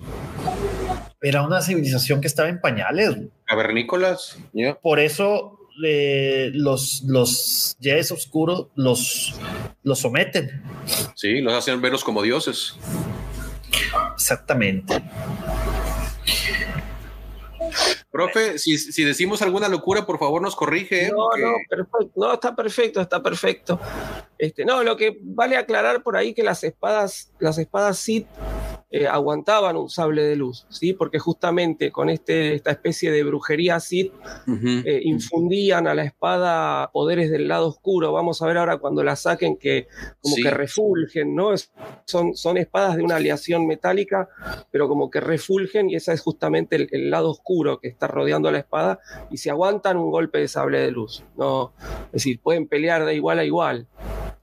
[1.21, 3.17] era una civilización que estaba en pañales.
[3.45, 4.75] Cavernícolas, ya.
[4.75, 9.35] Por eso eh, los, los Jedi Obscuros los,
[9.83, 10.63] los someten.
[11.15, 12.77] Sí, los hacen verlos como dioses.
[14.13, 15.01] Exactamente.
[18.25, 21.05] Profe, si, si decimos alguna locura, por favor nos corrige.
[21.05, 21.09] ¿eh?
[21.09, 22.11] No, Porque- no, perfecto.
[22.15, 23.79] No, está perfecto, está perfecto.
[24.37, 28.27] Este, no, lo que vale aclarar por ahí que las espadas, las espadas Sith
[28.91, 30.93] eh, aguantaban un sable de luz, ¿sí?
[30.93, 34.11] Porque justamente con este, esta especie de brujería Sith
[34.85, 38.11] eh, infundían a la espada poderes del lado oscuro.
[38.11, 39.87] Vamos a ver ahora cuando la saquen que
[40.21, 40.41] como Sí.
[40.43, 41.53] que refulgen, ¿no?
[41.53, 41.71] Es-
[42.05, 44.27] son, son espadas de una aleación metálica,
[44.71, 48.49] pero como que refulgen y ese es justamente el, el lado oscuro que está rodeando
[48.49, 48.99] a la espada
[49.29, 51.23] y se aguantan un golpe de sable de luz.
[51.37, 51.73] ¿no?
[52.07, 53.87] Es decir, pueden pelear de igual a igual.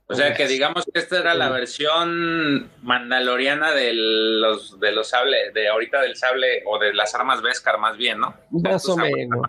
[0.09, 5.53] O sea que digamos que esta era la versión mandaloriana de los de los sables,
[5.53, 8.33] de ahorita del sable o de las armas Beskar más bien, ¿no?
[8.51, 9.41] Más o menos.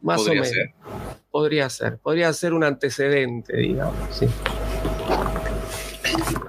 [0.00, 0.48] Más o Podría menos.
[0.48, 0.72] ser.
[1.30, 1.98] Podría ser.
[1.98, 3.94] Podría ser un antecedente, digamos.
[4.10, 4.26] Sí.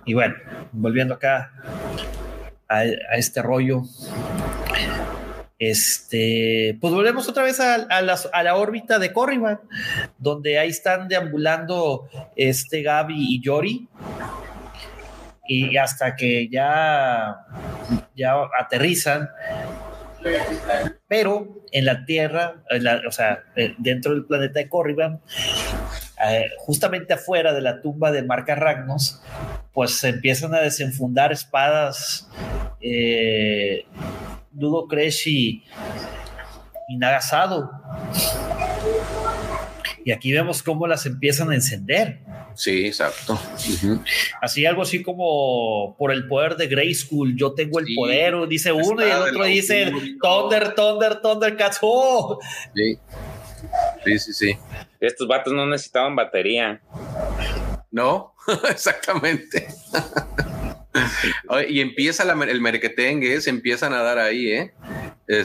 [0.05, 0.35] Y bueno,
[0.71, 1.51] volviendo acá
[2.67, 3.83] a, a este rollo.
[5.69, 9.61] Este, pues volvemos otra vez a, la órbita de Corriban,
[10.17, 13.87] donde ahí están deambulando este Gaby y Yori.
[15.47, 17.45] Y hasta que ya,
[18.15, 19.29] ya aterrizan.
[21.07, 22.55] Pero en la Tierra,
[23.07, 23.43] o sea,
[23.77, 25.21] dentro del planeta de Corriban,
[26.25, 29.21] eh, justamente afuera de la tumba de Marca Ragnos,
[29.73, 32.29] pues se empiezan a desenfundar espadas.
[32.81, 33.85] Eh,
[34.53, 35.63] Dudo Crash y,
[36.89, 37.71] y Nagasado.
[40.05, 42.19] Y aquí vemos cómo las empiezan a encender.
[42.55, 43.39] Sí, exacto.
[44.41, 47.95] Así algo así como por el poder de Grayskull, yo tengo el Sí.
[47.95, 50.17] poder, dice uno y el otro dice augurio.
[50.21, 51.79] Thunder, Thunder, Thundercats.
[51.81, 52.37] ¡Oh!
[52.75, 52.99] Sí.
[54.05, 54.57] sí, sí, sí.
[54.99, 56.79] Estos vatos no necesitaban batería.
[57.89, 58.33] No,
[58.69, 59.67] exactamente.
[61.69, 64.73] Y empieza la el merquetengue, se empiezan a dar ahí, ¿eh?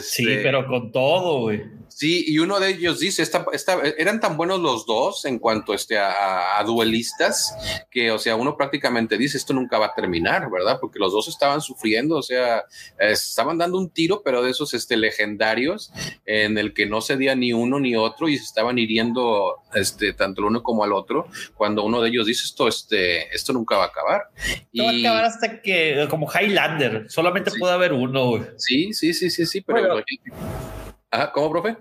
[0.01, 1.63] Sí, Este, pero con todo, güey.
[1.99, 5.73] Sí, y uno de ellos dice, esta, esta- eran tan buenos los dos en cuanto
[5.73, 7.53] este, a, duelistas,
[7.91, 10.77] que, o sea, uno prácticamente dice, esto nunca va a terminar, ¿verdad?
[10.79, 12.63] Porque los dos estaban sufriendo, o sea,
[12.97, 15.91] estaban dando un tiro, pero de esos este, legendarios,
[16.25, 20.39] en el que no cedía ni uno ni otro y se estaban hiriendo este, tanto
[20.39, 23.83] el uno como al otro, cuando uno de ellos dice, esto, este, esto nunca va
[23.83, 24.21] a acabar.
[24.37, 27.59] Esto va a acabar hasta que, como Highlander, solamente Sí.
[27.59, 28.39] puede haber uno.
[28.55, 30.05] Sí, sí, sí, sí, sí, pero Bueno.
[31.11, 31.77] Ah, ¿cómo, profe?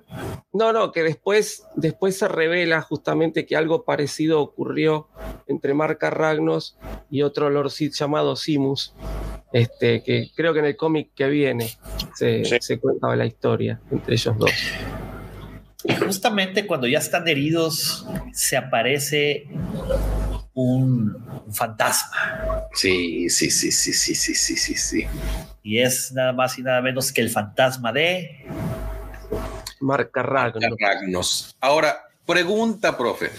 [0.55, 5.09] No, no, que después, después se revela justamente que algo parecido ocurrió
[5.47, 6.79] entre Marca Ragnos
[7.11, 8.95] y otro Lord Sith llamado Simus,
[9.53, 11.71] este, que creo que en el cómic que viene
[12.15, 12.57] se, Sí.
[12.61, 14.51] se cuenta la historia entre ellos dos.
[15.85, 19.47] Y justamente cuando ya están heridos, se aparece
[20.55, 22.67] un, un fantasma.
[22.73, 25.07] Sí, sí, sí, sí, sí, sí, sí, sí, sí.
[25.63, 28.45] Y es nada más y nada menos que el fantasma de.
[29.81, 30.65] Marca Ragnos.
[30.79, 31.57] Ragnos.
[31.61, 33.31] Ahora, pregunta, profe.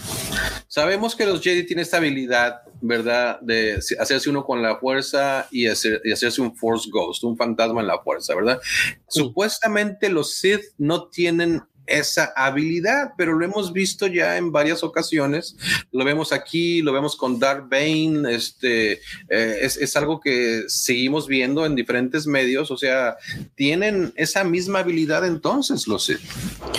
[0.67, 3.39] Sabemos que los Jedi tienen esta habilidad, ¿verdad?
[3.41, 7.81] De hacerse uno con la fuerza y, hacer- y hacerse un Force Ghost, un fantasma
[7.81, 8.61] en la fuerza, ¿verdad?
[9.07, 15.55] Supuestamente los Sith no tienen esa habilidad, pero lo hemos visto ya en varias ocasiones.
[15.91, 18.93] Lo vemos aquí, lo vemos con Darth Bane, este,
[19.29, 23.17] eh, es, es algo que seguimos viendo en diferentes medios, o sea,
[23.55, 26.19] tienen esa misma habilidad entonces los Sith.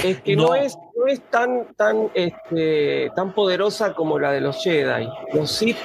[0.05, 0.55] Es que no, No.
[0.55, 5.09] es, no es tan, tan, este, tan poderosa como la de los Jedi.
[5.33, 5.77] Los Sith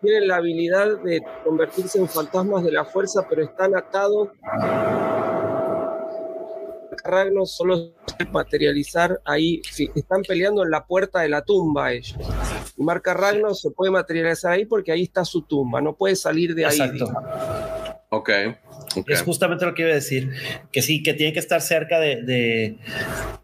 [0.00, 4.28] tienen la habilidad de convertirse en fantasmas de la fuerza, pero están atados.
[7.08, 12.16] Ragnos solo se materializar ahí, sí, están peleando en la puerta de la tumba ellos.
[12.76, 16.54] Y Marca Ragnos se puede materializar ahí porque ahí está su tumba, no puede salir
[16.54, 16.72] de ahí.
[16.80, 17.04] Exacto.
[17.06, 17.24] digamos.
[18.12, 18.30] Ok.
[18.96, 19.08] ok.
[19.10, 20.30] Es justamente lo que iba a decir,
[20.72, 22.78] que sí, que tiene que estar cerca de, de-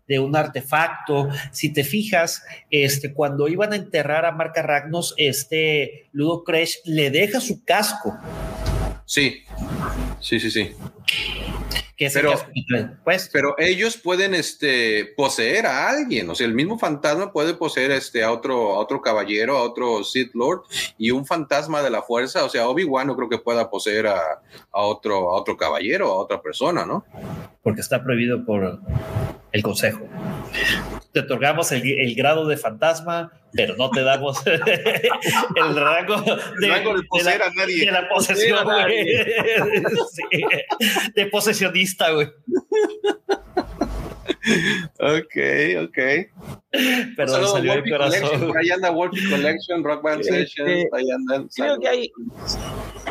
[0.09, 1.29] de un artefacto.
[1.51, 7.11] Si te fijas, este, cuando iban a enterrar a Marca Ragnos, este Ludo Crash le
[7.11, 8.17] deja su casco,
[9.09, 9.45] Sí,
[10.21, 10.73] sí, sí, sí.
[11.97, 12.91] Que es Pero- el.
[13.05, 16.29] Pues, Pero ellos pueden este, poseer a alguien.
[16.29, 20.05] O sea, el mismo fantasma puede poseer este, a, otro, a otro caballero, a otro
[20.05, 20.63] Sith Lord,
[20.99, 22.45] y un fantasma de la fuerza.
[22.45, 24.21] O sea, Obi-Wan no creo que pueda poseer a,
[24.73, 27.05] a otro, a otro caballero, a otra persona, ¿no?
[27.67, 28.79] porque está prohibido por
[29.51, 30.07] el consejo.
[31.13, 34.61] Te otorgamos el, el grado de fantasma, pero no te damos el
[35.77, 36.23] rango
[36.61, 37.87] de, rango de poseer la, a nadie.
[37.87, 39.07] de la posesión, güey.
[40.13, 40.43] Sí,
[41.15, 42.29] de posesionista, güey.
[44.99, 45.37] Ok,
[45.85, 45.99] ok.
[47.17, 48.53] Pero Saludos, salió el corazón.
[48.57, 51.49] Ahí anda Wolfie Collection, Rock Band Este, Sessions, ahí andan.
[51.55, 52.13] Creo que hay,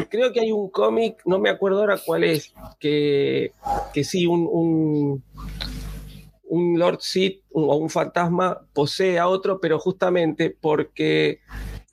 [0.10, 3.52] creo que hay un cómic, no me acuerdo ahora cuál es, que,
[3.94, 5.24] que sí, un, un,
[6.47, 11.41] un Lord Sith o un fantasma posee a otro, pero justamente porque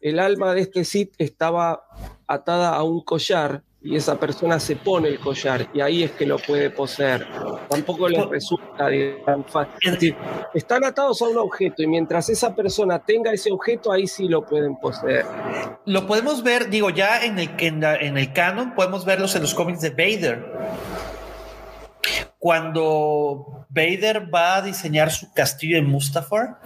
[0.01, 1.85] el alma de este Sith estaba
[2.27, 6.25] atada a un collar y esa persona se pone el collar y ahí es que
[6.25, 7.27] lo puede poseer.
[7.69, 8.89] Tampoco les resulta
[9.27, 10.17] tan fácil.
[10.55, 14.47] Están atados a un objeto y mientras esa persona tenga ese objeto, ahí sí lo
[14.47, 15.27] pueden poseer.
[15.85, 19.81] Lo podemos ver, digo, ya en el, en el canon, podemos verlos en los cómics
[19.81, 20.53] de Vader.
[22.39, 26.59] Cuando Vader va a diseñar su castillo en Mustafar,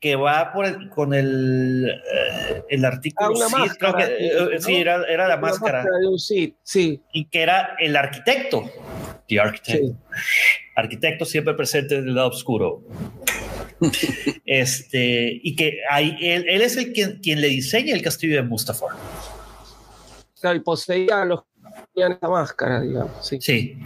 [0.00, 4.60] que va por el- con el, eh, el artículo Ah, máscara, creo que, eh, ¿no?
[4.60, 7.00] sí, era, era la máscara, de un Sith, sí.
[7.12, 8.64] y que era el arquitecto.
[9.28, 9.84] The architect.
[9.84, 9.94] sí.
[10.76, 12.82] Arquitecto siempre presente en el lado oscuro.
[14.44, 18.42] este, y que ahí, él, él es el quien, quien le diseña el castillo de
[18.42, 18.90] Mustafar.
[20.40, 21.40] Claro, y poseía a los
[21.96, 23.26] tenían esa máscara, digamos.
[23.26, 23.38] Sí.
[23.40, 23.76] Sí.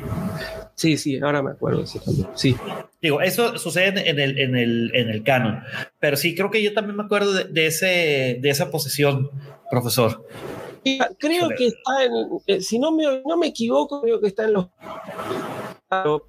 [0.75, 1.87] sí, sí, ahora me acuerdo.
[1.87, 2.29] Sí, también.
[2.35, 2.57] sí.
[3.01, 5.63] Digo, eso sucede en el, en el, en el canon.
[6.01, 9.31] Pero sí, creo que yo también me acuerdo de, de ese, de esa posesión,
[9.71, 10.27] profesor.
[10.85, 12.13] Y creo que está en,
[12.47, 14.67] eh, si no me, no me equivoco, creo que está en los...
[15.89, 16.27] Pero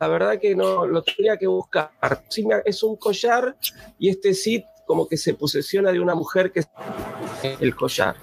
[0.00, 1.90] La verdad que no, lo tendría que buscar.
[2.28, 3.56] Sí, es un collar
[3.98, 6.68] y este Sith como que se posesiona de una mujer que es
[7.60, 8.16] el collar.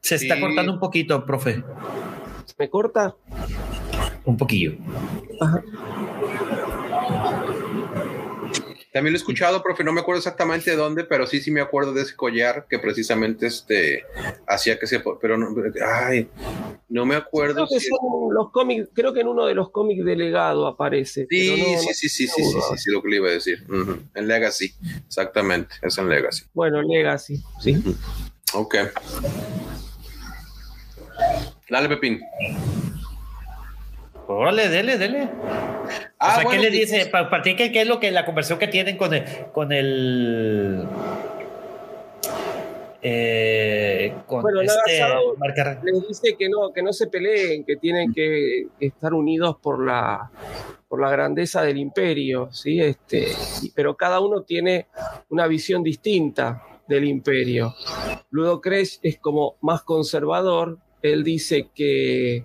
[0.00, 0.40] Se está Sí.
[0.40, 1.62] cortando un poquito, profe.
[2.58, 3.14] ¿Me corta?
[4.24, 4.72] Un poquillo.
[5.40, 5.62] Ajá.
[8.92, 11.60] También lo he escuchado, profe, no me acuerdo exactamente de dónde, pero sí, sí me
[11.60, 14.02] acuerdo de ese collar que precisamente este,
[14.46, 15.00] hacía que se...
[15.20, 15.54] Pero no,
[16.04, 16.28] ay,
[16.88, 17.54] no me acuerdo.
[17.54, 20.66] Creo que si- son los cómics, creo que en uno de los cómics de legado
[20.66, 21.26] aparece.
[21.30, 23.28] Sí, pero no- sí, no sí, sí, sí, sí, sí, sí, lo que le iba
[23.28, 23.64] a decir.
[24.14, 24.74] En Legacy,
[25.06, 26.46] exactamente, es en Legacy.
[26.54, 27.76] Bueno, Legacy, sí.
[28.54, 28.74] Ok.
[31.70, 32.20] Dale, Pepín.
[34.26, 35.28] Órale, dele, dele.
[36.18, 37.06] Ah, o sea, bueno, ¿qué le dice?
[37.06, 40.86] Pa- Platique qué es lo que la conversión que tienen con el, con el
[43.00, 48.12] eh, con Bueno, nada, este Les dice que no, que no se peleen, que tienen
[48.12, 50.30] que estar unidos por la
[50.88, 52.80] por la grandeza del imperio, ¿sí?
[52.80, 53.28] Este,
[53.74, 54.86] pero cada uno tiene
[55.28, 57.74] una visión distinta del imperio.
[58.30, 60.78] Ludo Crash es como más conservador,
[61.12, 62.44] él dice que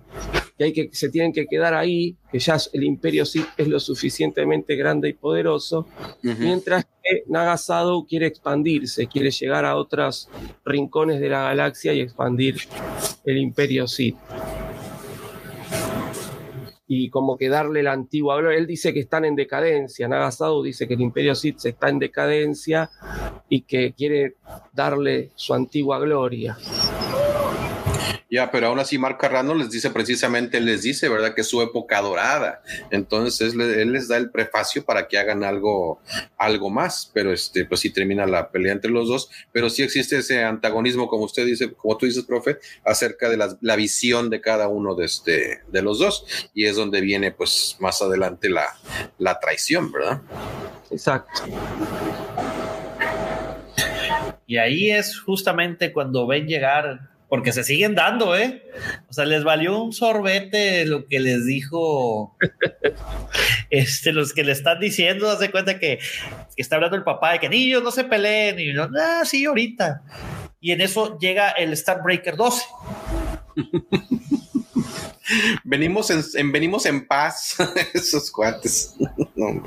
[0.56, 3.80] que, hay que se tienen que quedar ahí, que ya el imperio Sith es lo
[3.80, 5.88] suficientemente grande y poderoso,
[6.22, 10.28] mientras que Nagasado quiere expandirse, quiere llegar a otros
[10.64, 12.56] rincones de la galaxia y expandir
[13.24, 14.16] el imperio Sith
[16.86, 18.58] y como que darle la antigua gloria.
[18.58, 22.90] Él dice que están en decadencia, Nagasado dice que el Imperio Sith está en decadencia
[23.48, 24.34] y que quiere
[24.72, 26.56] darle su antigua gloria.
[28.30, 31.34] Ya, pero aún así Mark Carrano les dice precisamente, les dice, ¿verdad?
[31.34, 32.62] Que es su época dorada.
[32.90, 36.00] Entonces él les da el prefacio para que hagan algo,
[36.38, 40.18] algo más, pero este, pues sí termina la pelea entre los dos, pero sí existe
[40.18, 44.68] ese antagonismo, como usted dice, como tú dices, profe, acerca de la, visión de cada
[44.68, 46.24] uno de, este, de los dos.
[46.54, 48.66] Y es donde viene, pues, más adelante la,
[49.18, 50.22] la traición, ¿verdad?
[50.90, 51.42] Exacto.
[54.46, 58.62] Y ahí es justamente cuando ven llegar porque se siguen dando, ¿eh?
[59.08, 62.36] O sea, les valió un sorbete lo que les dijo,
[63.70, 65.98] este, los que le están diciendo, hace cuenta que,
[66.56, 70.02] está hablando el papá de que niños no se peleen, y no, ah, sí, ahorita.
[70.60, 72.66] Y en eso llega el Starbreaker 12.
[75.64, 77.56] venimos en, venimos en paz,
[77.94, 78.94] esos cuates.
[79.34, 79.60] no,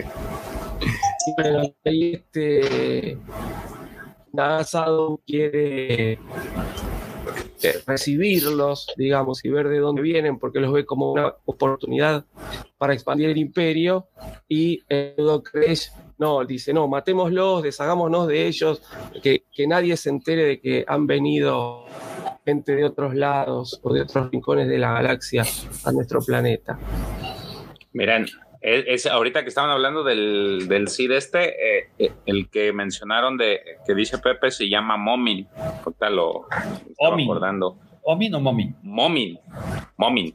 [1.36, 3.18] Pero este
[4.32, 6.18] Nasado quiere
[7.86, 12.26] recibirlos, digamos, y ver de dónde vienen, porque los ve como una oportunidad
[12.78, 14.08] para expandir el imperio.
[14.48, 18.82] Y Edo Kresh, no, dice, no, matémoslos, deshagámonos de ellos,
[19.22, 21.86] que, que nadie se entere de que han venido
[22.46, 25.44] gente de otros lados o de otros rincones de la galaxia
[25.84, 26.80] a nuestro planeta.
[27.94, 28.26] Miren,
[28.62, 33.62] es, ahorita que estaban hablando del, del CID este, eh, eh, el que mencionaron de
[33.86, 35.48] que dice Pepe se llama Momin.
[35.84, 36.48] Ahorita lo
[36.98, 37.28] Omin.
[37.28, 37.78] recordando.
[38.04, 38.76] ¿Omin o Momin?
[38.82, 39.40] Momin.
[39.98, 40.34] Momin.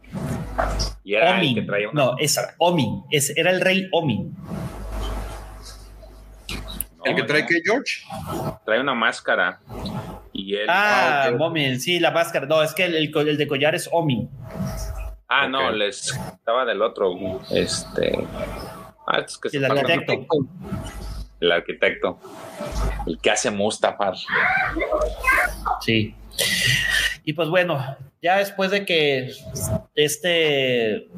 [1.05, 3.03] Y era el que traía No, esa, Omin.
[3.11, 4.36] Es, era el rey Omin.
[7.05, 8.03] ¿El que trae qué, George?
[8.65, 9.61] Trae una máscara.
[10.32, 12.47] Y él, ah, ah Momin, sí, la máscara.
[12.47, 14.31] No, es que el, el de collar es Omin.
[15.35, 17.41] Ah, no, les estaba del otro.
[17.51, 18.13] Este.
[19.07, 20.37] Ah, es que el arquitecto.
[21.41, 22.21] El arquitecto.
[23.07, 24.15] El que hace Mustafar.
[25.81, 26.15] Sí.
[27.25, 29.33] Y pues bueno, ya después de que
[29.95, 31.09] este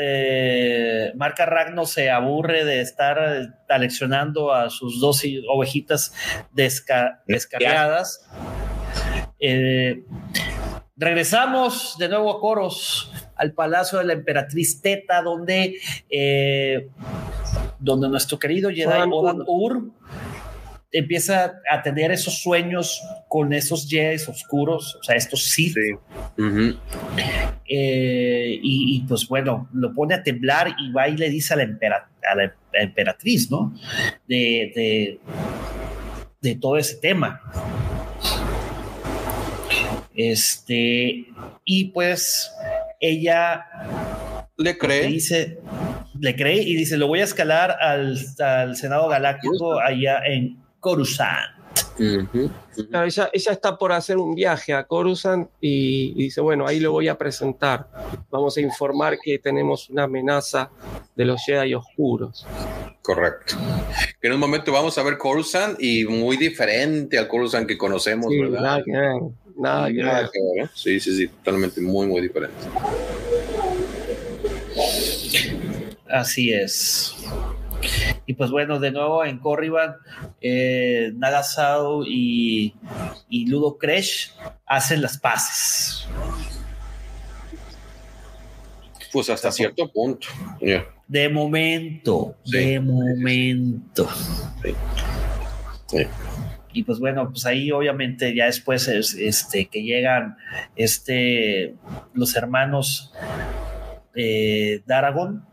[0.00, 6.14] eh, Marca Ragno se aburre de estar aleccionando a sus dos ovejitas
[6.52, 8.28] descargadas.
[9.40, 10.02] Eh,
[10.98, 15.76] Regresamos de nuevo a Coros, al palacio de la emperatriz Teta, donde,
[16.10, 16.88] eh,
[17.78, 19.92] donde nuestro querido Jedi Odan Ur
[20.90, 25.72] empieza a tener esos sueños con esos Jedi oscuros, o sea, estos sí.
[27.68, 31.64] Eh, y, pues bueno, lo pone a temblar y va y le dice a la,
[31.64, 33.72] a la emperatriz, ¿no?
[34.26, 35.20] De, de,
[36.40, 37.40] de todo ese tema.
[40.18, 41.28] Este,
[41.64, 42.50] y pues
[42.98, 43.64] ella
[44.56, 45.06] le cree.
[45.06, 45.60] dice,
[46.18, 48.18] le cree y dice, lo voy a escalar al,
[48.74, 51.54] Senado Galáctico allá en Coruscant.
[52.00, 57.16] ella, está por hacer un viaje a Coruscant y, dice, bueno, ahí lo voy a
[57.16, 57.88] presentar.
[58.28, 60.68] Vamos a informar que tenemos una amenaza
[61.14, 62.44] de los Jedi oscuros.
[63.02, 63.54] Correcto.
[64.20, 68.32] Que en un momento vamos a ver Coruscant y muy diferente al Coruscant que conocemos,
[68.36, 68.82] ¿verdad?
[69.58, 72.56] Nada que Sí, sí, sí, totalmente muy, muy diferente.
[76.08, 77.14] Así es.
[78.26, 79.96] Y pues bueno, de nuevo en Corriban,
[80.40, 81.12] eh,
[82.06, 82.74] y,
[83.28, 84.32] y Ludo Kresh
[84.64, 86.06] hacen las paces.
[89.12, 90.28] Pues hasta cierto punto.
[91.08, 94.08] De momento, de momento.
[95.90, 96.06] Sí
[96.78, 100.36] y pues bueno, pues ahí obviamente ya después es, este, que llegan
[100.76, 101.74] este,
[102.14, 103.12] los hermanos
[104.14, 105.44] eh, Daragon,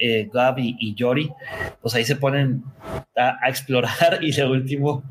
[0.00, 1.28] eh, Gaby y Yori,
[1.82, 2.62] pues ahí se ponen
[3.16, 5.02] a, explorar y lo último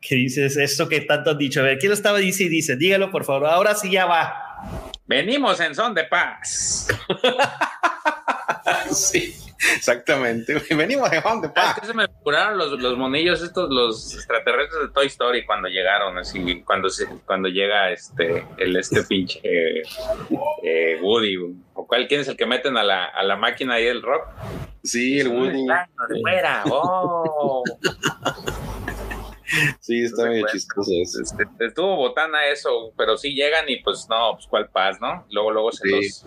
[0.00, 2.76] que dices, esto que tanto han dicho, a ver, ¿quién lo estaba dice y dice?
[2.76, 4.93] Dígalo por favor, ahora sí ya va.
[5.06, 6.88] Venimos en son de paz.
[8.90, 9.34] sí.
[9.76, 10.54] Exactamente.
[10.74, 11.74] Venimos de dónde, pa.
[11.82, 16.62] se me curaron los, los, monillos estos, los extraterrestres de Toy Story cuando llegaron, así,
[16.62, 21.36] cuando se, cuando llega este, el este pinche eh, Woody,
[21.74, 24.28] o cuál quién es el que meten a la, a la máquina ahí del rock.
[24.82, 25.66] Sí, el Woody.
[26.22, 27.62] fuera, oh.
[29.80, 30.90] Sí, está medio chistoso.
[31.02, 35.26] Este, estuvo botana eso, pero sí llegan y pues no, pues cuál paz, ¿no?
[35.30, 36.24] Luego, luego se los.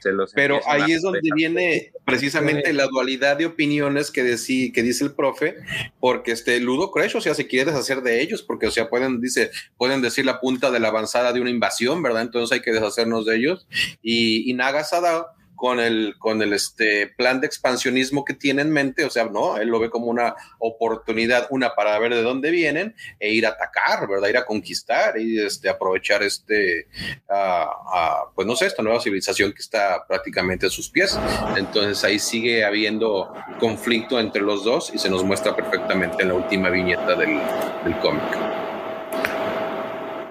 [0.00, 4.82] Se los pero ahí es donde viene precisamente la dualidad de opiniones que, decí- que
[4.82, 5.56] dice el profe,
[6.00, 9.20] porque este Ludo Crash, o sea, se quiere deshacer de ellos, porque, o sea, pueden,
[9.20, 12.22] dice, pueden decir la punta de la avanzada de una invasión, ¿verdad?
[12.22, 13.66] Entonces hay que deshacernos de ellos.
[14.02, 19.04] Y, y Nagasada con el, con el este plan de expansionismo que tiene en mente,
[19.04, 22.94] o sea, no, él lo ve como una oportunidad, una para ver de dónde vienen
[23.18, 24.28] e ir a atacar, ¿verdad?
[24.28, 26.88] Ir a conquistar y este, aprovechar este,
[27.28, 31.18] ah, ah, pues no sé, esta nueva civilización que está prácticamente a sus pies.
[31.56, 36.34] Entonces ahí sigue habiendo conflicto entre los dos y se nos muestra perfectamente en la
[36.34, 37.40] última viñeta del,
[37.84, 38.22] del cómic.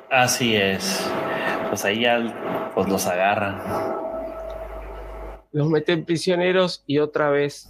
[0.10, 1.02] Así es.
[1.70, 4.05] Pues ahí ya pues los agarran.
[5.56, 7.70] Los meten prisioneros y otra vez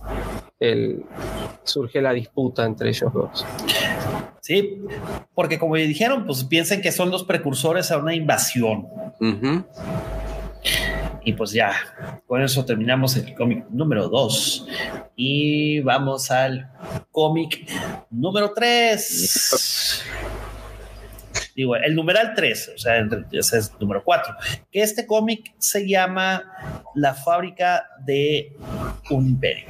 [0.59, 1.03] el,
[1.63, 3.45] surge la disputa entre ellos dos.
[4.41, 4.81] Sí,
[5.35, 8.87] porque como dijeron, pues piensen que son los precursores a una invasión.
[11.23, 11.73] Y pues ya,
[12.25, 14.67] con eso terminamos el cómic número 2.
[15.15, 16.71] Y vamos al
[17.11, 17.69] cómic
[18.09, 20.03] número 3.
[21.56, 22.99] Digo, el numeral 3, o sea,
[23.32, 24.34] ese es el número 4.
[24.72, 26.44] Que este cómic se llama
[26.95, 28.56] La fábrica de
[29.10, 29.65] un imperio.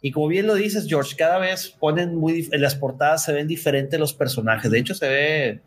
[0.00, 3.46] Y como bien lo dices, George, cada vez ponen muy en las portadas se ven
[3.46, 4.70] diferentes los personajes.
[4.70, 5.62] De hecho, se ve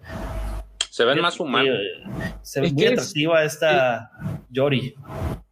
[0.89, 1.75] Se ven más humanos.
[1.75, 4.11] eh, Se ve Es muy que es- atractiva esta
[4.49, 4.95] Yori.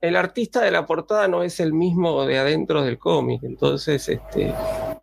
[0.01, 4.53] El artista de la portada no es el mismo de adentro del cómic, entonces este,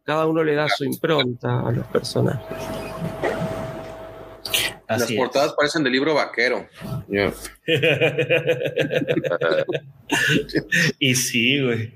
[0.04, 2.46] cada uno le da su impronta a los personajes.
[4.88, 5.16] Las es.
[5.16, 6.66] portadas parecen de libro vaquero.
[10.98, 11.92] Y sí, güey.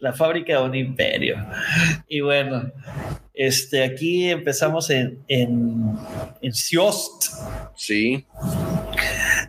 [0.00, 1.36] La fábrica de un imperio.
[2.08, 2.70] Y bueno,
[3.34, 5.96] este, aquí empezamos en, en,
[6.40, 7.24] en Siost,
[7.76, 8.24] Sí.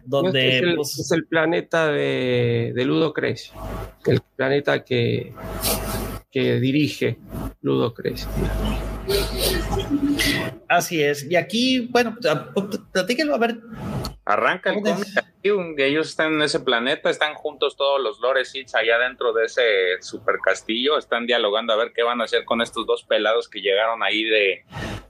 [0.06, 3.52] donde es, el, pues, es el planeta de, de Ludo Crash,
[4.08, 5.34] el planeta que,
[6.32, 7.18] que dirige
[7.62, 8.24] Ludo Crash.
[10.70, 11.30] Así es.
[11.30, 12.16] Y aquí, bueno,
[12.92, 13.60] platíquenlo a ver.
[14.30, 15.18] Arranca el ¿Cómo cómic es?
[15.18, 19.34] aquí, un- ellos están en ese planeta, están juntos todos los Lore Seeds allá dentro
[19.34, 19.64] de ese
[20.02, 23.62] super castillo, están dialogando a ver qué van a hacer con estos dos pelados que
[23.62, 24.64] llegaron ahí de,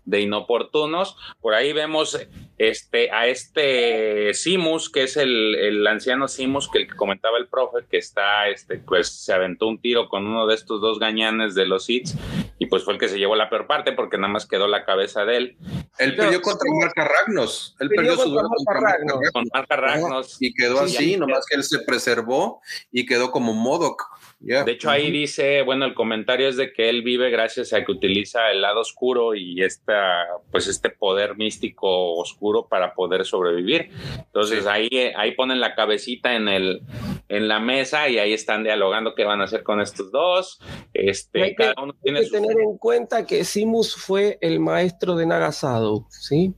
[0.06, 1.18] de inoportunos.
[1.41, 2.18] Por ahí vemos
[2.58, 7.48] este, a este Simus, que es el, el anciano Simus que el que comentaba el
[7.48, 11.56] profe, que está, este, pues se aventó un tiro con uno de estos dos gañanes
[11.56, 12.16] de los Seeds
[12.62, 14.84] y pues fue el que se llevó la peor parte porque nada más quedó la
[14.84, 15.58] cabeza de él.
[15.98, 17.76] Él No, perdió contra Marca Ragnos.
[17.80, 18.98] Él Perdió perdió su contra duelo Marca contra Marca
[19.34, 20.38] Con Marca Ragnos.
[20.40, 22.61] Y quedó Sí, así, nomás que él se preservó
[22.91, 24.03] y quedó como Modoc.
[24.40, 27.91] De hecho, ahí dice, bueno, el comentario es de que él vive gracias a que
[27.91, 33.90] utiliza el lado oscuro y esta, pues este poder místico oscuro para poder sobrevivir.
[34.18, 34.69] Entonces Sí.
[34.69, 36.81] ahí, ahí ponen la cabecita en el,
[37.27, 40.60] en la mesa y ahí están dialogando qué van a hacer con estos dos.
[40.94, 44.38] Este, Hay que- cada uno Hay tiene que su tener en cuenta que Simus fue
[44.40, 46.53] el maestro de Nagasado, ¿sí?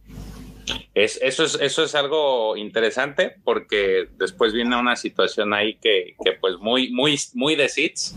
[0.93, 6.33] Es, eso, es, eso es algo interesante porque después viene una situación ahí que, que
[6.33, 8.15] pues muy, muy, muy de Sits.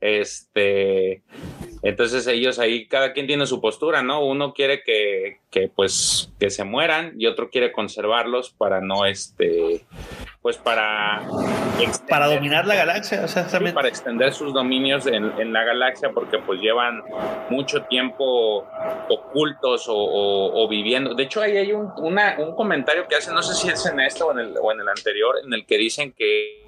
[0.00, 1.22] Este,
[1.84, 4.24] entonces ellos ahí, cada quien tiene su postura, ¿no?
[4.24, 9.84] Uno quiere que, que pues que se mueran y otro quiere conservarlos para no, este,
[10.42, 11.22] pues para
[11.78, 15.62] extender- para dominar la galaxia, o sea, Sí, para extender sus dominios en, en la
[15.64, 17.02] galaxia porque pues llevan
[17.50, 18.66] mucho tiempo
[19.08, 21.14] ocultos o, o- o viviendo.
[21.14, 24.00] De hecho, ahí hay un, una- un comentario que hacen, no sé si es en
[24.00, 26.64] esto o en, el, o en el anterior, en el que dicen que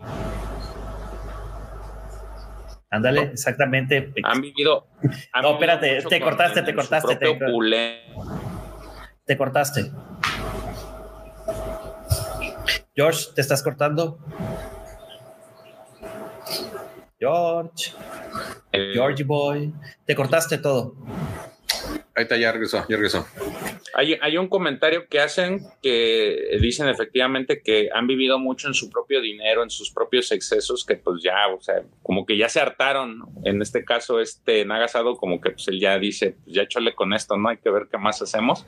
[2.90, 4.12] ándale, exactamente.
[4.24, 4.86] han vivido...
[5.32, 7.38] han No, espérate, te cortaste, te cortaste, te-
[9.24, 9.90] Te cortaste.
[12.94, 14.18] George, ¿te estás cortando?
[17.18, 17.92] George,
[18.72, 19.72] eh, Georgie Boy,
[20.04, 20.94] te cortaste todo.
[22.16, 23.26] Ahí está, ya regresó, ya regresó.
[23.92, 28.88] Hay, hay un comentario que hacen que dicen efectivamente que han vivido mucho en su
[28.88, 32.58] propio dinero, en sus propios excesos, que pues ya, o sea, como que ya se
[32.58, 33.20] hartaron.
[33.44, 37.12] En este caso, este Nagasado, como que pues él ya dice, pues ya échale con
[37.12, 37.50] esto, ¿no?
[37.50, 38.64] Hay que ver qué más hacemos.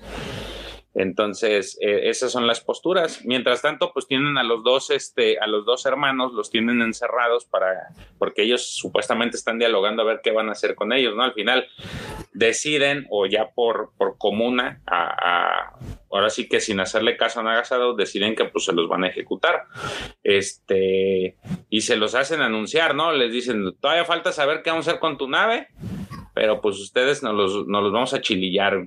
[0.95, 3.25] Entonces, eh, esas son las posturas.
[3.25, 7.45] Mientras tanto, pues tienen a los dos, este, a los dos hermanos, los tienen encerrados
[7.45, 7.89] para,
[8.19, 11.23] porque ellos supuestamente están dialogando a ver qué van a hacer con ellos, ¿no?
[11.23, 11.69] Al final
[12.33, 15.79] deciden, o ya por, por comuna, a,
[16.11, 19.09] ahora sí que sin hacerle caso a Nagasado, deciden que pues se los van a
[19.09, 19.65] ejecutar.
[20.23, 21.37] Este,
[21.69, 23.13] y se los hacen anunciar, ¿no?
[23.13, 25.69] Les dicen, todavía falta saber qué vamos a hacer con tu nave.
[26.39, 28.87] Pero pues ustedes nos los, nos los vamos a chilillar.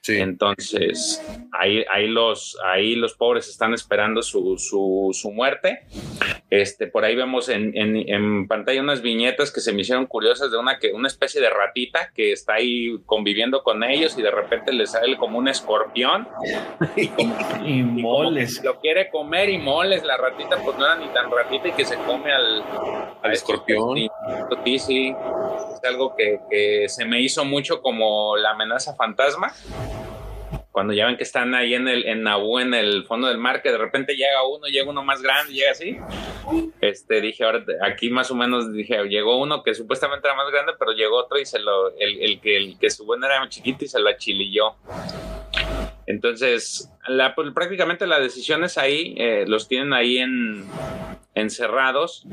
[0.00, 0.16] Sí.
[0.18, 5.88] Entonces, ahí, ahí, los, ahí los pobres están esperando su, su, su muerte.
[6.54, 10.52] Este, por ahí vemos en, en, en, pantalla unas viñetas que se me hicieron curiosas
[10.52, 14.30] de una, que, una especie de ratita que está ahí conviviendo con ellos y de
[14.30, 16.28] repente le sale como un escorpión.
[16.96, 17.10] y,
[17.64, 18.60] y moles.
[18.62, 20.04] Y lo quiere comer y moles.
[20.04, 22.62] La ratita pues no era ni tan ratita y que se come al,
[23.20, 23.98] al escorpión.
[24.64, 29.52] Sí, sí, es algo que, que se me hizo mucho como la amenaza fantasma
[30.74, 33.62] cuando ya ven que están ahí en el en Nabú en el fondo del mar
[33.62, 35.96] que de repente llega uno llega uno más grande llega así.
[36.80, 40.72] Este dije ahora aquí más o menos dije llegó uno que supuestamente era más grande
[40.76, 43.84] pero llegó otro y se lo el, el que el que su bueno era chiquito
[43.84, 44.74] y se lo achililló
[46.06, 50.66] entonces la, pues, prácticamente las decisiones ahí eh, los tienen ahí en
[51.34, 52.26] encerrados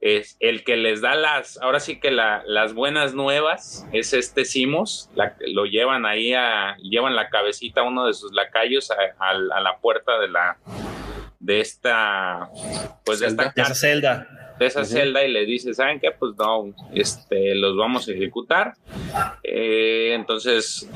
[0.00, 4.44] es el que les da las ahora sí que la, las buenas nuevas es este
[4.44, 8.96] Simos la, lo llevan ahí a llevan la cabecita a uno de sus lacayos a,
[9.18, 10.58] a, a la puerta de la
[11.40, 12.50] de esta
[13.04, 14.86] pues de esta celda de esa uh -huh.
[14.86, 16.10] celda y le dice, ¿saben qué?
[16.10, 18.74] Pues no, este, los vamos a ejecutar.
[19.42, 20.88] Eh, entonces,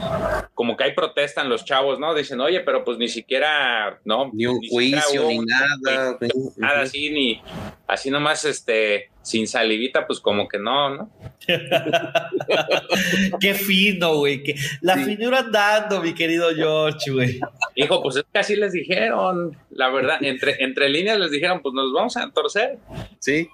[0.55, 2.14] como que hay protestan los chavos, ¿no?
[2.14, 4.30] Dicen, oye, pero pues ni siquiera, ¿no?
[4.32, 6.18] Ni un ni juicio, ni nada.
[6.56, 7.43] Nada así, ni
[7.86, 11.11] así nomás, este, sin salivita, pues como que no, ¿no?
[13.40, 14.43] Qué fino, güey.
[14.43, 15.05] Que la sí.
[15.05, 17.40] finura andando, mi querido George, güey.
[17.74, 21.74] Hijo, pues es que así les dijeron, la verdad, entre, entre líneas les dijeron, pues
[21.74, 22.78] nos vamos a torcer.
[23.19, 23.49] Sí,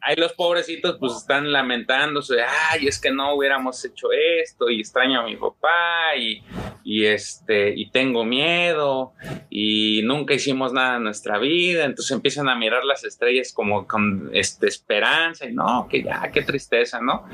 [0.00, 2.36] Ahí los pobrecitos pues están lamentándose,
[2.70, 6.42] ay, es que no hubiéramos hecho esto y extraño a mi papá y,
[6.84, 9.12] y este, y tengo miedo
[9.50, 14.30] y nunca hicimos nada en nuestra vida, entonces empiezan a mirar las estrellas como con
[14.32, 17.26] este, esperanza y no, que ya, qué tristeza, ¿no?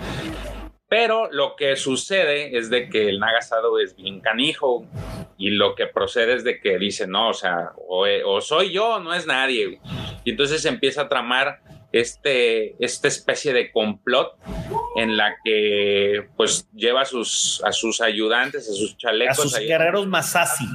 [0.89, 4.87] Pero lo que sucede es de que el Nagasado es bien canijo
[5.37, 8.99] y lo que procede es de que dice, no, o sea, o, o soy yo
[8.99, 9.81] no es nadie.
[10.25, 11.61] Y entonces empieza a tramar
[11.93, 14.37] este, esta especie de complot
[14.97, 19.39] en la que pues lleva a sus, a sus ayudantes, a sus chalecos.
[19.39, 20.67] A sus guerreros Masasi.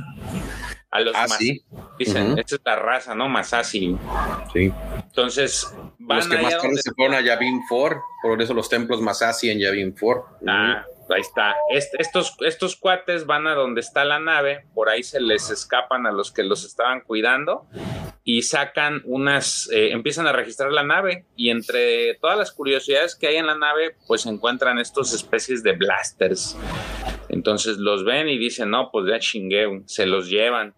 [0.89, 1.63] A los ah, sí.
[1.97, 2.39] Dicen, uh -huh.
[2.39, 3.27] esta es la raza, ¿no?
[3.27, 3.97] Masasi.
[4.53, 4.71] Sí.
[4.95, 5.67] Entonces,
[5.99, 9.49] van los que más tarde se fueron a Yavin 4, por eso los templos Masasi
[9.49, 10.25] en Yavin 4.
[10.47, 11.55] Ah, ahí está.
[11.69, 16.05] Est estos, estos cuates van a donde está la nave, por ahí se les escapan
[16.05, 17.67] a los que los estaban cuidando
[18.23, 23.27] y sacan unas, eh, empiezan a registrar la nave y entre todas las curiosidades que
[23.27, 26.57] hay en la nave, pues encuentran estos especies de blasters.
[27.29, 30.73] Entonces los ven y dicen, no, pues ya chingue, se los llevan.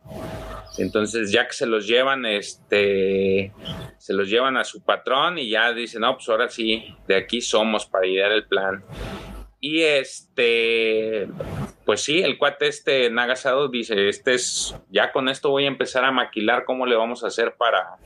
[0.77, 3.53] Entonces, ya que se los llevan, este,
[3.97, 7.41] se los llevan a su patrón y ya dicen, no, pues ahora sí, de aquí
[7.41, 8.83] somos para idear el plan.
[9.67, 11.27] Y este,
[11.85, 16.05] pues sí, el cuate este Nagasado dice, este es, ya con esto voy a empezar
[16.05, 17.97] a maquilar cómo le vamos a hacer para,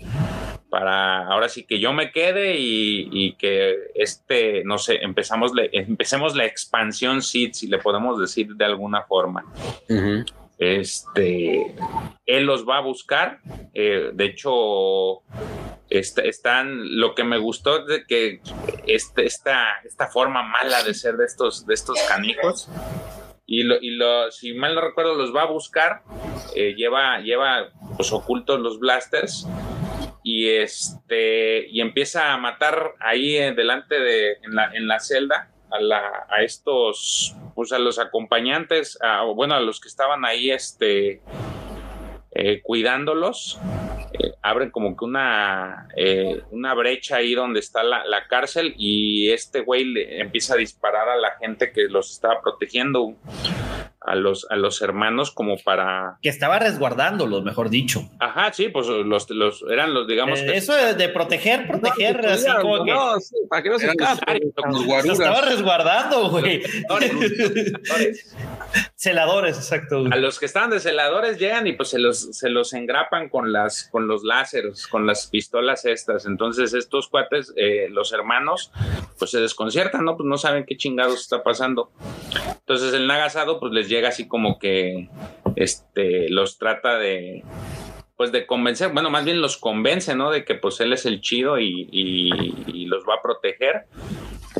[0.69, 6.33] para ahora sí que yo me quede y, que este, no sé, empezamos le, empecemos
[6.33, 9.43] la expansión SID, si le podemos decir de alguna forma.
[10.59, 11.73] Este,
[12.25, 13.39] él los va a buscar.
[13.73, 15.21] Eh, de hecho,
[15.89, 16.99] est están.
[16.99, 18.41] Lo que me gustó de que
[18.85, 22.69] este, esta, esta forma mala de ser de estos, de estos canijos.
[23.45, 26.03] Y, lo, y lo, si mal no recuerdo, los va a buscar.
[26.55, 29.47] Eh, lleva, lleva pues, ocultos los blasters.
[30.23, 31.69] Y este.
[31.69, 34.33] Y empieza a matar ahí eh, delante de.
[34.43, 35.51] En la, en la celda.
[35.71, 40.49] A, la, a estos pues a los acompañantes, a, bueno, a los que estaban ahí
[40.49, 41.21] este,
[42.31, 43.59] eh, cuidándolos,
[44.13, 49.29] eh, abren como que una, eh, una brecha ahí donde está la, la cárcel y
[49.31, 53.15] este güey le empieza a disparar a la gente que los estaba protegiendo.
[54.01, 56.19] A los, a los hermanos como para...
[56.21, 58.09] Que estaba resguardándolos, mejor dicho.
[58.19, 60.39] Ajá, sí, pues los, los eran los, digamos...
[60.39, 60.57] Eh, que...
[60.57, 62.91] Eso de, proteger, proteger, no, así como no, que...
[62.91, 64.39] No, sí, para que no se escape.
[65.01, 66.61] Se estaba resguardando, güey.
[68.95, 69.99] celadores, exacto.
[69.99, 70.13] Güey.
[70.13, 73.51] A los que estaban de celadores llegan y pues se los, se los engrapan con,
[73.51, 76.25] las, con los láseres, con las pistolas estas.
[76.25, 78.71] Entonces estos cuates, eh, los hermanos,
[79.17, 80.15] pues se desconciertan, ¿no?
[80.15, 81.91] Pues no saben qué chingados está pasando.
[82.59, 85.09] Entonces el Nagasado pues les llega así como que
[85.55, 87.43] este los trata de
[88.15, 90.29] pues de convencer, bueno, más bien los convence, ¿no?
[90.29, 93.85] De que pues él es el chido y, y, y los va a proteger.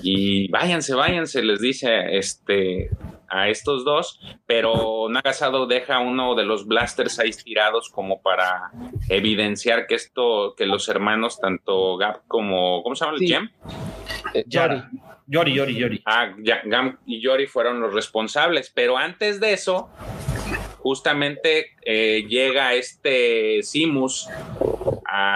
[0.02, 2.90] Y váyanse, váyanse, les dice este
[3.30, 8.72] a estos dos, pero Nagasado deja uno de los blasters ahí tirados como para
[9.08, 13.28] evidenciar que esto, que los hermanos, tanto Gap como, ¿cómo se llama el sí.
[13.28, 13.50] Gem?
[14.34, 14.46] Eh.
[15.30, 16.02] Yori, Yori, Yori.
[16.06, 16.34] Ah,
[16.66, 19.90] Gam y Yori fueron los responsables, pero antes de eso,
[20.80, 24.28] justamente eh, llega este Simus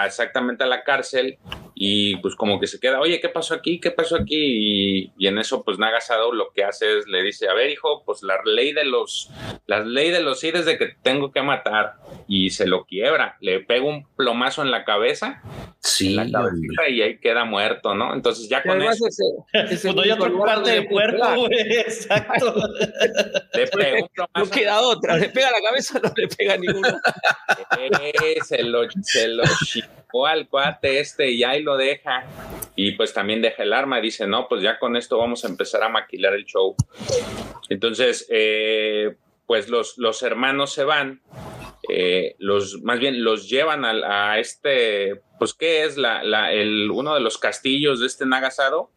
[0.05, 1.37] exactamente a la cárcel
[1.85, 3.81] y pues como que se queda, oye, ¿qué pasó aquí?
[3.81, 5.11] ¿Qué pasó aquí?
[5.17, 8.23] Y, en eso pues Nagasado lo que hace es, le dice, a ver hijo, pues
[8.23, 9.29] la ley de los,
[9.67, 11.95] la ley de los es de que tengo que matar
[12.25, 15.41] y se lo quiebra, le pega un plomazo en la cabeza,
[15.81, 18.13] sí, la cabecita y ahí queda muerto, ¿no?
[18.13, 19.05] Entonces ya con eso...
[19.51, 22.55] Ese, no hay otra parte del cuerpo, güey, exacto.
[23.55, 24.31] le pega un plomazo.
[24.37, 26.97] No queda otra, le pega la cabeza, no le pega ninguno.
[27.79, 29.43] Eh, se lo, se lo
[30.25, 32.25] al cuate este y ahí lo deja.
[32.75, 35.47] Y pues también deja el arma y dice, no, pues ya con esto vamos a
[35.47, 36.75] empezar a maquilar el show.
[37.69, 39.15] Entonces, eh,
[39.45, 41.21] pues los, los hermanos se van,
[41.89, 47.13] eh, los, más bien los llevan a, este, pues, ¿qué es la, la, el, uno
[47.13, 48.91] de los castillos de este Nagasado?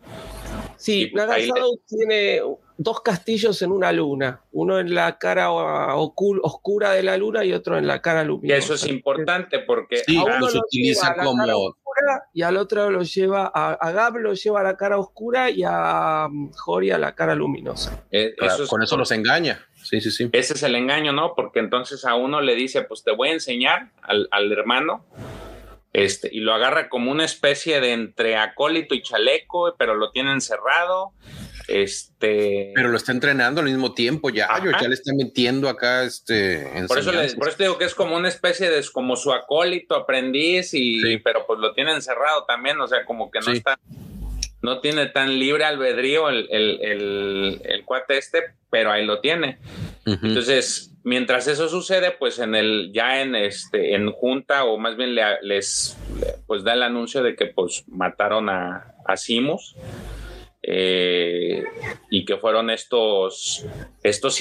[0.77, 2.41] Sí, pues, Nagasado tiene
[2.79, 7.79] dos castillos en una luna, uno en la cara oscura de la luna y otro
[7.79, 8.55] en la cara luminosa.
[8.55, 11.45] Y eso es importante porque a uno se utiliza como
[12.35, 16.27] y al otro lo lleva a, Gab lo lleva a la cara oscura y a
[16.29, 18.05] um, Jori a la cara luminosa.
[18.11, 18.35] Eh,
[18.69, 19.67] con eso los engaña.
[19.83, 20.29] Sí, sí, sí.
[20.33, 21.35] Ese es el engaño, ¿no?
[21.35, 25.05] Porque entonces a uno le dice, pues te voy a enseñar al, al hermano
[25.97, 30.33] este, y lo agarra como una especie de entre acólito y chaleco, pero lo tiene
[30.33, 31.13] encerrado.
[31.69, 32.73] Este.
[32.75, 34.49] Pero lo está entrenando al mismo tiempo, ya,
[34.81, 36.67] ya le está metiendo acá este.
[36.87, 40.75] Por eso, por eso digo que es como una especie de como su acólito, aprendiz,
[40.75, 43.79] y pero pues lo tiene encerrado también, o sea, como que no está
[44.67, 49.59] no tiene tan libre albedrío el, el, cuate este, pero ahí lo tiene.
[50.05, 55.15] Entonces, mientras eso sucede, pues en el, ya en este, en junta, o más bien
[55.15, 55.97] les
[56.49, 59.77] pues da el anuncio de que pues mataron a, a Simus.
[60.69, 61.63] Eh,
[62.11, 63.65] y que fueron estos
[64.03, 64.35] estos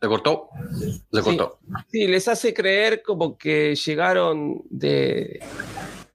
[0.00, 0.48] Se cortó.
[1.12, 1.58] Se cortó.
[1.90, 5.40] Sí, les hace creer como que llegaron de,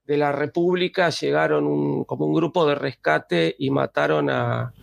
[0.06, 4.74] de la República, llegaron como un grupo de rescate y mataron a,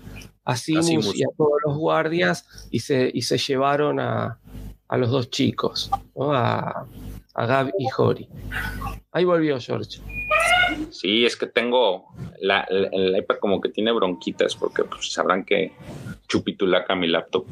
[0.46, 4.40] a Simus, y a todos los guardias y se, y se llevaron a,
[4.88, 5.90] a los dos chicos,
[6.20, 6.86] a,
[7.36, 8.28] a Gab y Jori.
[9.12, 10.00] Ahí volvió George.
[10.90, 12.08] Sí, es que tengo
[12.40, 15.74] la, el iPad como que tiene bronquitas porque pues, sabrán que
[16.28, 17.46] chupitulaca mi laptop.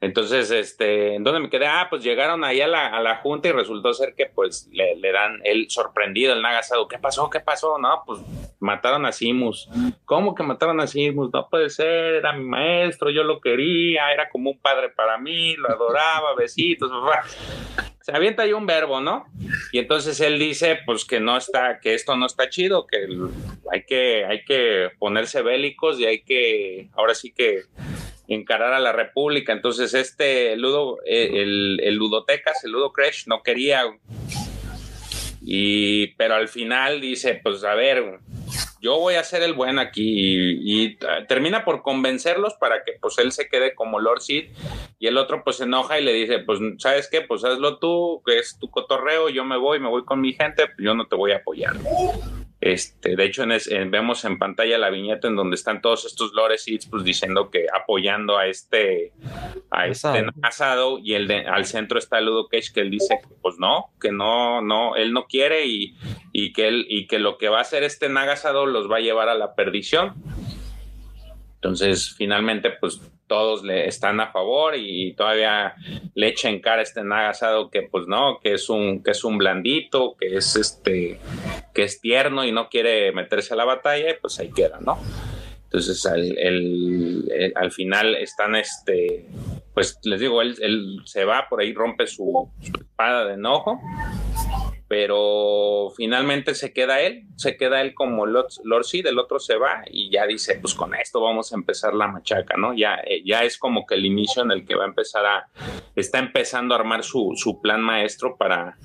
[0.00, 1.66] Entonces, este, ¿en dónde me quedé?
[1.66, 4.94] Ah, pues llegaron ahí a la, a la junta y resultó ser que pues le,
[4.94, 6.86] le, dan el sorprendido, el Nagasado.
[6.86, 7.28] ¿Qué pasó?
[7.28, 7.78] ¿Qué pasó?
[7.78, 8.20] No, pues
[8.60, 9.68] mataron a Simus.
[10.04, 11.30] ¿Cómo que mataron a Simus?
[11.32, 15.56] No puede ser, era mi maestro, yo lo quería, era como un padre para mí,
[15.56, 16.92] lo adoraba, besitos.
[18.08, 19.26] Se avienta ahí un verbo, ¿no?
[19.70, 23.06] Y entonces él dice, pues que no está, que esto no está chido, que
[23.70, 27.64] hay que, hay que ponerse bélicos y hay que, ahora sí que
[28.26, 29.52] encarar a la República.
[29.52, 33.82] Entonces, este Ludo, eh, el, el Ludotecas, el Ludo Crash, no quería.
[35.42, 38.20] Y, pero al final dice, pues a ver,
[38.80, 40.98] yo voy a ser el buen aquí y,
[41.28, 44.50] termina por convencerlos para que pues él se quede como Lord Sid
[44.98, 48.22] y el otro pues se enoja y le dice, pues sabes qué, pues hazlo tú,
[48.24, 51.16] que es tu cotorreo, yo me voy, me voy con mi gente, yo no te
[51.16, 51.76] voy a apoyar.
[52.60, 53.44] Este, de hecho,
[53.86, 58.36] vemos en pantalla la viñeta en donde están todos estos lores pues diciendo que apoyando
[58.36, 59.12] a este
[59.70, 63.34] a este asado y el de, al centro está Ludo Cage que él dice que
[63.40, 65.96] pues no, que no, no, él no quiere y,
[66.32, 69.00] y que él y que lo que va a hacer este Nagasado los va a
[69.00, 70.14] llevar a la perdición.
[71.60, 75.74] Entonces, finalmente, pues todos le están a favor y todavía
[76.14, 79.38] le echen cara a este Nagasado que pues no, que es un que es un
[79.38, 81.18] blandito, que es este
[81.74, 84.98] que es tierno y no quiere meterse a la batalla, y pues ahí queda, ¿no?
[85.64, 89.26] Entonces al, al final están este
[89.74, 93.80] pues les digo, él, él, se va por ahí, rompe su, su espada de enojo
[94.88, 99.82] pero finalmente se queda él, se queda él como Lord, Seed, el otro se va
[99.90, 102.72] y ya dice, pues con esto vamos a empezar la machaca, ¿no?
[102.72, 105.48] Ya, eh, ya es como que el inicio en el que va a empezar a,
[105.94, 108.78] está empezando a armar su, su plan maestro para,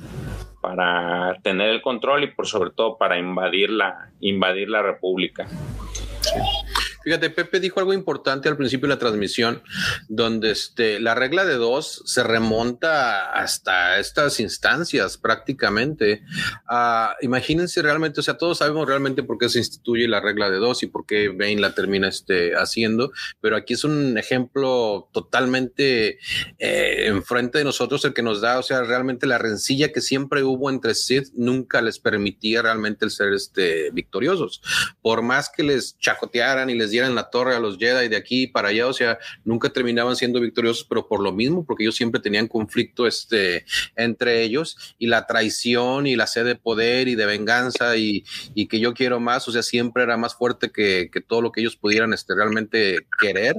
[0.62, 5.48] para tener el control y por sobre todo para invadir la, invadir la república.
[7.04, 9.62] Fíjate, Pepe dijo algo importante al principio de la transmisión,
[10.08, 16.24] donde este, la regla de dos se remonta hasta estas instancias prácticamente.
[16.70, 20.58] Uh, imagínense realmente, o sea, todos sabemos realmente por qué se instituye la regla de
[20.58, 23.12] dos y por qué Bane la termina este, haciendo,
[23.42, 26.20] pero aquí es un ejemplo totalmente
[26.60, 30.44] eh, enfrente de nosotros el que nos da, o sea, realmente la rencilla que siempre
[30.44, 34.62] hubo entre Sith nunca les permitía realmente el ser este, victoriosos.
[35.02, 38.48] Por más que les chacotearan y les dieran la torre a los Jedi de aquí
[38.48, 42.22] para allá, o sea, nunca terminaban siendo victoriosos, pero por lo mismo, porque ellos siempre
[42.22, 43.66] tenían conflicto este,
[43.96, 48.68] entre ellos y la traición y la sed de poder y de venganza y, y
[48.68, 51.62] que yo quiero más, o sea, siempre era más fuerte que, que todo lo que
[51.62, 53.58] ellos pudieran este, realmente querer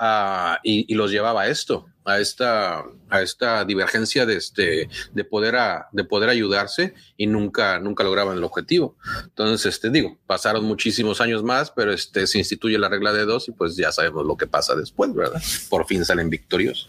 [0.00, 5.24] uh, y, y los llevaba a esto a esta, a esta divergencia de, este, de,
[5.24, 8.96] poder a, de poder ayudarse y nunca, nunca lograban el objetivo.
[9.22, 13.48] Entonces, este, digo, pasaron muchísimos años más, pero este, se instituye la regla de dos
[13.48, 15.42] y pues ya sabemos lo que pasa después, ¿verdad?
[15.68, 16.88] Por fin salen victoriosos.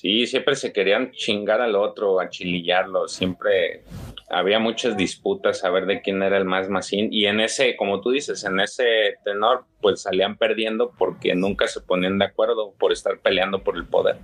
[0.00, 3.84] Sí, siempre se querían chingar al otro, achilillarlo, siempre
[4.30, 8.00] había muchas disputas a ver de quién era el más masín y en ese, como
[8.00, 12.92] tú dices, en ese tenor, pues salían perdiendo porque nunca se ponían de acuerdo por
[12.92, 14.16] estar peleando por el poder.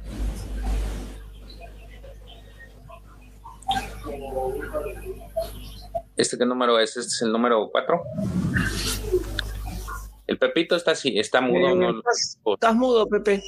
[6.17, 6.97] ¿Este qué número es?
[6.97, 8.03] ¿Este es el número 4?
[10.27, 11.69] El Pepito está así, está mudo.
[11.69, 13.43] Eh, no, estás, estás mudo, Pepe.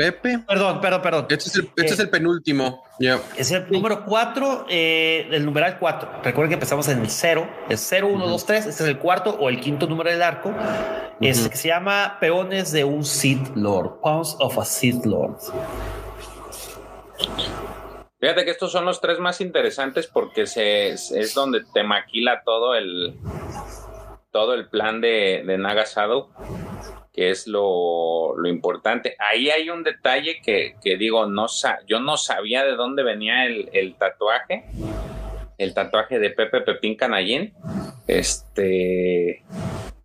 [0.00, 0.38] Pepe.
[0.46, 1.26] Perdón, perdón, perdón.
[1.28, 2.82] Este es el, este Eh, es el penúltimo.
[2.98, 3.20] Ya.
[3.36, 6.22] Es el número 4, eh, el numeral 4.
[6.24, 8.66] Recuerden que empezamos en el 0, es 0, 1, 2, 3.
[8.66, 10.54] Este es el cuarto o el quinto número del arco.
[11.20, 11.50] Es Ujú.
[11.50, 15.36] que se llama Peones de un Sith Lord, Pawns of a Sith Lord.
[18.20, 22.74] Fíjate que estos son los tres más interesantes porque se, es donde te maquila todo
[22.74, 23.16] el
[24.30, 26.30] todo el plan de, de Nagasado,
[27.12, 29.16] que es lo, lo importante.
[29.18, 31.46] Ahí hay un detalle que, que digo, no
[31.86, 34.64] yo no sabía de dónde venía el, el tatuaje,
[35.58, 37.52] el tatuaje de Pepe Pepín Canallín.
[38.06, 39.42] Este,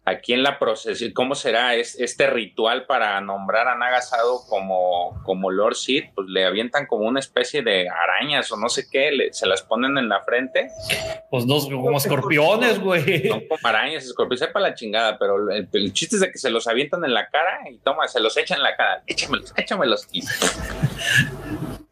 [0.05, 5.49] aquí en la procesión, ¿cómo será es, este ritual para nombrar a Nagasado como, como
[5.51, 6.05] Lord Sith?
[6.13, 9.63] Pues le avientan como una especie de arañas o no sé qué, le- se las
[9.63, 10.69] ponen en la frente,
[11.31, 13.27] Pues dos como escorpiones, güey.
[13.27, 16.49] son como arañas, escorpión, sepa la chingada, pero el, el chiste es de que se
[16.49, 20.07] los avientan en la cara y toma, se los echan en la cara, échamelos, échamelos.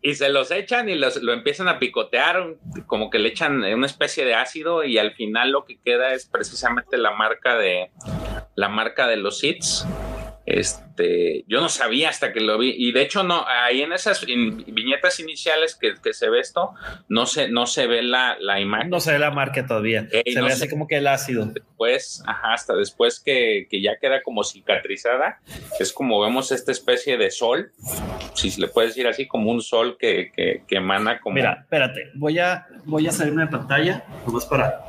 [0.03, 2.55] Y, se los echan y los, lo empiezan a picotear,
[2.87, 6.25] como que le echan una especie de ácido y al final lo que queda es
[6.25, 7.89] precisamente la marca de
[8.55, 9.87] la marca de los hits.
[10.45, 14.27] Este, yo no sabía hasta que lo vi y de hecho no, ahí en esas
[14.27, 16.73] in- viñetas iniciales que, que se ve esto,
[17.07, 18.89] no se, no se ve la, la imagen.
[18.89, 20.07] No se ve la marca todavía.
[20.11, 21.45] Ey, se no ve así como que el ácido.
[21.45, 25.39] después, ajá, hasta después que, que ya queda como cicatrizada,
[25.79, 27.71] es como vemos esta especie de sol,
[28.33, 31.35] si se le puede decir así, como un sol que, que, que emana como...
[31.35, 34.83] Mira, espérate, voy a, voy a salirme de pantalla, nomás para.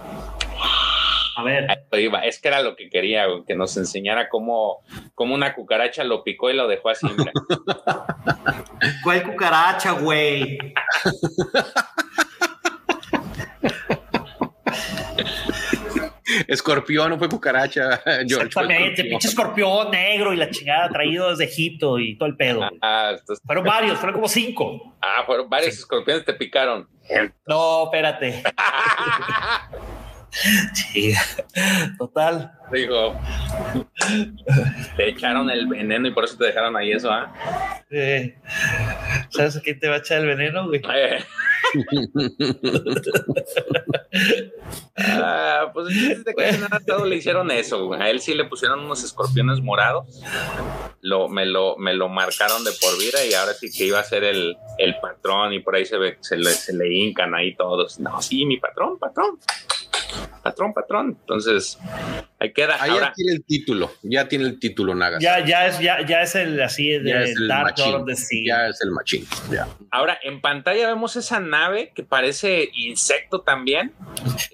[1.37, 2.21] A ver, iba.
[2.21, 4.81] Es que era lo que quería, güey, que nos enseñara cómo,
[5.15, 7.07] cómo una cucaracha lo picó y lo dejó así.
[7.17, 7.33] mira.
[9.03, 10.59] ¿cuál cucaracha, güey?
[16.49, 18.47] Escorpión, no fue cucaracha, George.
[18.47, 22.63] Exactamente, pinche escorpión negro y la chingada traído desde Egipto y todo el pedo.
[22.81, 24.95] Ah, entonces- Fueron varios, fueron como cinco.
[25.03, 26.89] ah, fueron varios escorpiones te picaron.
[27.47, 28.43] No, espérate.
[30.75, 31.15] Sí,
[31.99, 32.53] total.
[32.73, 33.19] Digo,
[34.97, 37.33] te echaron el veneno y por eso te dejaron ahí eso, ¿ah?
[37.91, 38.37] Eh,
[39.31, 40.81] ¿Sabes a quién te va a echar el veneno, güey?
[40.95, 41.25] Eh.
[44.97, 47.87] Ah, pues el chiste es de que ese nada todo le hicieron eso.
[47.87, 48.01] güey.
[48.01, 50.21] A él sí le pusieron unos escorpiones morados.
[51.01, 54.05] Lo, me, lo, me lo marcaron de por vida y ahora sí que iba a
[54.05, 57.57] ser el, el patrón y por ahí se, ve, se, le, se le hincan ahí
[57.57, 57.99] todos.
[57.99, 59.39] No, sí, mi patrón, patrón.
[60.43, 61.17] Patrón, patrón.
[61.21, 61.79] Entonces,
[62.45, 62.77] ahí queda.
[62.83, 65.23] Ahí Ahora, ya tiene el título, ya tiene el título Nagas.
[65.23, 67.93] Ya, ya es, ya, ya es el así de Ya es el Dark machín.
[67.93, 68.43] Lord of the Sea.
[68.47, 69.27] Ya es el machín.
[69.51, 69.67] Ya.
[69.91, 73.93] ahora, en pantalla vemos esa nave que parece insecto también.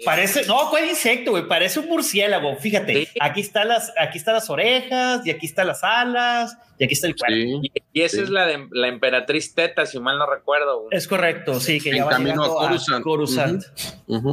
[0.05, 1.47] Parece, no, ¿cuál insecto, güey?
[1.47, 2.57] Parece un murciélago.
[2.57, 3.09] Fíjate, Sí.
[3.21, 7.07] aquí están las, aquí están las orejas, y aquí están las alas, y aquí está
[7.07, 7.35] el cuerpo.
[7.63, 7.71] Sí.
[7.93, 8.23] Y, y esa Sí.
[8.23, 10.87] es la de la emperatriz Teta, si mal no recuerdo.
[10.91, 13.05] Es correcto, sí, que En ya va camino a llegando a Coruscant.
[13.05, 13.63] Coruscant.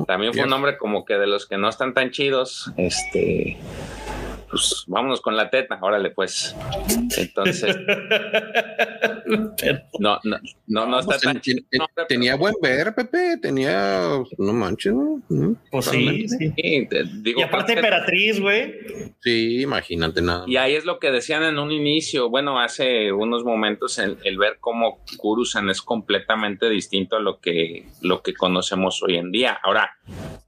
[0.08, 2.72] También fue un nombre como que de los que no están tan chidos.
[2.78, 3.47] Este.
[3.50, 4.27] あ。
[4.50, 6.56] Pues vámonos con la teta, órale pues.
[7.18, 7.76] Entonces,
[10.00, 10.38] no, no,
[10.68, 15.22] no, no está Pues, tan pero- tenía buen ver, Pepe, tenía, no manches, ¿no?
[15.30, 15.56] ¿no?
[15.72, 16.38] Pues sí, Realmente.
[16.38, 16.54] sí.
[16.56, 18.74] Sí, te digo, Y aparte emperatriz, güey.
[19.22, 20.44] Sí, imagínate nada.
[20.48, 24.38] Y ahí es lo que decían en un inicio, bueno, hace unos momentos, el, el
[24.38, 29.60] ver cómo Kurusan es completamente distinto a lo que, lo que conocemos hoy en día.
[29.64, 29.92] Ahora,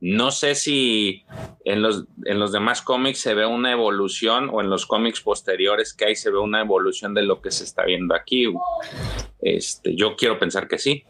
[0.01, 1.23] no sé si
[1.65, 5.93] en los, en los demás cómics se ve una evolución o en los cómics posteriores
[5.93, 8.45] que hay se ve una evolución de lo que se está viendo aquí.
[9.41, 11.03] Este, yo quiero pensar que sí.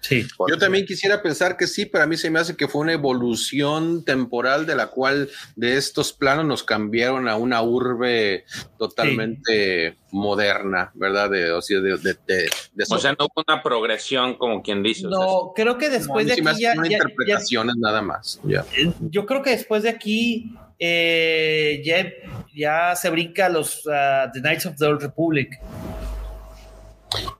[0.00, 0.26] Sí.
[0.48, 2.92] Yo también quisiera pensar que sí, pero a mí se me hace que fue una
[2.92, 8.44] evolución temporal de la cual de estos planos nos cambiaron a una urbe
[8.78, 11.30] totalmente moderna, ¿verdad?
[11.30, 14.82] De, o sea, de, de, de- de- O sea, no hubo una progresión como quien
[14.82, 15.06] dice.
[15.06, 17.74] o sea, No, creo que No, a después de aquí ya, una ya- ya- interpretaciones
[17.78, 18.40] nada más.
[18.44, 18.64] Ya.
[18.76, 22.06] eh, yo creo que después de aquí eh, ya,
[22.54, 25.58] ya se brinca los ah, The Knights of the Old Republic.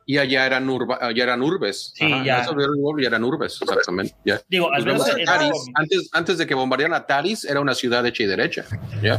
[0.06, 1.92] Y allá eran, urba, allá eran urbes.
[1.96, 2.42] Sí, ya.
[2.42, 4.14] Eso vieron urbe y eran urbes, exactamente.
[4.24, 4.40] Ya.
[4.48, 5.50] Digo, al Pues menos Taris.
[5.74, 8.64] antes, antes de que bombardearan a Taris, era una ciudad hecha y derecha.
[9.02, 9.18] Ya.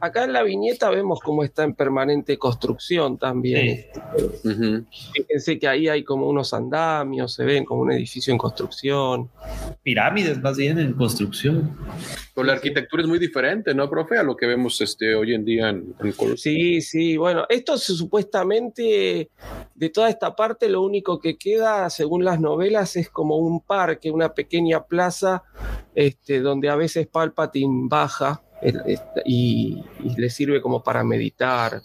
[0.00, 3.86] Acá en la viñeta vemos cómo está en permanente construcción también.
[3.92, 4.48] Sí.
[4.48, 4.84] Ujú.
[5.12, 9.30] Fíjense que ahí hay como unos andamios, se ven como un edificio en construcción.
[9.82, 11.76] Pirámides más bien en construcción.
[12.34, 14.16] Pero la arquitectura es muy diferente, ¿no, profe?
[14.16, 16.36] A lo que vemos este, hoy en día en, en Colosio.
[16.36, 19.30] Sí, sí, bueno, esto supuestamente
[19.74, 24.10] de toda esta parte lo único que queda, según las novelas, es como un parque,
[24.10, 25.42] una pequeña plaza,
[25.94, 28.42] este, donde a veces Palpatine baja
[29.24, 29.82] y,
[30.16, 31.80] le sirve como para meditar.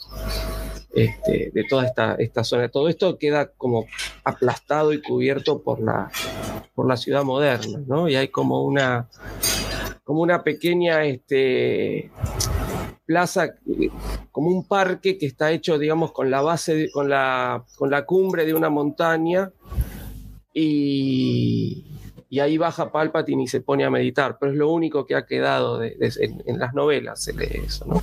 [0.94, 2.70] este, de toda esta, esta zona.
[2.70, 3.86] Todo esto queda como
[4.24, 6.10] aplastado y cubierto por la,
[6.74, 8.08] por la ciudad moderna, ¿no?
[8.08, 9.10] Y hay como una,
[10.06, 12.12] como una pequeña este,
[13.06, 13.56] plaza,
[14.32, 18.06] como un parque que está hecho, digamos, con la base, de- con, la, con la
[18.06, 19.52] cumbre de una montaña
[20.54, 21.86] y,
[22.36, 25.26] y ahí baja Palpatine y se pone a meditar, pero es lo único que ha
[25.26, 28.02] quedado de- de- en, en las novelas, se lee eso, ¿no?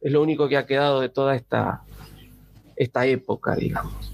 [0.00, 1.82] Es lo único que ha quedado de toda esta,
[2.76, 4.12] esta época, digamos.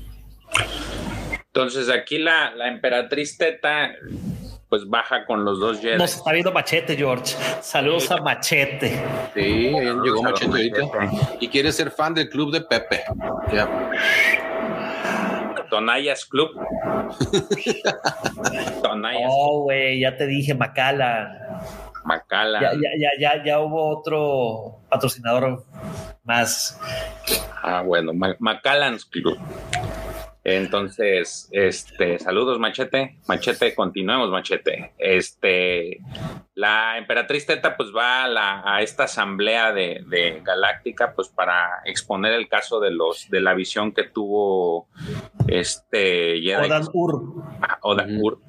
[1.49, 3.90] Entonces aquí la, la emperatriz Teta
[4.70, 5.97] pues baja con los dos Jedi.
[5.99, 7.35] Nos está viendo Machete, George.
[7.62, 9.03] Saludos a Machete.
[9.35, 9.70] Sí,
[10.03, 11.36] llegó Machete ahorita.
[11.40, 13.03] Y quiere ser fan del club de Pepe.
[13.53, 13.66] Ya.
[15.69, 16.51] Tonayas Club.
[18.82, 21.61] Tonayas Oh, güey, ya te dije, Macala.
[22.05, 22.61] Macala.
[22.61, 25.65] Ya, ya, ya, ya, hubo otro patrocinador
[26.24, 26.78] más.
[27.62, 29.39] Ah, bueno, Ma- Macallan's Club.
[30.56, 33.16] Entonces, este, saludos, Machete.
[33.28, 34.92] Machete, continuemos, Machete.
[34.98, 35.98] Este,
[36.54, 41.68] la emperatriz Teta, pues va a, la- a esta asamblea de, de Galáctica, pues para
[41.84, 44.88] exponer el caso de los, de la visión que tuvo
[45.46, 47.42] este Jedi Odan Ur.
[47.62, 48.40] a Oda Kurt,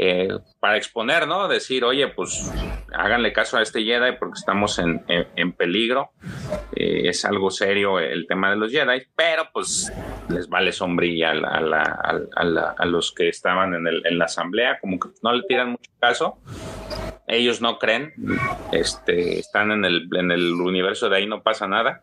[0.00, 0.28] eh,
[0.60, 1.48] para exponer, ¿no?
[1.48, 2.50] Decir, oye, pues
[2.94, 6.10] háganle caso a este Jedi porque estamos en, en- peligro.
[6.76, 9.92] Eh, es algo serio el tema de los Jedi, pero pues
[10.28, 13.86] les vale sombrilla a, la- a la- a- a la- a los que estaban en,
[13.88, 16.38] el- en la asamblea, como que no le tiran mucho caso.
[17.26, 18.14] Ellos no creen,
[18.72, 22.02] este, están en el, en el universo de ahí, no pasa nada.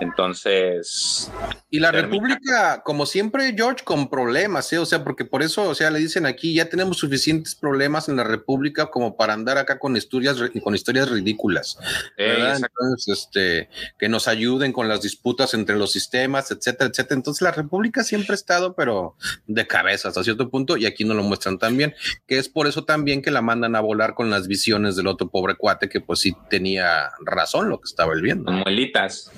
[0.00, 1.30] Entonces,
[1.70, 2.26] Y la Termina.
[2.26, 4.78] República, como siempre, George, con problemas, ¿eh?
[4.78, 8.16] O sea, porque por eso, o sea, le dicen aquí, ya tenemos suficientes problemas en
[8.16, 11.78] la República como para andar acá con historias, con historias ridículas.
[12.16, 12.54] eh.
[12.54, 13.68] Entonces, este,
[13.98, 17.16] que nos ayuden con las disputas entre los sistemas, etcétera, etcétera.
[17.16, 19.16] Entonces, la República siempre ha estado, pero
[19.46, 21.94] de cabeza hasta cierto punto, y aquí no lo muestran tan bien,
[22.26, 25.28] que es por eso también que la mandan a volar con las visiones del otro
[25.28, 28.50] pobre cuate, que pues sí tenía razón lo que estaba él viendo.
[28.50, 29.30] muelitas.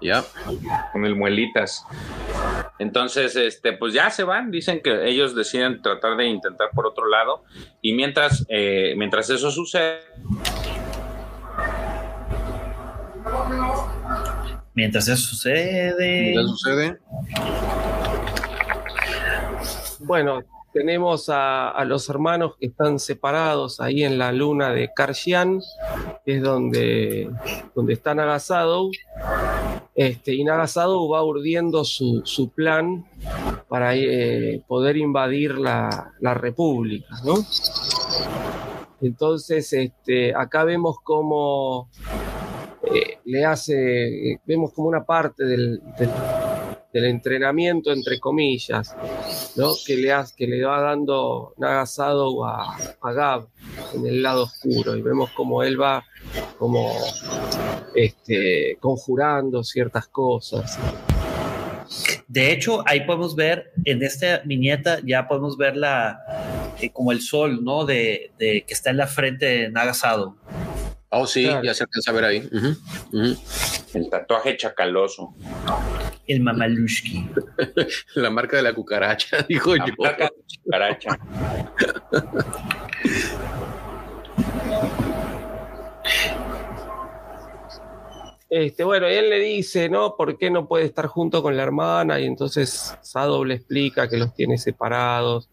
[0.00, 0.24] Ya.
[0.92, 1.84] con el muelitas.
[2.78, 7.08] Entonces, este, pues ya se van, dicen que ellos deciden tratar de intentar por otro
[7.08, 7.44] lado,
[7.82, 10.00] y mientras, eh, mientras eso sucede,
[14.74, 16.34] Mientras eso sucede.
[16.34, 16.98] ¿Qué sucede?
[19.98, 20.40] Bueno,
[20.78, 25.60] tenemos a, los hermanos que están separados ahí en la luna de Karshian,
[26.24, 27.28] que es donde,
[27.74, 28.92] donde está Nagasadow.
[29.96, 33.04] Este, y Nagasadow va urdiendo su, su plan
[33.68, 37.34] para eh, poder invadir la, la República, ¿no?
[39.00, 41.88] Entonces, este, acá vemos cómo
[42.84, 45.82] eh, le hace, vemos como una parte del-
[46.92, 48.94] del entrenamiento, entre comillas,
[49.56, 49.72] ¿no?
[49.86, 53.48] que, le que le va dando Nagasado a, a Gab
[53.94, 56.04] en el lado oscuro y vemos como él va
[56.58, 56.92] como
[57.94, 60.78] este, conjurando ciertas cosas.
[62.26, 67.22] De hecho, ahí podemos ver en esta viñeta, ya podemos ver la, eh, como el
[67.22, 67.86] sol, ¿no?
[67.86, 70.36] De, de, que está en la frente de Nagasado.
[71.10, 72.48] Oh, sí, ya se alcanza a ver ahí.
[73.94, 75.34] El tatuaje chacaloso.
[76.26, 77.30] El mamalushki.
[78.16, 79.94] la marca de la cucaracha, dijo la yo.
[79.98, 81.18] Marca de la cucaracha.
[88.50, 90.16] Este, bueno, él le dice, ¿no?
[90.16, 92.18] ¿Por qué no puede estar junto con la hermana?
[92.18, 95.50] Y entonces Sado le explica que los tiene separados,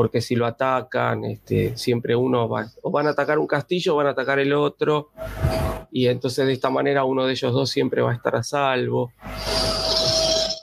[0.00, 3.96] porque si lo atacan, este, siempre uno va, o van a atacar un castillo o
[3.98, 5.10] van a atacar el otro,
[5.92, 9.12] y entonces de esta manera uno de ellos dos siempre va a estar a salvo.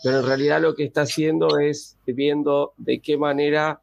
[0.03, 3.79] Pero en realidad lo que está haciendo es viendo de qué manera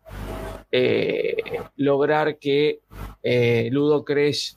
[0.72, 1.36] eh,
[1.76, 2.80] lograr que
[3.22, 4.56] eh, Ludo Kresh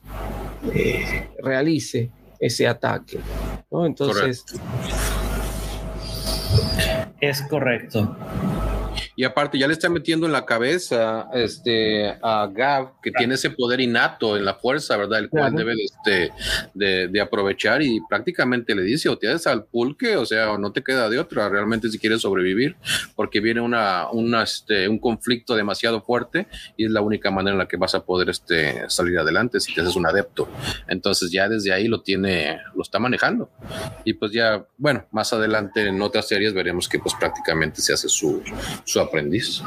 [0.74, 2.10] eh, realice
[2.40, 3.20] ese ataque.
[3.70, 4.46] Entonces.
[7.22, 8.18] Es correcto.
[9.20, 13.50] Y aparte, ya le está metiendo en la cabeza este, a Gav, que tiene ese
[13.50, 15.18] poder innato en la fuerza, ¿verdad?
[15.18, 16.32] El cual debe de, este,
[16.76, 20.60] de, de, aprovechar y prácticamente le dice, o te das al pulque, o sea, o
[20.60, 22.76] no te queda de otra, realmente si quieres sobrevivir,
[23.16, 26.46] porque viene una, una, este, un conflicto demasiado fuerte
[26.78, 29.74] y es la única manera en la que vas a poder este, salir adelante si
[29.74, 30.48] te haces un adepto.
[30.88, 33.50] Entonces ya desde ahí lo tiene, lo está manejando.
[34.06, 38.10] Y pues ya, bueno, más adelante en otras series veremos que pues prácticamente se hace
[38.10, 38.44] su,
[38.84, 39.62] su aprendiz.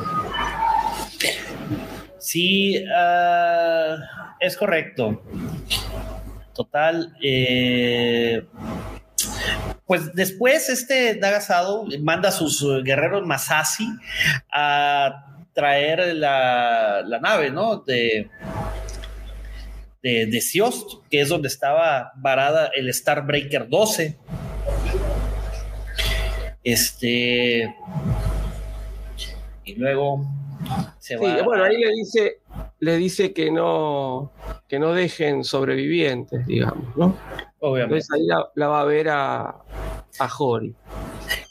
[2.18, 3.96] Sí, uh,
[4.38, 5.22] es correcto.
[6.54, 7.14] Total.
[7.22, 8.44] Eh,
[9.86, 13.88] pues después este Nagasado manda a sus guerreros Masasi
[14.52, 17.78] a traer la, la nave, ¿no?
[17.78, 18.28] De,
[20.02, 24.18] de, de Siost, que es donde estaba varada el Starbreaker 12.
[26.62, 27.74] Este
[29.70, 30.22] y luego
[30.98, 31.42] se sí, va.
[31.42, 32.40] Bueno, ahí le dice,
[32.78, 34.32] le dice que no,
[34.68, 37.16] que no dejen sobrevivientes, digamos, ¿no?
[37.60, 37.97] Obviamente.
[37.97, 39.56] Entonces ahí la, la va a ver a,
[40.18, 40.74] a Jori.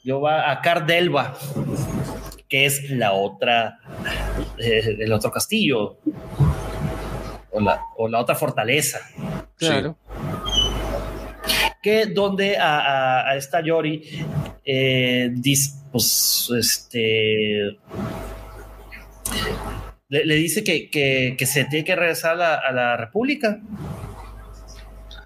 [0.04, 1.36] Yo va a Cardelva,
[2.48, 3.80] que es la otra,
[4.58, 5.98] eh, el otro castillo,
[7.52, 9.00] o la, o la otra fortaleza.
[9.56, 9.98] Claro.
[10.06, 10.14] Sí.
[11.82, 14.04] Que donde a, a, a esta Yori
[14.66, 17.78] eh, dice, pues, este,
[20.10, 23.62] le, le dice que, que, que, se tiene que regresar a la, a la República.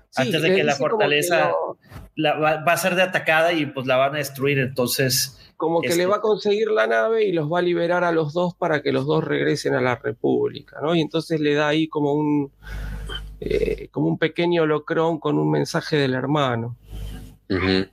[0.10, 3.66] Sí, antes de que la fortaleza que la, va, va, a ser de atacada y
[3.66, 4.60] pues la van a destruir.
[4.60, 5.40] Entonces.
[5.58, 6.00] Como que este...
[6.00, 8.82] le va a conseguir la nave y los va a liberar a los dos para
[8.82, 10.94] que los dos regresen a la República, ¿no?
[10.94, 12.52] Y entonces le da ahí como un.
[13.40, 16.78] Eh, como un pequeño locrón con un mensaje del hermano.
[17.50, 17.90] Uh -huh.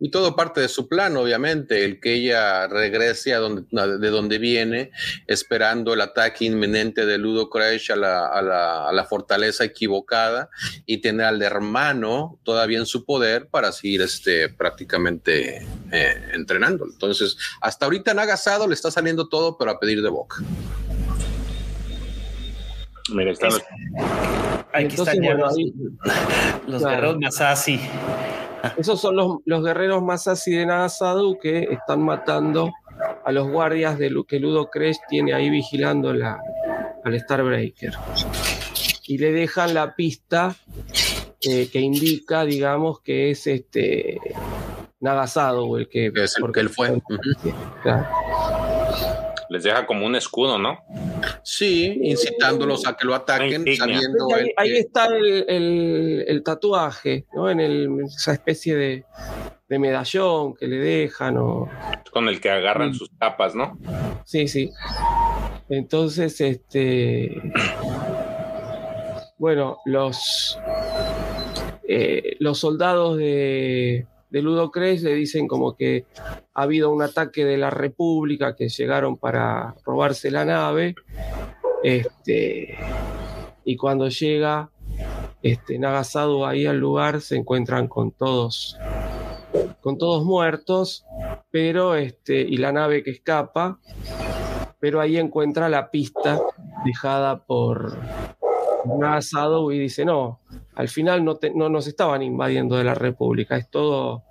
[0.00, 3.64] Y todo parte de su plan, obviamente, el que ella regrese a donde,
[3.98, 4.92] de donde viene,
[5.26, 10.50] esperando el ataque inminente de Ludo Crash a la, a, la, a la, fortaleza equivocada
[10.86, 16.84] y tener al hermano todavía en su poder para seguir este, prácticamente eh, entrenando.
[16.84, 20.36] Entonces, hasta ahorita Nagasado le está saliendo todo, pero a pedir de boca.
[23.12, 23.62] Mira, están los...
[24.72, 25.74] Aquí Entonces, están bueno, los, ahí,
[26.66, 26.96] los claro.
[26.96, 27.80] guerreros Masashi.
[28.76, 32.72] Esos son los, los guerreros Masashi de Nagasado que están matando
[33.24, 36.40] a los guardias de que Ludo Crash tiene ahí vigilando la,
[37.04, 37.94] al Starbreaker.
[39.06, 40.56] Y le dejan la pista
[41.40, 44.18] eh, que indica, digamos, que es este
[45.00, 47.00] Nagasado el que, es el porque él fue.
[47.82, 48.27] Claro
[49.48, 50.84] les deja como un escudo, ¿no?
[51.42, 54.34] Sí, incitándolos a que lo ataquen, sabiendo.
[54.34, 57.50] Ahí, ahí, está el, el, el, tatuaje, ¿no?
[57.50, 59.04] En el, esa especie de,
[59.68, 61.36] de, medallón que le dejan.
[61.38, 61.68] O...
[62.12, 62.98] Con el que agarran sí.
[62.98, 63.78] sus tapas, ¿no?
[64.24, 64.70] Sí, sí.
[65.68, 67.40] Entonces, este.
[69.38, 70.58] Bueno, los.
[71.90, 76.06] Eh, los soldados de de Ludo Cres le dicen como que
[76.54, 80.94] ha habido un ataque de la República que llegaron para robarse la nave.
[81.82, 82.76] Este,
[83.64, 84.70] y cuando llega
[85.42, 85.78] este,
[86.46, 88.76] ahí al lugar se encuentran con todos
[89.80, 91.04] con todos muertos,
[91.50, 93.78] pero este, y la nave que escapa,
[94.78, 96.40] pero ahí encuentra la pista
[96.84, 97.98] dejada por
[98.84, 100.40] Nagasado y dice, no,
[100.78, 104.22] al final no, te, no, nos estaban invadiendo de la República, es todo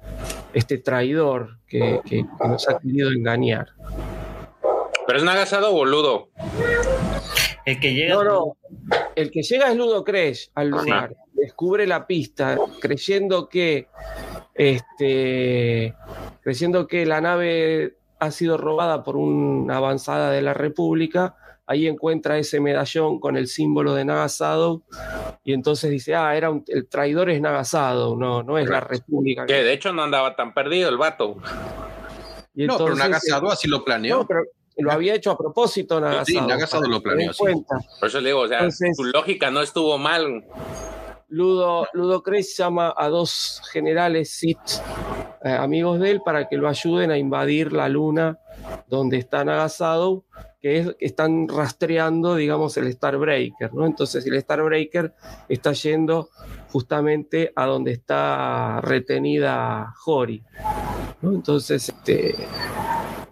[0.54, 3.74] este traidor que, que, que nos ha querido engañar.
[5.06, 6.30] Pero es Nagasado boludo.
[7.66, 8.16] El que llega.
[8.16, 8.58] No, no.
[9.14, 11.18] El que llega es Ludo Crash al lugar.
[11.34, 13.90] Descubre la pista creyendo que
[14.56, 15.94] este
[16.42, 21.36] creyendo que la nave ha sido robada por una avanzada de la República.
[21.70, 24.84] Ahí encuentra ese medallón con el símbolo de Nagasado
[25.44, 29.46] y entonces dice, ah, era un- el traidor es Nagasado, no, no es la República.
[29.46, 31.36] Que de hecho no andaba tan perdido el vato.
[32.56, 34.20] Y No, pero Nagasado así lo planeó.
[34.20, 34.44] No, pero
[34.78, 36.26] lo había hecho a propósito Nagasado.
[36.26, 37.44] Sí, Nagasado lo planeó, sí.
[38.00, 40.46] Por eso le digo, o sea, Entonces- su lógica no estuvo mal.
[41.30, 44.58] Ludo, Ludo Crash llama a dos generales Sith,
[45.44, 48.40] eh, amigos de él, para que lo ayuden a invadir la luna
[48.88, 50.24] donde está Nagasado,
[50.62, 53.86] que es, están rastreando, digamos, el Starbreaker, ¿no?
[53.86, 55.14] Entonces el Starbreaker
[55.50, 56.30] está yendo
[56.72, 60.44] justamente a donde está retenida Hori.
[61.22, 62.36] Entonces, este,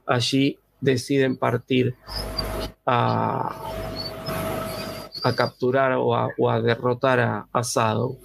[0.06, 1.96] allí deciden partir
[2.86, 3.74] a,
[5.24, 8.18] a capturar o a, o a derrotar a, a Sado.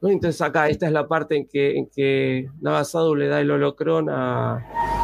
[0.00, 0.08] ¿no?
[0.08, 4.08] Entonces acá, esta es la parte en que, en que Nagasado le da el holocrón
[4.10, 5.01] a,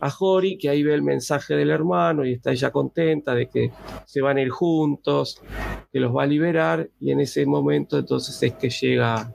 [0.00, 3.70] a Hori, que ahí ve el mensaje del hermano y está ella contenta de que
[4.04, 5.42] se van a ir juntos,
[5.92, 9.32] que los va a liberar y en ese momento entonces es que llega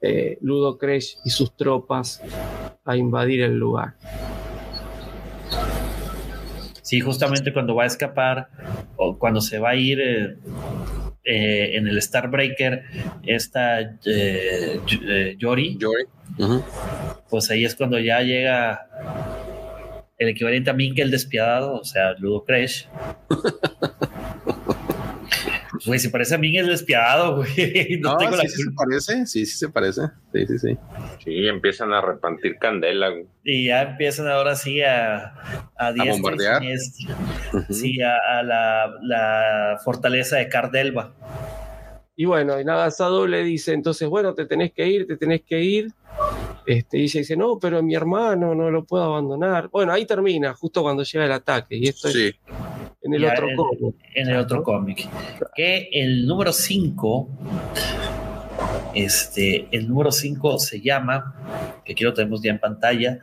[0.00, 2.22] eh, Ludo Crash y sus tropas
[2.84, 3.94] a invadir el lugar.
[6.82, 8.48] Sí, justamente cuando va a escapar
[8.96, 10.36] o cuando se va a ir eh,
[11.22, 12.82] eh, en el Starbreaker,
[13.24, 15.78] esta eh, eh, Yori,
[17.28, 19.29] pues ahí es cuando ya llega
[20.20, 22.84] el equivalente a Ming el despiadado, o sea, Ludo Crash.
[25.86, 27.98] Güey, se parece a Ming el despiadado, güey.
[28.00, 29.26] No, No, tengo la sí, sí se parece.
[29.26, 30.02] Sí, sí se parece.
[30.32, 30.78] Sí, sí, sí.
[31.24, 33.08] Sí, empiezan a repartir candela.
[33.08, 33.26] güey.
[33.44, 35.32] Y ya empiezan ahora sí a,
[35.78, 36.62] a, y bombardear.
[37.54, 37.72] Ujú.
[37.72, 41.14] Sí, a, a la, la fortaleza de Cardelva.
[42.14, 45.62] Y bueno, y Nagasado le dice, entonces, bueno, te tenés que ir, te tenés que
[45.62, 45.92] ir.
[46.66, 49.68] Este, y ella dice, no, pero mi hermano no lo puedo abandonar.
[49.70, 51.76] Bueno, ahí termina, justo cuando llega el ataque.
[51.76, 52.26] Y esto Sí.
[52.28, 52.34] es
[53.02, 53.94] en el otro cómic.
[54.14, 55.08] en el otro cómic.
[55.54, 57.28] Que el número 5,
[58.94, 63.18] este, el número 5 se llama, que aquí lo tenemos ya en pantalla,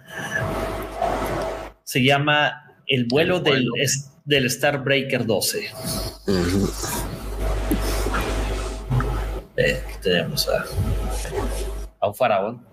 [1.84, 5.68] se llama El vuelo, El Del, es- del Starbreaker 12.
[6.27, 6.69] Ujú.
[9.57, 10.65] Eh, tenemos a,
[11.99, 12.65] a un faraón.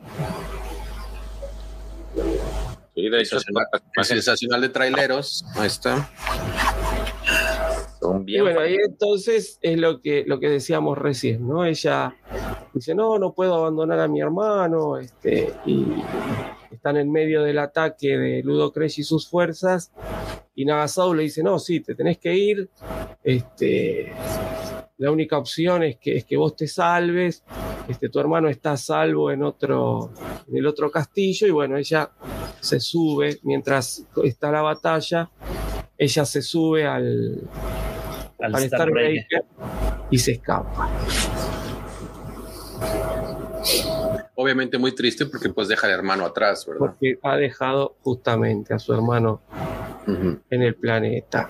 [2.95, 3.39] Sí, de hecho,
[3.97, 5.45] el sensacional de traileros.
[5.57, 6.09] Ahí está.
[8.05, 8.43] Son Y bien.
[8.43, 11.65] bueno, ahí entonces es lo que, lo que decíamos recién, ¿no?
[11.65, 12.15] Ella
[12.73, 15.87] dice, no, no puedo abandonar a mi hermano, este, y
[16.71, 19.93] están en medio del ataque de Ludo Crash y sus fuerzas,
[20.55, 22.69] y Nagasado le dice, no, sí, te tenés que ir,
[23.23, 24.13] este,
[24.99, 27.43] la única opción es que, es que vos te salves,
[27.89, 30.11] este, tu hermano está a salvo en otro,
[30.49, 32.11] en el otro castillo, y bueno, ella
[32.61, 35.31] se sube mientras está la batalla,
[36.05, 37.41] ella se sube al,
[38.41, 39.25] Al al Starbreaker.
[39.25, 39.45] Starbreaker
[40.11, 40.91] y se escapa.
[44.35, 46.79] Obviamente muy triste porque pues deja al hermano atrás, ¿verdad?
[46.81, 49.41] Porque ha dejado justamente a su hermano
[50.07, 50.41] Ujú.
[50.51, 51.49] en el planeta.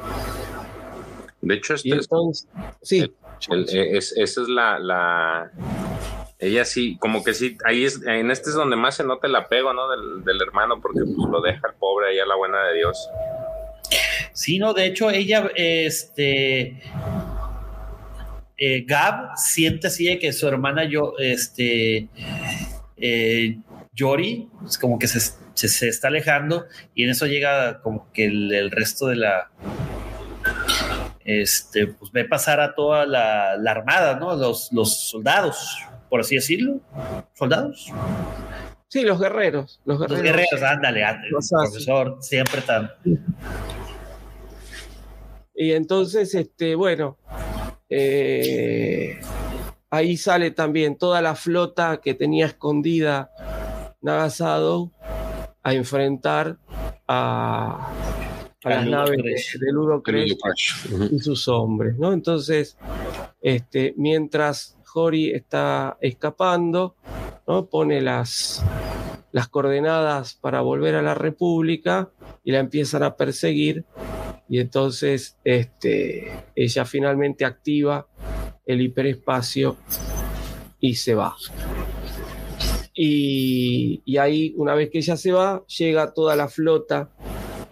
[1.41, 2.49] De hecho, este es, entonces,
[2.83, 3.15] sí,
[3.51, 5.51] el- eh, es- esa es la, la.
[6.39, 9.37] Ella sí, como que sí, ahí es, en este es donde más se nota el
[9.37, 9.89] apego, ¿no?
[9.89, 13.09] Del, del hermano, porque pues, lo deja el pobre ahí a la buena de Dios.
[14.35, 16.83] Sí, no, de hecho, ella, este.
[18.59, 22.09] eh, Gab siente así de que su hermana, yo, este.
[22.97, 23.59] eh,
[23.95, 26.65] Yori, es como que se, se- se está alejando
[26.97, 29.51] y en eso llega como que el, el resto de la.
[31.25, 34.35] Este, pues ve pasar a toda la, la armada, ¿no?
[34.37, 35.79] Los, los soldados,
[36.11, 36.81] por así decirlo.
[37.35, 37.91] ¿Soldados?
[38.89, 40.63] sí, los guerreros, los Los guerreros.
[40.63, 42.91] ándale, ándale, profesor, siempre tan.
[45.55, 47.19] Y entonces, este, bueno,
[47.89, 49.21] eh,
[49.91, 53.31] ahí sale también toda la flota que tenía escondida
[54.01, 54.93] Nagasado
[55.63, 56.59] a enfrentar
[57.09, 57.91] a,
[58.63, 59.17] las naves
[59.59, 60.03] de, de Ludo
[61.11, 62.13] y sus hombres, ¿no?
[62.13, 62.77] Entonces,
[63.41, 66.97] este, mientras Hori está escapando,
[67.47, 67.67] ¿no?
[67.67, 68.65] Pone las,
[69.33, 72.11] las coordenadas para volver a la República
[72.43, 73.85] y la empiezan a perseguir.
[74.49, 78.07] Y entonces este, ella finalmente activa
[78.67, 79.77] el hiperespacio
[80.81, 81.35] y se va.
[82.95, 87.11] Y, y ahí, una vez que ella se va, llega toda la flota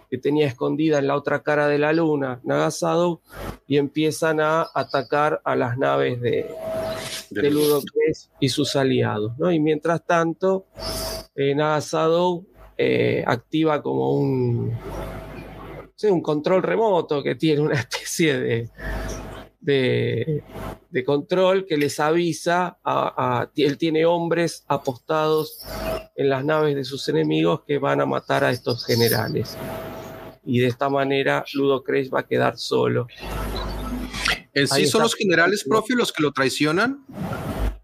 [0.09, 3.21] que tenía escondida en la otra cara de la luna, Nagasado,
[3.65, 6.45] y empiezan a atacar a las naves de,
[7.41, 9.33] de Ludocres y sus aliados.
[9.37, 9.51] ¿no?
[9.51, 10.67] Y mientras tanto,
[11.35, 11.55] eh,
[12.77, 14.77] eh, activa como un,
[16.03, 18.69] un control remoto que tiene una especie de,
[19.61, 25.65] de, control que les avisa, a, él tiene hombres apostados
[26.15, 29.57] en las naves de sus enemigos que van a matar a estos generales.
[30.45, 31.83] Y de esta manera Ludo
[32.13, 33.07] va a quedar solo.
[34.53, 37.03] ¿En sí son los generales, profe, los que lo traicionan?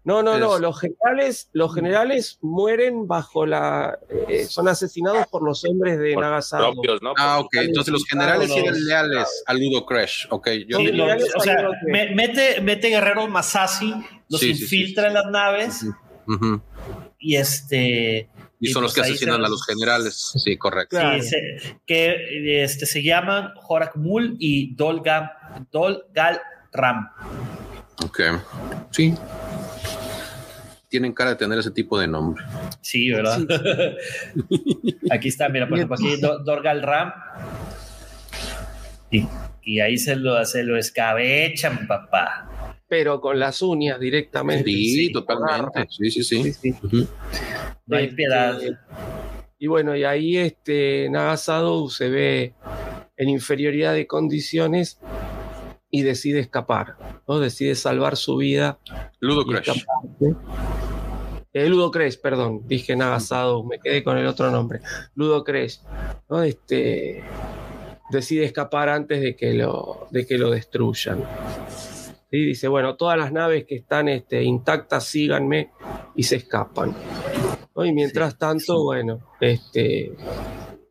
[0.02, 0.58] No, no, no.
[0.58, 3.98] Los generales, los generales mueren bajo la.
[4.28, 6.80] Eh, son asesinados por los hombres de Nagasaki.
[7.16, 7.54] Ah, ok.
[7.56, 10.26] Entonces los generales eran leales al Ludo Crash.
[10.30, 10.48] Ok.
[10.66, 13.94] Yo o sea, mete, mete guerreros Masasi,
[14.28, 15.86] los infiltra en las naves.
[17.18, 18.30] Y este.
[18.62, 20.32] Y, son los pues que asesinan a los generales.
[20.36, 20.96] Sí, correcto.
[21.20, 21.36] Sí,
[21.86, 25.30] que este, se llaman Horak Mul y Dolgal
[26.72, 27.08] Ram.
[28.04, 28.20] Ok.
[28.90, 29.14] Sí
[30.90, 32.44] tienen cara de tener ese tipo de nombre.
[32.80, 33.38] Sí, ¿verdad?
[35.10, 37.12] aquí está, mira, por ejemplo, aquí Dorgal Ram.
[39.62, 42.76] Y, ahí se lo, se lo escabechan, papá.
[42.88, 44.64] Pero con las uñas directamente.
[44.64, 45.86] Sí, totalmente.
[45.88, 46.74] Sí, sí, sí.
[47.86, 48.60] No hay piedad.
[48.60, 48.76] Este,
[49.60, 52.54] y bueno, y ahí este Nagasado se ve
[53.16, 54.98] en inferioridad de condiciones
[55.90, 57.38] y decide escapar, ¿no?
[57.40, 58.78] Decide salvar su vida.
[59.18, 59.84] Ludo Crash.
[61.52, 64.80] Eh, Ludo Crash, perdón, dije Nagasado, me quedé con el otro nombre.
[65.14, 65.78] Ludo Crash,
[66.28, 66.42] ¿no?
[66.42, 67.24] Este,
[68.10, 71.24] decide escapar antes de que lo, de que lo destruyan.
[72.30, 75.72] Y dice, bueno, todas las naves que están este, intactas, síganme
[76.14, 76.94] y se escapan.
[77.76, 80.12] Y mientras tanto, bueno, este,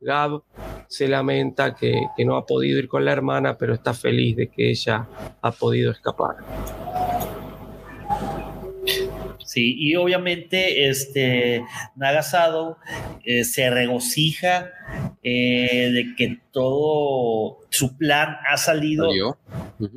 [0.01, 0.41] Gab
[0.87, 4.47] se lamenta que, que, no ha podido ir con la hermana, pero está feliz de
[4.47, 5.07] que ella
[5.41, 6.35] ha podido escapar.
[9.49, 11.63] Sí, y obviamente este
[11.95, 12.77] Nagasado
[13.25, 14.71] eh, se regocija
[15.23, 19.09] eh, de que todo su plan ha salido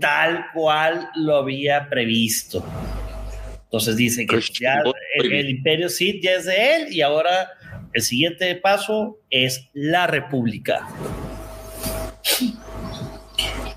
[0.01, 2.65] tal cual lo había previsto.
[3.65, 4.83] Entonces dice que ya
[5.17, 7.51] el, imperio Sith ya es de él y ahora
[7.93, 10.89] el siguiente paso es la república.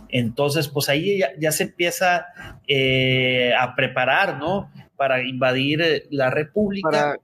[0.09, 2.27] Entonces, pues ahí ya, se empieza
[2.67, 4.71] eh, a preparar, ¿no?
[4.95, 7.17] para invadir eh, la República.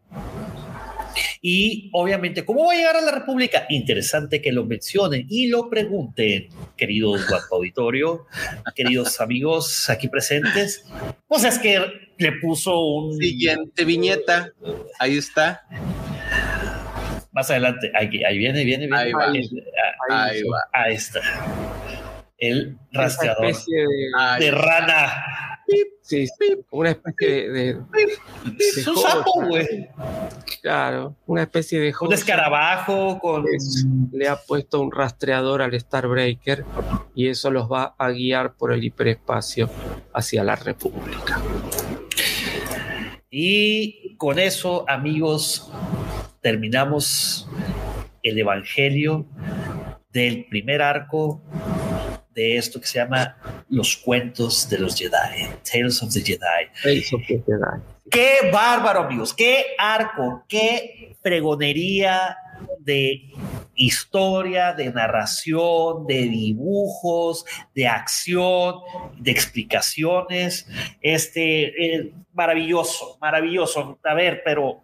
[1.41, 3.65] Y obviamente, ¿cómo va a llegar a la República?
[3.69, 8.27] Interesante que lo mencionen y lo pregunten, queridos auditorio,
[8.75, 10.85] queridos amigos aquí presentes.
[11.27, 11.81] Pues es que
[12.17, 13.17] le puso un...
[13.17, 14.53] Siguiente viñeta,
[14.99, 15.63] ahí está.
[17.31, 18.97] Más adelante, ahí, viene, viene, viene.
[18.97, 19.31] Ahí va.
[20.09, 20.59] Ahí, va.
[20.73, 21.21] Ahí está.
[22.37, 23.53] El rastreador
[24.39, 25.51] de rana
[26.03, 26.27] Sí,
[26.71, 27.77] una especie de.
[28.59, 29.89] es un sapo, güey.
[30.61, 31.93] Claro, una especie de.
[32.01, 33.45] Un escarabajo con.
[34.11, 36.65] le ha puesto un rastreador al Starbreaker
[37.15, 39.69] y eso los va a guiar por el hiperespacio
[40.13, 41.41] hacia la República.
[43.29, 45.67] Y con eso, amigos,
[46.41, 47.49] terminamos
[48.21, 49.25] el Evangelio
[50.13, 51.41] del primer arco
[52.29, 53.35] de esto que se llama
[53.67, 56.37] Los Cuentos de los Jedi, Tales of the Jedi.
[56.83, 57.81] Tales of the Jedi.
[58.11, 62.37] Qué bárbaro, amigos, qué arco, qué fregonería
[62.77, 63.23] de
[63.75, 67.45] historia, de narración, de dibujos,
[67.75, 68.75] de acción,
[69.17, 70.67] de explicaciones.
[71.01, 73.99] Este, eh, maravilloso, maravilloso.
[74.03, 74.81] A ver, pero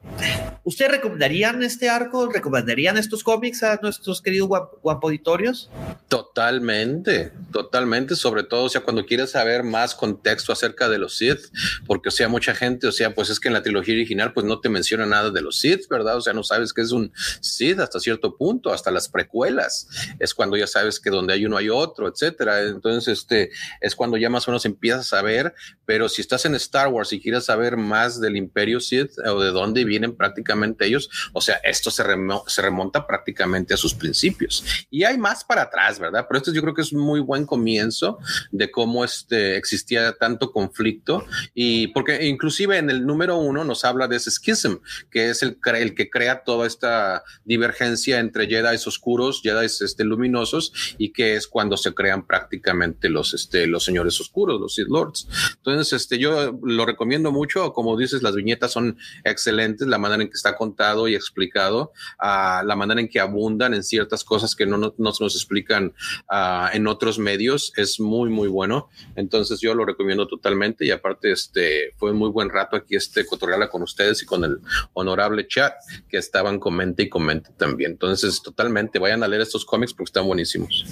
[0.63, 2.29] ¿ustedes recomendarían este arco?
[2.31, 4.49] ¿Recomendarían estos cómics a nuestros queridos
[4.81, 5.69] guapoditorios?
[6.07, 11.39] Totalmente, totalmente, sobre todo, o sea, cuando quieres saber más contexto acerca de los Sith,
[11.85, 14.45] porque, o sea, mucha gente, o sea, pues es que en la trilogía original, pues
[14.45, 16.17] no te menciona nada de los Sith, ¿verdad?
[16.17, 17.11] O sea, no sabes que es un
[17.41, 19.87] Sith hasta cierto punto, hasta las precuelas,
[20.19, 22.61] es cuando ya sabes que donde hay uno hay otro, etcétera.
[22.61, 23.51] Entonces, este,
[23.81, 25.53] es cuando ya más o menos empiezas a ver,
[25.85, 29.51] pero si estás en Star Wars y quieres saber más del Imperio Sith o de
[29.51, 32.03] dónde vienen prácticamente ellos, o sea, esto se,
[32.47, 34.63] se remonta prácticamente a sus principios.
[34.89, 36.25] Y hay más para atrás, ¿verdad?
[36.27, 38.19] Pero esto yo creo que es un muy buen comienzo
[38.51, 44.07] de cómo este, existía tanto conflicto y porque inclusive en el número uno nos habla
[44.07, 44.75] de ese schism,
[45.09, 50.73] que es el, el que crea toda esta divergencia entre Jedi oscuros, Jedi este, luminosos
[50.97, 55.27] y que es cuando se crean prácticamente los, este, los señores oscuros, los Sith Lords.
[55.57, 60.29] Entonces, este, yo lo recomiendo mucho, como dices, las viñetas son excelentes, la manera en
[60.29, 64.65] que está contado y explicado, a la manera en que abundan en ciertas cosas que
[64.65, 65.93] no, no, se nos explican
[66.29, 68.89] uh, en otros medios, es muy, muy bueno.
[69.15, 73.69] Entonces yo lo recomiendo totalmente y aparte este fue muy buen rato aquí este cotorreala
[73.69, 74.59] con ustedes y con el
[74.93, 75.73] honorable chat
[76.09, 77.91] que estaban comente y comente también.
[77.91, 80.85] Entonces totalmente vayan a leer estos cómics porque están buenísimos.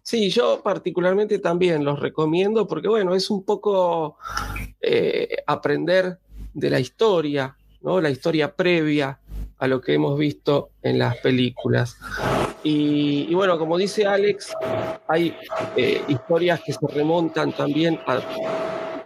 [0.00, 4.16] Sí, yo particularmente también los recomiendo porque, bueno, es un poco
[4.80, 6.18] eh, aprender
[6.54, 8.00] de la historia, ¿no?
[8.00, 9.18] La historia previa
[9.58, 11.96] a lo que hemos visto en las películas.
[12.62, 14.52] Y, bueno, como dice Alex,
[15.08, 15.34] hay
[15.76, 18.20] eh, historias que se remontan también a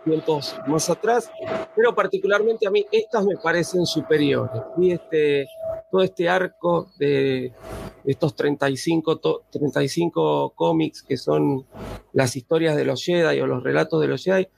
[0.05, 1.31] tiempos más atrás,
[1.75, 4.63] pero particularmente a mí estas me parecen superiores.
[4.77, 5.49] Y este,
[5.93, 7.53] todo este arco de,
[8.07, 9.21] estos 35,
[9.51, 11.67] 35 cómics que son
[12.15, 14.49] las historias de los Jedi o los relatos de los Jedi,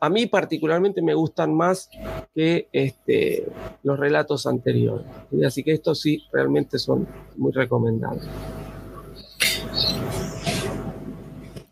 [0.00, 1.88] a mí particularmente me gustan más
[2.34, 3.48] que este,
[3.84, 5.06] los relatos anteriores.
[5.46, 7.08] Así que estos sí realmente son
[7.38, 8.28] muy recomendables.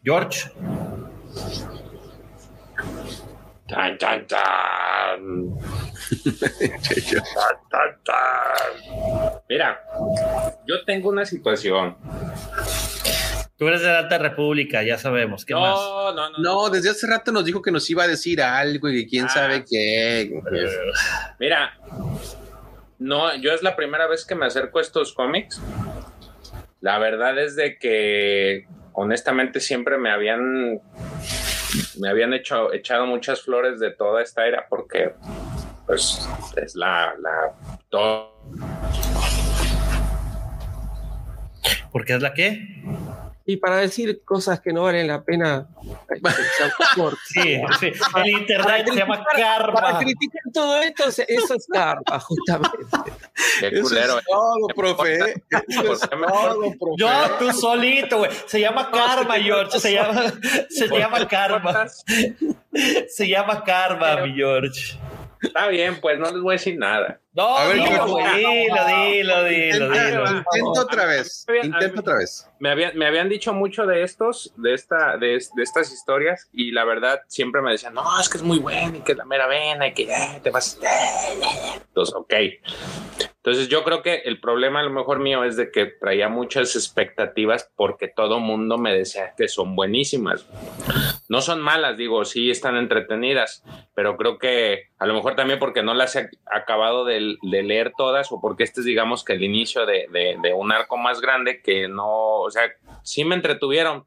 [0.02, 0.51] George.
[3.69, 5.55] Tan, tan, tan.
[9.49, 9.81] Mira,
[10.66, 11.97] yo tengo una situación.
[13.57, 15.47] Tú eres de la Alta República, ya sabemos.
[15.47, 15.78] ¿Qué no, más?
[15.78, 16.70] No, no, no.
[16.70, 19.28] desde hace rato nos dijo que nos iba a decir algo y quién ah.
[19.31, 20.31] sabe qué.
[21.39, 21.78] Mira,
[22.99, 25.61] no, yo es la primera vez que me acerco a estos cómics.
[26.81, 30.81] La verdad es de que honestamente siempre me habían
[31.98, 35.12] me habían hecho, echado muchas flores de toda esta era porque
[35.86, 37.52] pues es la, la
[37.88, 38.34] todo.
[41.92, 42.82] ¿Por es la qué?
[43.47, 45.69] Y para decir cosas que no valen la pena.
[47.27, 47.93] sí, sí.
[48.16, 49.75] El internet se llama karma.
[49.75, 52.79] Para criticar todo esto, eso es karma, justamente.
[53.61, 54.19] Qué culero.
[54.19, 55.15] es todo, profe.
[55.69, 56.97] Eso es todo, profe.
[56.97, 58.31] Yo, tú solito, güey.
[58.47, 59.79] Se llama karma, George.
[59.79, 60.23] Se llama,
[60.71, 61.87] se llama karma.
[63.09, 64.99] Se llama karma, mi George.
[65.43, 67.21] Está bien, pues no les voy a decir nada.
[67.35, 70.27] No, a ver, no, dilo, dilo, dilo, dilo.
[70.28, 71.44] Intento otra vez.
[71.65, 72.48] Intento otra vez.
[72.61, 76.70] Me habían, me habían dicho mucho de estos, de, esta, de, de, estas historias, y
[76.70, 79.24] la verdad siempre me decían, no, es que es muy bueno, y que es la
[79.24, 80.78] mera vena, y que eh, te vas.
[81.89, 82.35] Entonces, ok.
[83.44, 86.77] Entonces yo creo que el problema a lo mejor mío es de que traía muchas
[86.77, 90.47] expectativas porque todo mundo me decía que son buenísimas.
[91.28, 93.62] No son malas, digo, sí están entretenidas,
[93.94, 98.30] pero creo que a lo mejor también porque no las he acabado de, leer todas
[98.32, 101.88] o porque este es digamos que el inicio de, de un arco más grande que
[101.88, 102.62] no, o sea,
[103.02, 104.05] sí me entretuvieron,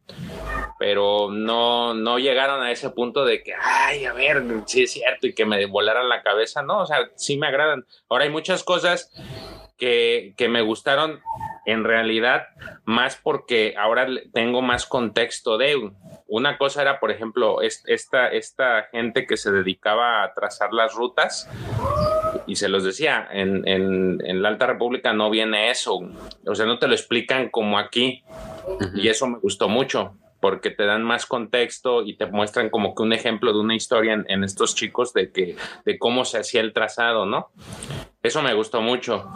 [0.79, 5.27] pero no, no llegaron a ese punto de que, ay, a ver, sí es cierto
[5.27, 7.85] y que me volaran la cabeza, no, o sea, sí me agradan.
[8.09, 9.11] Ahora hay muchas cosas
[9.77, 11.21] que, que me gustaron
[11.65, 12.47] en realidad
[12.85, 15.91] más porque ahora tengo más contexto de
[16.27, 21.49] una cosa era, por ejemplo, esta, esta gente que se dedicaba a trazar las rutas
[22.47, 25.99] y se los decía, en, en, en, la Alta República no viene eso,
[26.45, 28.23] o sea, no te lo explican como aquí
[28.95, 33.03] y eso me gustó mucho porque te dan más contexto y te muestran como que
[33.03, 36.73] un ejemplo de una historia en, estos chicos de que de cómo se hacía el
[36.73, 37.49] trazado, ¿no?
[38.21, 39.29] Eso me gustó mucho.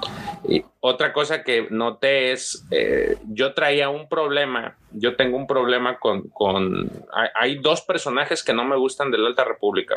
[0.47, 5.97] Y otra cosa que noté es, eh, yo traía un problema, yo tengo un problema
[5.97, 9.95] con, con hay, hay, dos personajes que no me gustan de la Alta República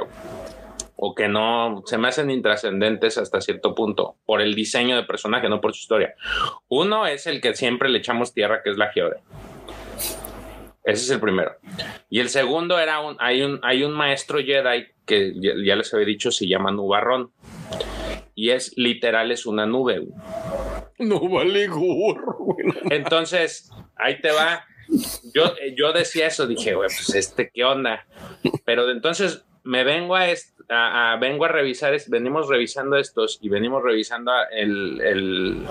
[0.97, 5.49] o que no se me hacen intrascendentes hasta cierto punto por el diseño de personaje,
[5.49, 6.15] no por su historia.
[6.69, 9.21] Uno es el que siempre le echamos tierra, que es la Geode.
[10.85, 11.57] Ese es el primero.
[12.11, 16.07] Y el segundo era un, hay un, hay un maestro Jedi que ya, les había
[16.07, 17.33] dicho, se llama Nubarrón.
[18.35, 20.07] Y es literal, es una nube.
[20.99, 22.57] No vale gorro.
[22.91, 24.65] Entonces, ahí te va.
[25.35, 28.07] Yo, yo decía eso, dije, güey, pues este, ¿qué onda?
[28.65, 30.27] Pero entonces me vengo a,
[31.21, 35.67] vengo a revisar, venimos revisando estos y venimos revisando el, el,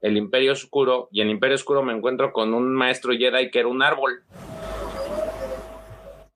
[0.00, 3.68] el, Imperio Oscuro y en Imperio Oscuro me encuentro con un maestro Jedi que era
[3.68, 4.22] un árbol.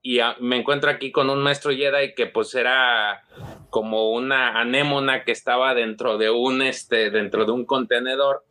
[0.01, 3.25] Y me encuentro aquí con un maestro Jedi que pues era
[3.71, 8.45] como una anémona que estaba dentro de un este dentro de un contenedor.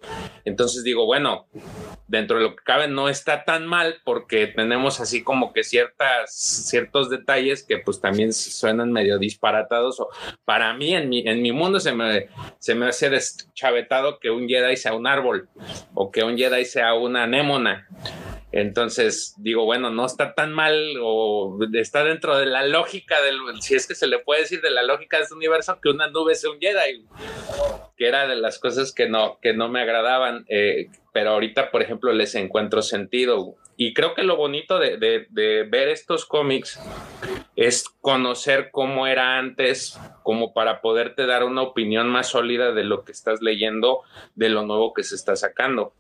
[0.46, 1.48] Entonces digo, bueno,
[2.08, 6.34] dentro de lo que cabe no está tan mal porque tenemos así como que ciertas
[6.34, 10.10] ciertos detalles que pues también suenan medio disparatados o
[10.46, 12.30] para mí en mi en mi mundo se me
[12.60, 15.50] se me hace deschavetado que un Jedi sea un árbol
[15.94, 17.88] o que un Jedi sea una anémona.
[18.52, 23.76] Entonces digo, bueno, no está tan mal o está dentro de la lógica del, si
[23.76, 26.34] es que se le puede decir de la lógica de este universo, que una nube
[26.36, 27.06] sea un Jedi,
[27.98, 30.46] que era de las cosas que no, que no me agradaban.
[30.48, 33.56] Eh, pero ahorita, por ejemplo, les encuentro sentido.
[33.76, 36.80] Y creo que lo bonito de, de, ver estos cómics
[37.56, 43.04] es conocer cómo era antes, como para poderte dar una opinión más sólida de lo
[43.04, 44.02] que estás leyendo,
[44.36, 45.94] de lo nuevo que se está sacando.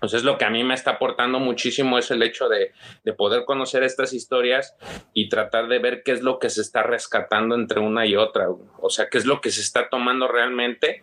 [0.00, 2.72] Entonces lo que a mí me está aportando muchísimo es el hecho de,
[3.04, 4.74] de, poder conocer estas historias
[5.12, 8.48] y tratar de ver qué es lo que se está rescatando entre una y otra.
[8.80, 11.02] O sea, qué es lo que se está tomando realmente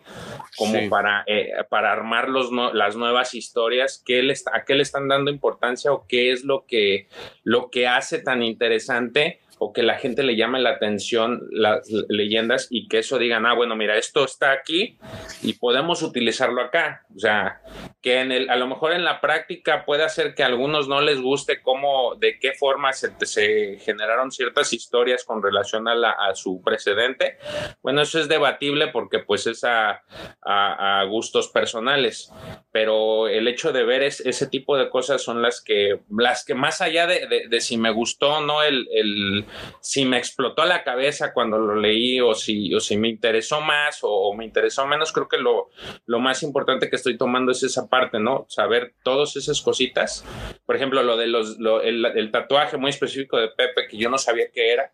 [0.56, 5.06] como para, eh, para armar los las nuevas historias, qué le a qué le están
[5.06, 7.08] dando importancia o qué es lo que,
[7.44, 12.68] lo que hace tan interesante o que la gente le llame la atención las leyendas
[12.70, 14.98] y que eso digan, ah, bueno, mira, esto está aquí
[15.42, 17.04] y podemos utilizarlo acá.
[17.14, 17.60] O sea,
[18.00, 21.00] que en el, a lo mejor en la práctica puede hacer que a algunos no
[21.00, 26.10] les guste cómo, de qué forma se, se generaron ciertas historias con relación a, la,
[26.10, 27.38] a, su precedente.
[27.82, 30.02] Bueno, eso es debatible porque pues es a,
[30.42, 32.32] a, gustos personales,
[32.70, 36.54] pero el hecho de ver es, ese tipo de cosas son las que, las que
[36.54, 39.44] más allá de, de, de si me gustó o no el, el
[39.80, 44.00] si me explotó la cabeza cuando lo leí o si, o si me interesó más
[44.02, 45.70] o, me interesó menos, creo que lo,
[46.06, 48.46] lo, más importante que estoy tomando es esa parte, ¿no?
[48.48, 50.24] Saber todas esas cositas.
[50.66, 54.46] Por ejemplo, lo de los, el, tatuaje muy específico de Pepe que yo no sabía
[54.52, 54.92] qué era.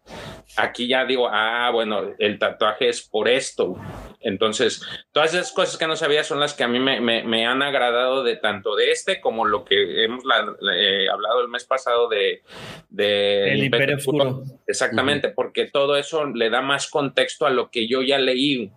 [0.57, 3.77] Aquí ya digo, ah, bueno, el tatuaje es por esto.
[4.25, 7.63] Entonces, todas esas cosas que no sabía son las que a mí me, me, han
[7.63, 12.43] agradado de tanto de este como lo que hemos eh, hablado el mes pasado de,
[12.89, 14.44] de el Imperio Oscuro.
[14.67, 18.71] Exactamente, porque todo eso le da más contexto a lo que yo ya leí.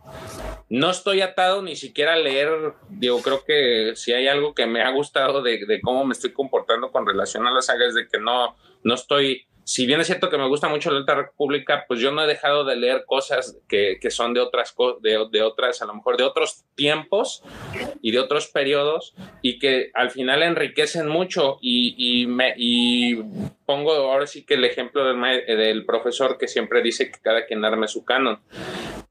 [0.70, 2.50] No estoy atado ni siquiera a leer,
[2.90, 6.34] digo, creo que si hay algo que me ha gustado de, de cómo me estoy
[6.34, 10.30] comportando con relación a las sagas, de que no, no estoy si bien es cierto
[10.30, 13.60] que me gusta mucho la Alta República, pues yo no he dejado de leer cosas
[13.68, 17.44] que, que son de otras, de, de, otras, a lo mejor de otros tiempos
[18.02, 23.16] y de otros periodos y que al final enriquecen mucho y, y, me, y
[23.66, 27.66] pongo ahora sí que el ejemplo del, del profesor que siempre dice que cada quien
[27.66, 28.40] arme su canon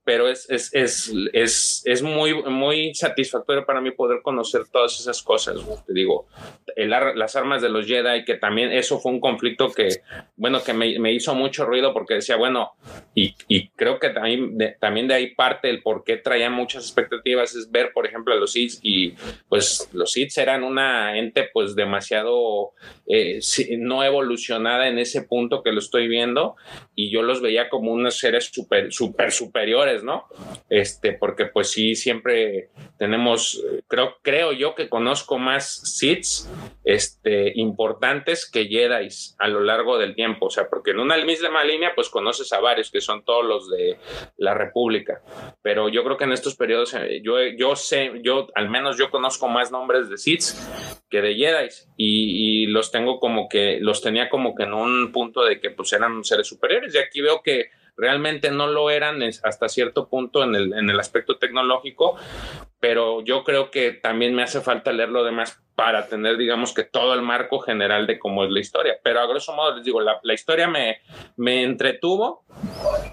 [0.06, 5.20] pero es, es, es, es, es muy, muy satisfactorio para mí poder conocer todas esas
[5.20, 5.56] cosas.
[5.84, 6.28] Te digo,
[6.76, 9.88] el, las armas de los Jedi, que también eso fue un conflicto que,
[10.36, 12.76] bueno, que me, me hizo mucho ruido porque decía, bueno,
[13.16, 16.84] y, y creo que también de, también de ahí parte el por qué traía muchas
[16.84, 19.14] expectativas, es ver, por ejemplo, a los Sith y
[19.48, 22.74] pues los Sith eran una ente pues demasiado
[23.08, 23.40] eh,
[23.78, 26.54] no evolucionada en ese punto que lo estoy viendo
[26.94, 30.26] y yo los veía como unos seres super, super superiores ¿no?
[30.68, 36.50] Este, porque pues sí, siempre tenemos, creo, creo yo que conozco más Siths
[36.84, 39.08] este, importantes que Jedi
[39.38, 42.60] a lo largo del tiempo, o sea, porque en una misma línea pues conoces a
[42.60, 43.98] varios que son todos los de
[44.36, 45.22] la República,
[45.62, 49.10] pero yo creo que en estos periodos eh, yo, yo sé, yo al menos yo
[49.10, 50.56] conozco más nombres de Siths
[51.08, 55.12] que de Jedi y, y los tengo como que, los tenía como que en un
[55.12, 56.94] punto de que pues eran seres superiores.
[56.94, 61.00] Y aquí veo que realmente no lo eran hasta cierto punto en el, en el
[61.00, 62.16] aspecto tecnológico,
[62.80, 66.84] pero yo creo que también me hace falta leer lo demás para tener, digamos, que
[66.84, 68.94] todo el marco general de cómo es la historia.
[69.04, 71.00] Pero a grosso modo les digo, la, la historia me,
[71.36, 72.44] me entretuvo,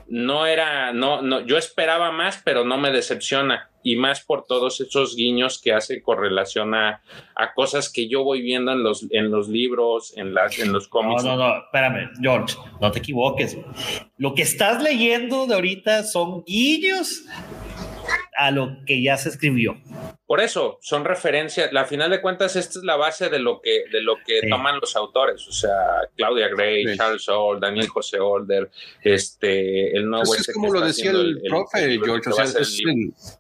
[0.08, 3.70] no era, no, no, yo esperaba más, pero no me decepciona.
[3.84, 7.02] Y más por todos esos guiños que hace con relación a,
[7.36, 10.88] a cosas que yo voy viendo en los, en los libros, en, las, en los
[10.88, 11.26] cómics.
[11.26, 13.58] No, no, no, espérame, George, no te equivoques.
[14.18, 17.26] Lo que estás leyendo de ahorita son guiños
[18.38, 19.78] a lo que ya se escribió.
[20.34, 21.72] Por eso, son referencias.
[21.74, 24.80] La final de cuentas, esta es la base de lo que, de lo que toman
[24.80, 25.48] los autores.
[25.48, 25.78] O sea,
[26.18, 28.72] Claudia Gray, Charles Old, Daniel José Older,
[29.04, 30.26] este, el nuevo.
[30.26, 32.32] Pues es como lo decía el, profe, George.
[32.32, 32.46] O sea,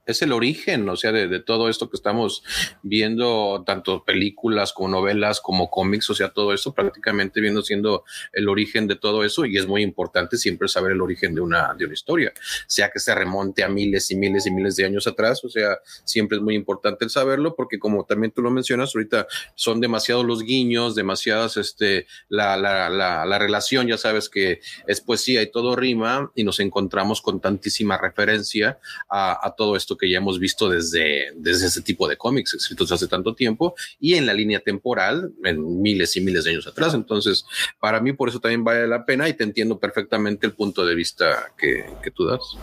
[0.05, 2.43] es el, origen, o sea, de, de, todo esto que estamos
[2.83, 8.47] viendo, tanto películas como novelas, como cómics, o sea, todo eso prácticamente viendo siendo el
[8.47, 9.45] origen de todo eso.
[9.45, 12.31] Y es muy importante siempre saber el origen de una, de una historia,
[12.67, 15.43] sea que se remonte a miles y miles y miles de años atrás.
[15.43, 18.93] O sea, siempre es muy importante importante el saberlo porque como también tú lo mencionas,
[18.93, 24.59] ahorita son demasiados los guiños, demasiadas, este, la, la, la, la relación, ya sabes que
[24.85, 28.79] es poesía y todo rima y nos encontramos con tantísima referencia
[29.09, 32.91] a, a todo esto que ya hemos visto desde, desde ese tipo de cómics escritos
[32.91, 36.93] hace tanto tiempo y en la línea temporal en miles y miles de años atrás.
[36.93, 37.45] Entonces,
[37.79, 40.95] para mí por eso también vale la pena y te entiendo perfectamente el punto de
[40.95, 42.57] vista que, que tú das.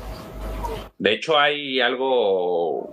[1.01, 2.93] De hecho, hay algo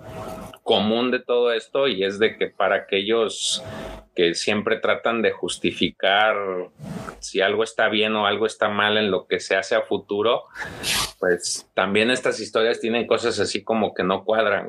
[0.62, 3.62] común de todo esto y es de que para aquellos
[4.16, 6.34] que siempre tratan de justificar
[7.18, 10.44] si algo está bien o algo está mal en lo que se hace a futuro,
[11.20, 14.68] pues también estas historias tienen cosas así como que no cuadran.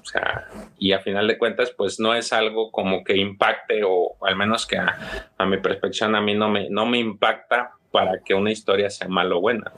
[0.00, 4.16] O sea, y a final de cuentas, pues no es algo como que impacte o
[4.22, 4.96] al menos que a,
[5.44, 9.36] mi perspectiva a mí no me, no me impacta para que una historia sea mala
[9.36, 9.74] o buena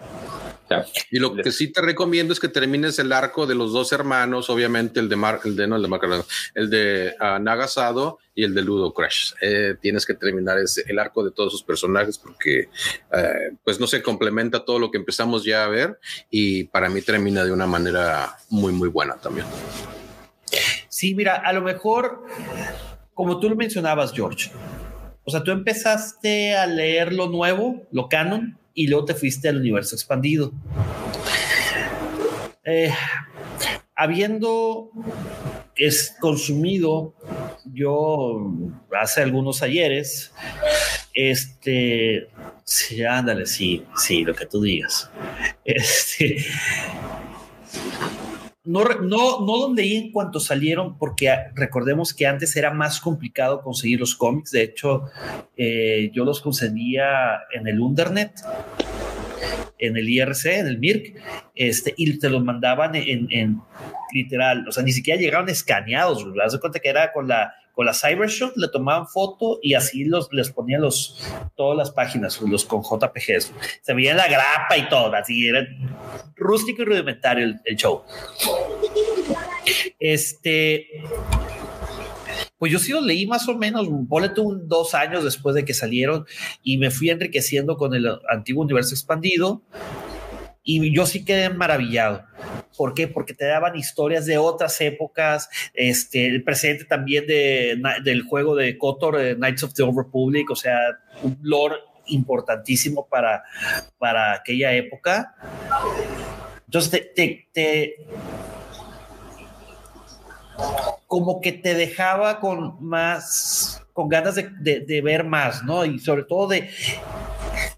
[1.11, 4.51] y lo que sí te recomiendo es que termines el arco de los dos hermanos,
[4.51, 6.03] obviamente el de Mar, el de no el de Mark,
[6.55, 9.33] el de uh, Nagasado y el de Ludo Crash.
[9.41, 12.69] Eh, tienes que terminar ese, el arco de todos sus personajes porque
[13.13, 15.99] eh, pues no se complementa todo lo que empezamos ya a ver
[16.31, 19.47] y para mí termina de una manera muy muy buena también.
[20.89, 22.25] Sí, mira, a lo mejor
[23.15, 24.51] como tú lo mencionabas, George.
[25.25, 29.59] O sea, tú empezaste a leer lo nuevo, lo canon, y luego te fuiste al
[29.59, 30.53] universo expandido.
[32.65, 32.93] Eh,
[33.95, 34.91] habiendo
[35.77, 37.15] es consumido
[37.73, 38.53] yo
[39.01, 40.33] hace algunos ayeres,
[41.15, 42.29] este,
[42.65, 45.11] sí, ándale, sí, sí, lo que tú digas.
[45.65, 46.45] Este,
[48.65, 53.63] no, no, no donde y en cuanto salieron, porque recordemos que antes era más complicado
[53.63, 54.51] conseguir los cómics.
[54.51, 55.05] De hecho,
[55.57, 58.33] eh, yo los conseguía en el Undernet,
[59.79, 61.17] en el IRC, en el MIRC,
[61.55, 63.63] este, y te los mandaban en,
[64.13, 66.23] literal, o sea, ni siquiera llegaban escaneados.
[66.23, 70.05] ¿Te das cuenta que era con la con la Cybershot, le tomaban foto y así
[70.05, 71.19] los, les ponían los,
[71.57, 73.55] todas las páginas, los con JPGs.
[73.81, 75.67] Se veía la grapa y todo, así era
[76.37, 78.03] rústico y rudimentario el, show.
[79.99, 80.89] Este,
[82.59, 85.73] pues yo sí los leí más o menos, ponle un dos años después de que
[85.73, 86.27] salieron
[86.63, 89.63] y me fui enriqueciendo con el antiguo universo expandido
[90.63, 92.27] y yo sí quedé maravillado.
[92.77, 93.09] ¿Por qué?
[93.09, 98.79] Porque te daban historias de otras épocas, este, el presente también de, del juego de
[98.79, 100.79] Kotor, Knights of the Old Republic, o sea,
[101.23, 101.77] un lore
[102.07, 103.45] importantísimo para,
[103.99, 105.35] para aquella época.
[106.67, 107.97] Entonces, te, te,
[111.07, 115.85] como que te dejaba con más, con ganas de, de, de, ver más, ¿no?
[115.85, 116.71] Y sobre todo de,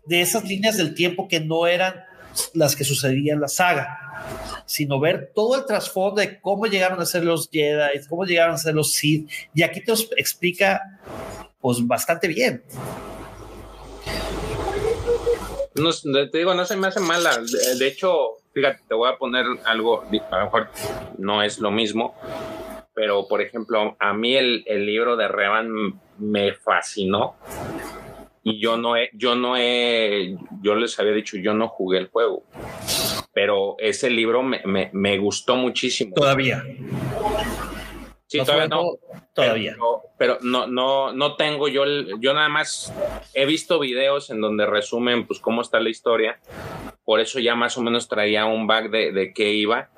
[0.07, 2.05] de esas líneas del tiempo que no eran
[2.55, 7.07] las que sucedían en la saga, sino ver todo el trasfondo de cómo llegaron a
[7.07, 10.81] ser los Jedi, cómo llegaron a ser los Sith, y aquí te explica
[11.61, 12.63] pues bastante bien.
[15.75, 15.91] No,
[16.31, 17.39] te digo, no se me hace mala.
[17.79, 20.69] De, hecho, fíjate, te voy a poner algo, a lo mejor
[21.19, 22.15] no es lo mismo,
[22.95, 27.37] pero por ejemplo, a mí el, el libro de Revan me fascinó
[28.43, 32.09] y yo no he, yo no he, yo les había dicho, yo no jugué el
[32.09, 32.45] juego,
[33.33, 36.15] pero ese libro me, me, me gustó muchísimo.
[36.15, 36.65] Todavía.
[38.27, 38.99] Sí, todavía no.
[39.35, 39.77] Todavía.
[40.19, 41.85] Pero, no, no, no tengo yo,
[42.19, 42.93] yo nada más
[43.35, 46.39] he visto videos en donde resumen pues cómo está la historia.
[47.05, 49.91] Por eso ya más o menos traía un back de, de qué iba,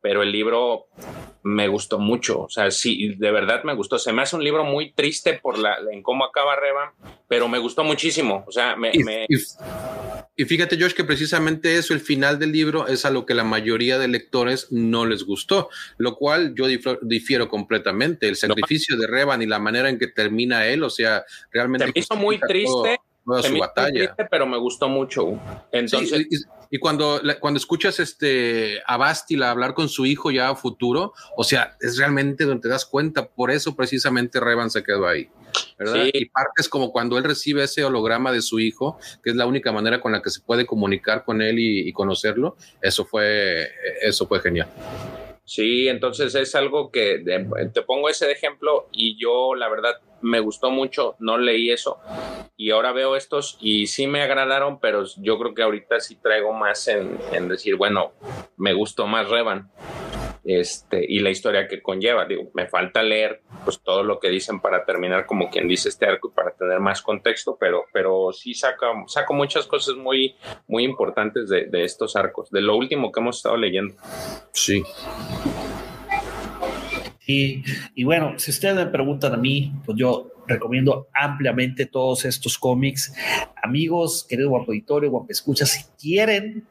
[0.00, 0.86] pero el libro
[1.42, 2.42] me gustó mucho.
[2.42, 3.98] O sea, sí, de verdad me gustó.
[3.98, 6.94] Se me hace un libro muy triste por la, en cómo acaba Reba,
[7.26, 8.44] pero me gustó muchísimo.
[8.46, 8.92] O sea, me.
[10.36, 13.42] Y, fíjate, Josh, que precisamente eso, el final del libro, es a lo que la
[13.42, 16.66] mayoría de lectores no les gustó, lo cual yo
[17.02, 18.28] difiero, completamente.
[18.28, 21.86] El sacrificio de Revan y la manera en que termina él, o sea, realmente.
[21.86, 23.00] Se me hizo muy triste.
[23.42, 24.14] su batalla.
[24.30, 25.40] pero me gustó mucho.
[25.72, 26.26] Entonces.
[26.30, 31.44] Y cuando, cuando escuchas este, a Bastila hablar con su hijo ya a futuro, o
[31.44, 33.28] sea, es realmente donde te das cuenta.
[33.28, 35.30] Por eso precisamente Revan se quedó ahí.
[35.78, 36.06] ¿verdad?
[36.12, 39.72] Y partes como cuando él recibe ese holograma de su hijo, que es la única
[39.72, 42.56] manera con la que se puede comunicar con él y, y conocerlo.
[42.82, 43.70] Eso fue,
[44.02, 44.68] eso fue genial.
[45.48, 47.24] Sí, entonces es algo que
[47.72, 51.98] te pongo ese ejemplo y yo la verdad me gustó mucho, no leí eso
[52.54, 56.52] y ahora veo estos y sí me agradaron, pero yo creo que ahorita sí traigo
[56.52, 58.12] más en, en decir, bueno,
[58.58, 59.70] me gustó más Revan
[60.44, 62.24] este, y la historia que conlleva.
[62.24, 66.06] Digo, me falta leer pues todo lo que dicen para terminar como quien dice este
[66.06, 70.36] arco y para tener más contexto, pero, pero sí saca, saco muchas cosas muy,
[70.66, 73.94] muy importantes de, de estos arcos, de lo último que hemos estado leyendo.
[74.52, 74.82] Sí.
[77.30, 83.12] Y, bueno, si ustedes me preguntan a mí, pues yo recomiendo ampliamente todos estos cómics.
[83.62, 86.66] Amigos, querido guapo editorio, guapo escucha, si quieren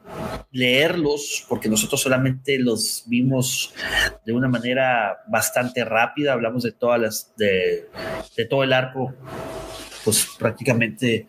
[0.50, 3.72] leerlos, porque nosotros solamente los vimos
[4.26, 7.88] de una manera bastante rápida, hablamos de todas las, de,
[8.36, 9.14] de todo el arco,
[10.04, 11.28] pues prácticamente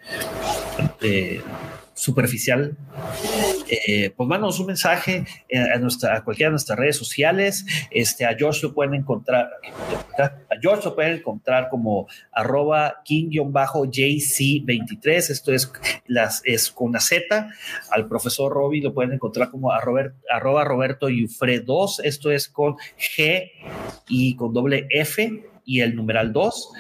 [1.01, 1.39] eh,
[1.93, 2.75] superficial.
[3.69, 7.65] Eh, pues mándanos un mensaje eh, a, nuestra, a cualquiera de nuestras redes sociales.
[7.91, 9.51] Este, a George lo pueden encontrar,
[10.17, 10.31] a
[10.61, 15.29] George lo pueden encontrar como arroba king-jc23.
[15.29, 15.71] Esto es,
[16.07, 17.51] las, es con una Z.
[17.91, 22.01] Al profesor Robbie lo pueden encontrar como arroba, arroba Roberto Yufre 2.
[22.03, 23.51] Esto es con G
[24.07, 26.71] y con doble F y el numeral 2.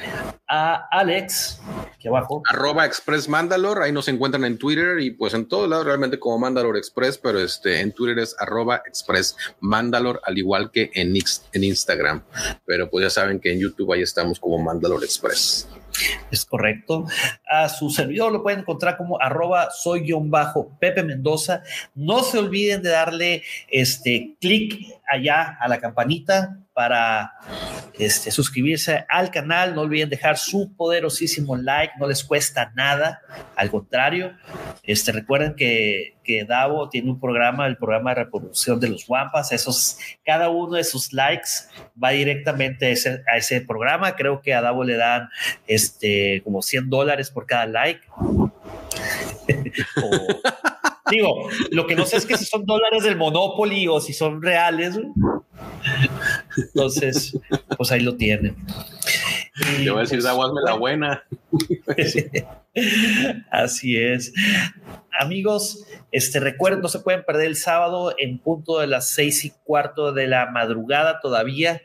[0.47, 1.61] A Alex,
[1.93, 2.41] aquí abajo.
[2.49, 6.39] Arroba Express Mandalor, ahí nos encuentran en Twitter y pues en todos lados realmente como
[6.39, 11.13] Mandalor Express, pero este en Twitter es arroba Express Mandalor, al igual que en,
[11.53, 12.23] en Instagram.
[12.65, 15.69] Pero pues ya saben que en YouTube ahí estamos como Mandalor Express.
[16.31, 17.05] Es correcto.
[17.47, 21.61] A su servidor lo pueden encontrar como arroba soy guion bajo Pepe Mendoza.
[21.93, 27.33] No se olviden de darle este clic allá a la campanita para
[27.95, 29.75] este, suscribirse al canal.
[29.75, 33.19] No olviden dejar su poderosísimo like, no les cuesta nada.
[33.57, 34.31] Al contrario,
[34.83, 39.51] este, recuerden que, que Davo tiene un programa, el programa de reproducción de los Wampas.
[39.51, 41.49] Esos, cada uno de sus likes
[42.01, 44.15] va directamente a ese, a ese programa.
[44.15, 45.27] Creo que a Davo le dan
[45.67, 48.07] este, como 100 dólares por cada like.
[50.01, 50.27] o,
[51.09, 54.41] digo, lo que no sé es que si son dólares del Monopoly o si son
[54.41, 54.99] reales.
[56.57, 57.37] Entonces,
[57.77, 58.55] pues ahí lo tienen.
[59.83, 61.23] Yo voy a decir, pues, la buena.
[63.51, 64.33] Así es.
[65.19, 69.51] Amigos, este recuerden, no se pueden perder el sábado en punto de las seis y
[69.63, 71.81] cuarto de la madrugada todavía,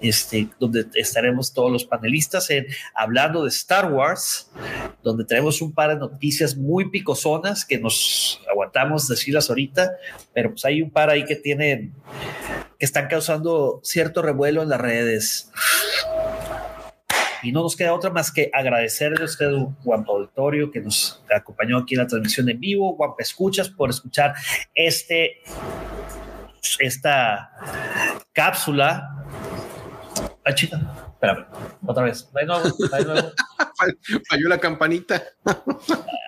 [0.00, 4.50] este, donde estaremos todos los panelistas en hablando de Star Wars,
[5.02, 9.92] donde tenemos un par de noticias muy picosonas que nos aguantamos decirlas ahorita,
[10.32, 11.92] pero pues hay un par ahí que tienen,
[12.78, 15.50] que están causando cierto revuelo en las redes.
[17.42, 19.50] Y no nos queda otra más que agradecerle a usted,
[19.84, 24.34] Juan Auditorio, que nos acompañó aquí en la transmisión en vivo, Juan Escuchas, por escuchar
[24.74, 25.42] este,
[26.78, 27.50] esta
[28.32, 29.26] cápsula.
[30.44, 30.80] Ah, chica,
[31.12, 31.46] espérame,
[31.86, 32.28] otra vez.
[34.28, 35.22] Falló la campanita.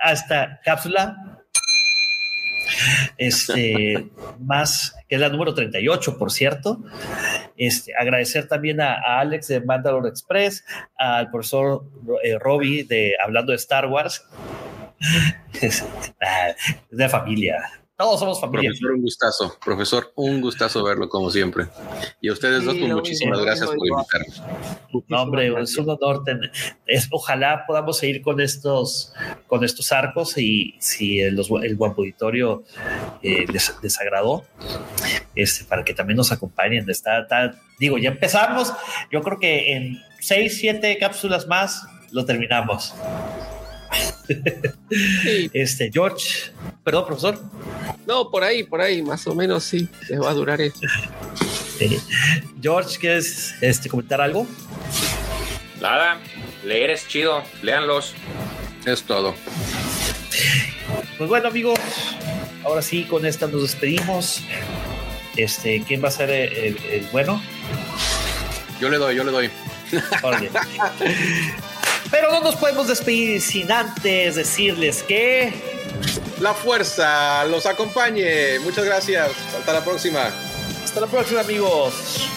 [0.02, 1.31] Hasta cápsula
[3.16, 4.08] este,
[4.40, 6.82] más, que es la número 38, por cierto.
[7.56, 10.64] Este, agradecer también a, Alex de Mandalore Express,
[10.96, 11.84] al profesor
[12.22, 14.24] eh, Robbie de Hablando de Star Wars.
[15.60, 15.84] es
[16.90, 18.70] de familia, todos somos familia.
[18.70, 19.56] Profesor, un gustazo.
[19.64, 21.66] Profesor, un gustazo verlo como siempre.
[22.20, 24.42] Y a ustedes dos, pues, muchísimas gracias por invitarnos.
[25.06, 26.24] No, hombre, es un honor.
[26.86, 29.12] es, ojalá podamos seguir con estos,
[29.46, 32.64] con estos arcos y si el, el buen auditorio
[33.22, 34.44] eh, les, desagradó
[35.36, 36.90] este, para que también nos acompañen.
[36.90, 37.24] Está,
[37.78, 38.72] digo, ya empezamos.
[39.12, 42.94] Yo creo que en seis, siete cápsulas más lo terminamos.
[45.52, 46.52] Este, George,
[46.84, 47.38] perdón, profesor.
[48.06, 50.86] No, por ahí, por ahí, más o menos sí, les va a durar esto.
[52.60, 54.46] George, ¿quieres este, comentar algo?
[55.80, 56.20] Nada,
[56.64, 58.14] leer es chido, léanlos.
[58.84, 59.34] Es todo.
[61.18, 61.78] Pues bueno, amigos,
[62.64, 64.42] ahora sí, con esta nos despedimos.
[65.36, 67.40] Este, ¿quién va a ser el, bueno?
[68.80, 69.50] Yo le doy, yo le doy.
[72.12, 75.52] Pero no nos podemos despedir sin antes decirles que...
[76.40, 78.58] La fuerza los acompañe.
[78.60, 79.30] Muchas gracias.
[79.58, 80.30] Hasta la próxima.
[80.84, 82.28] Hasta la próxima amigos.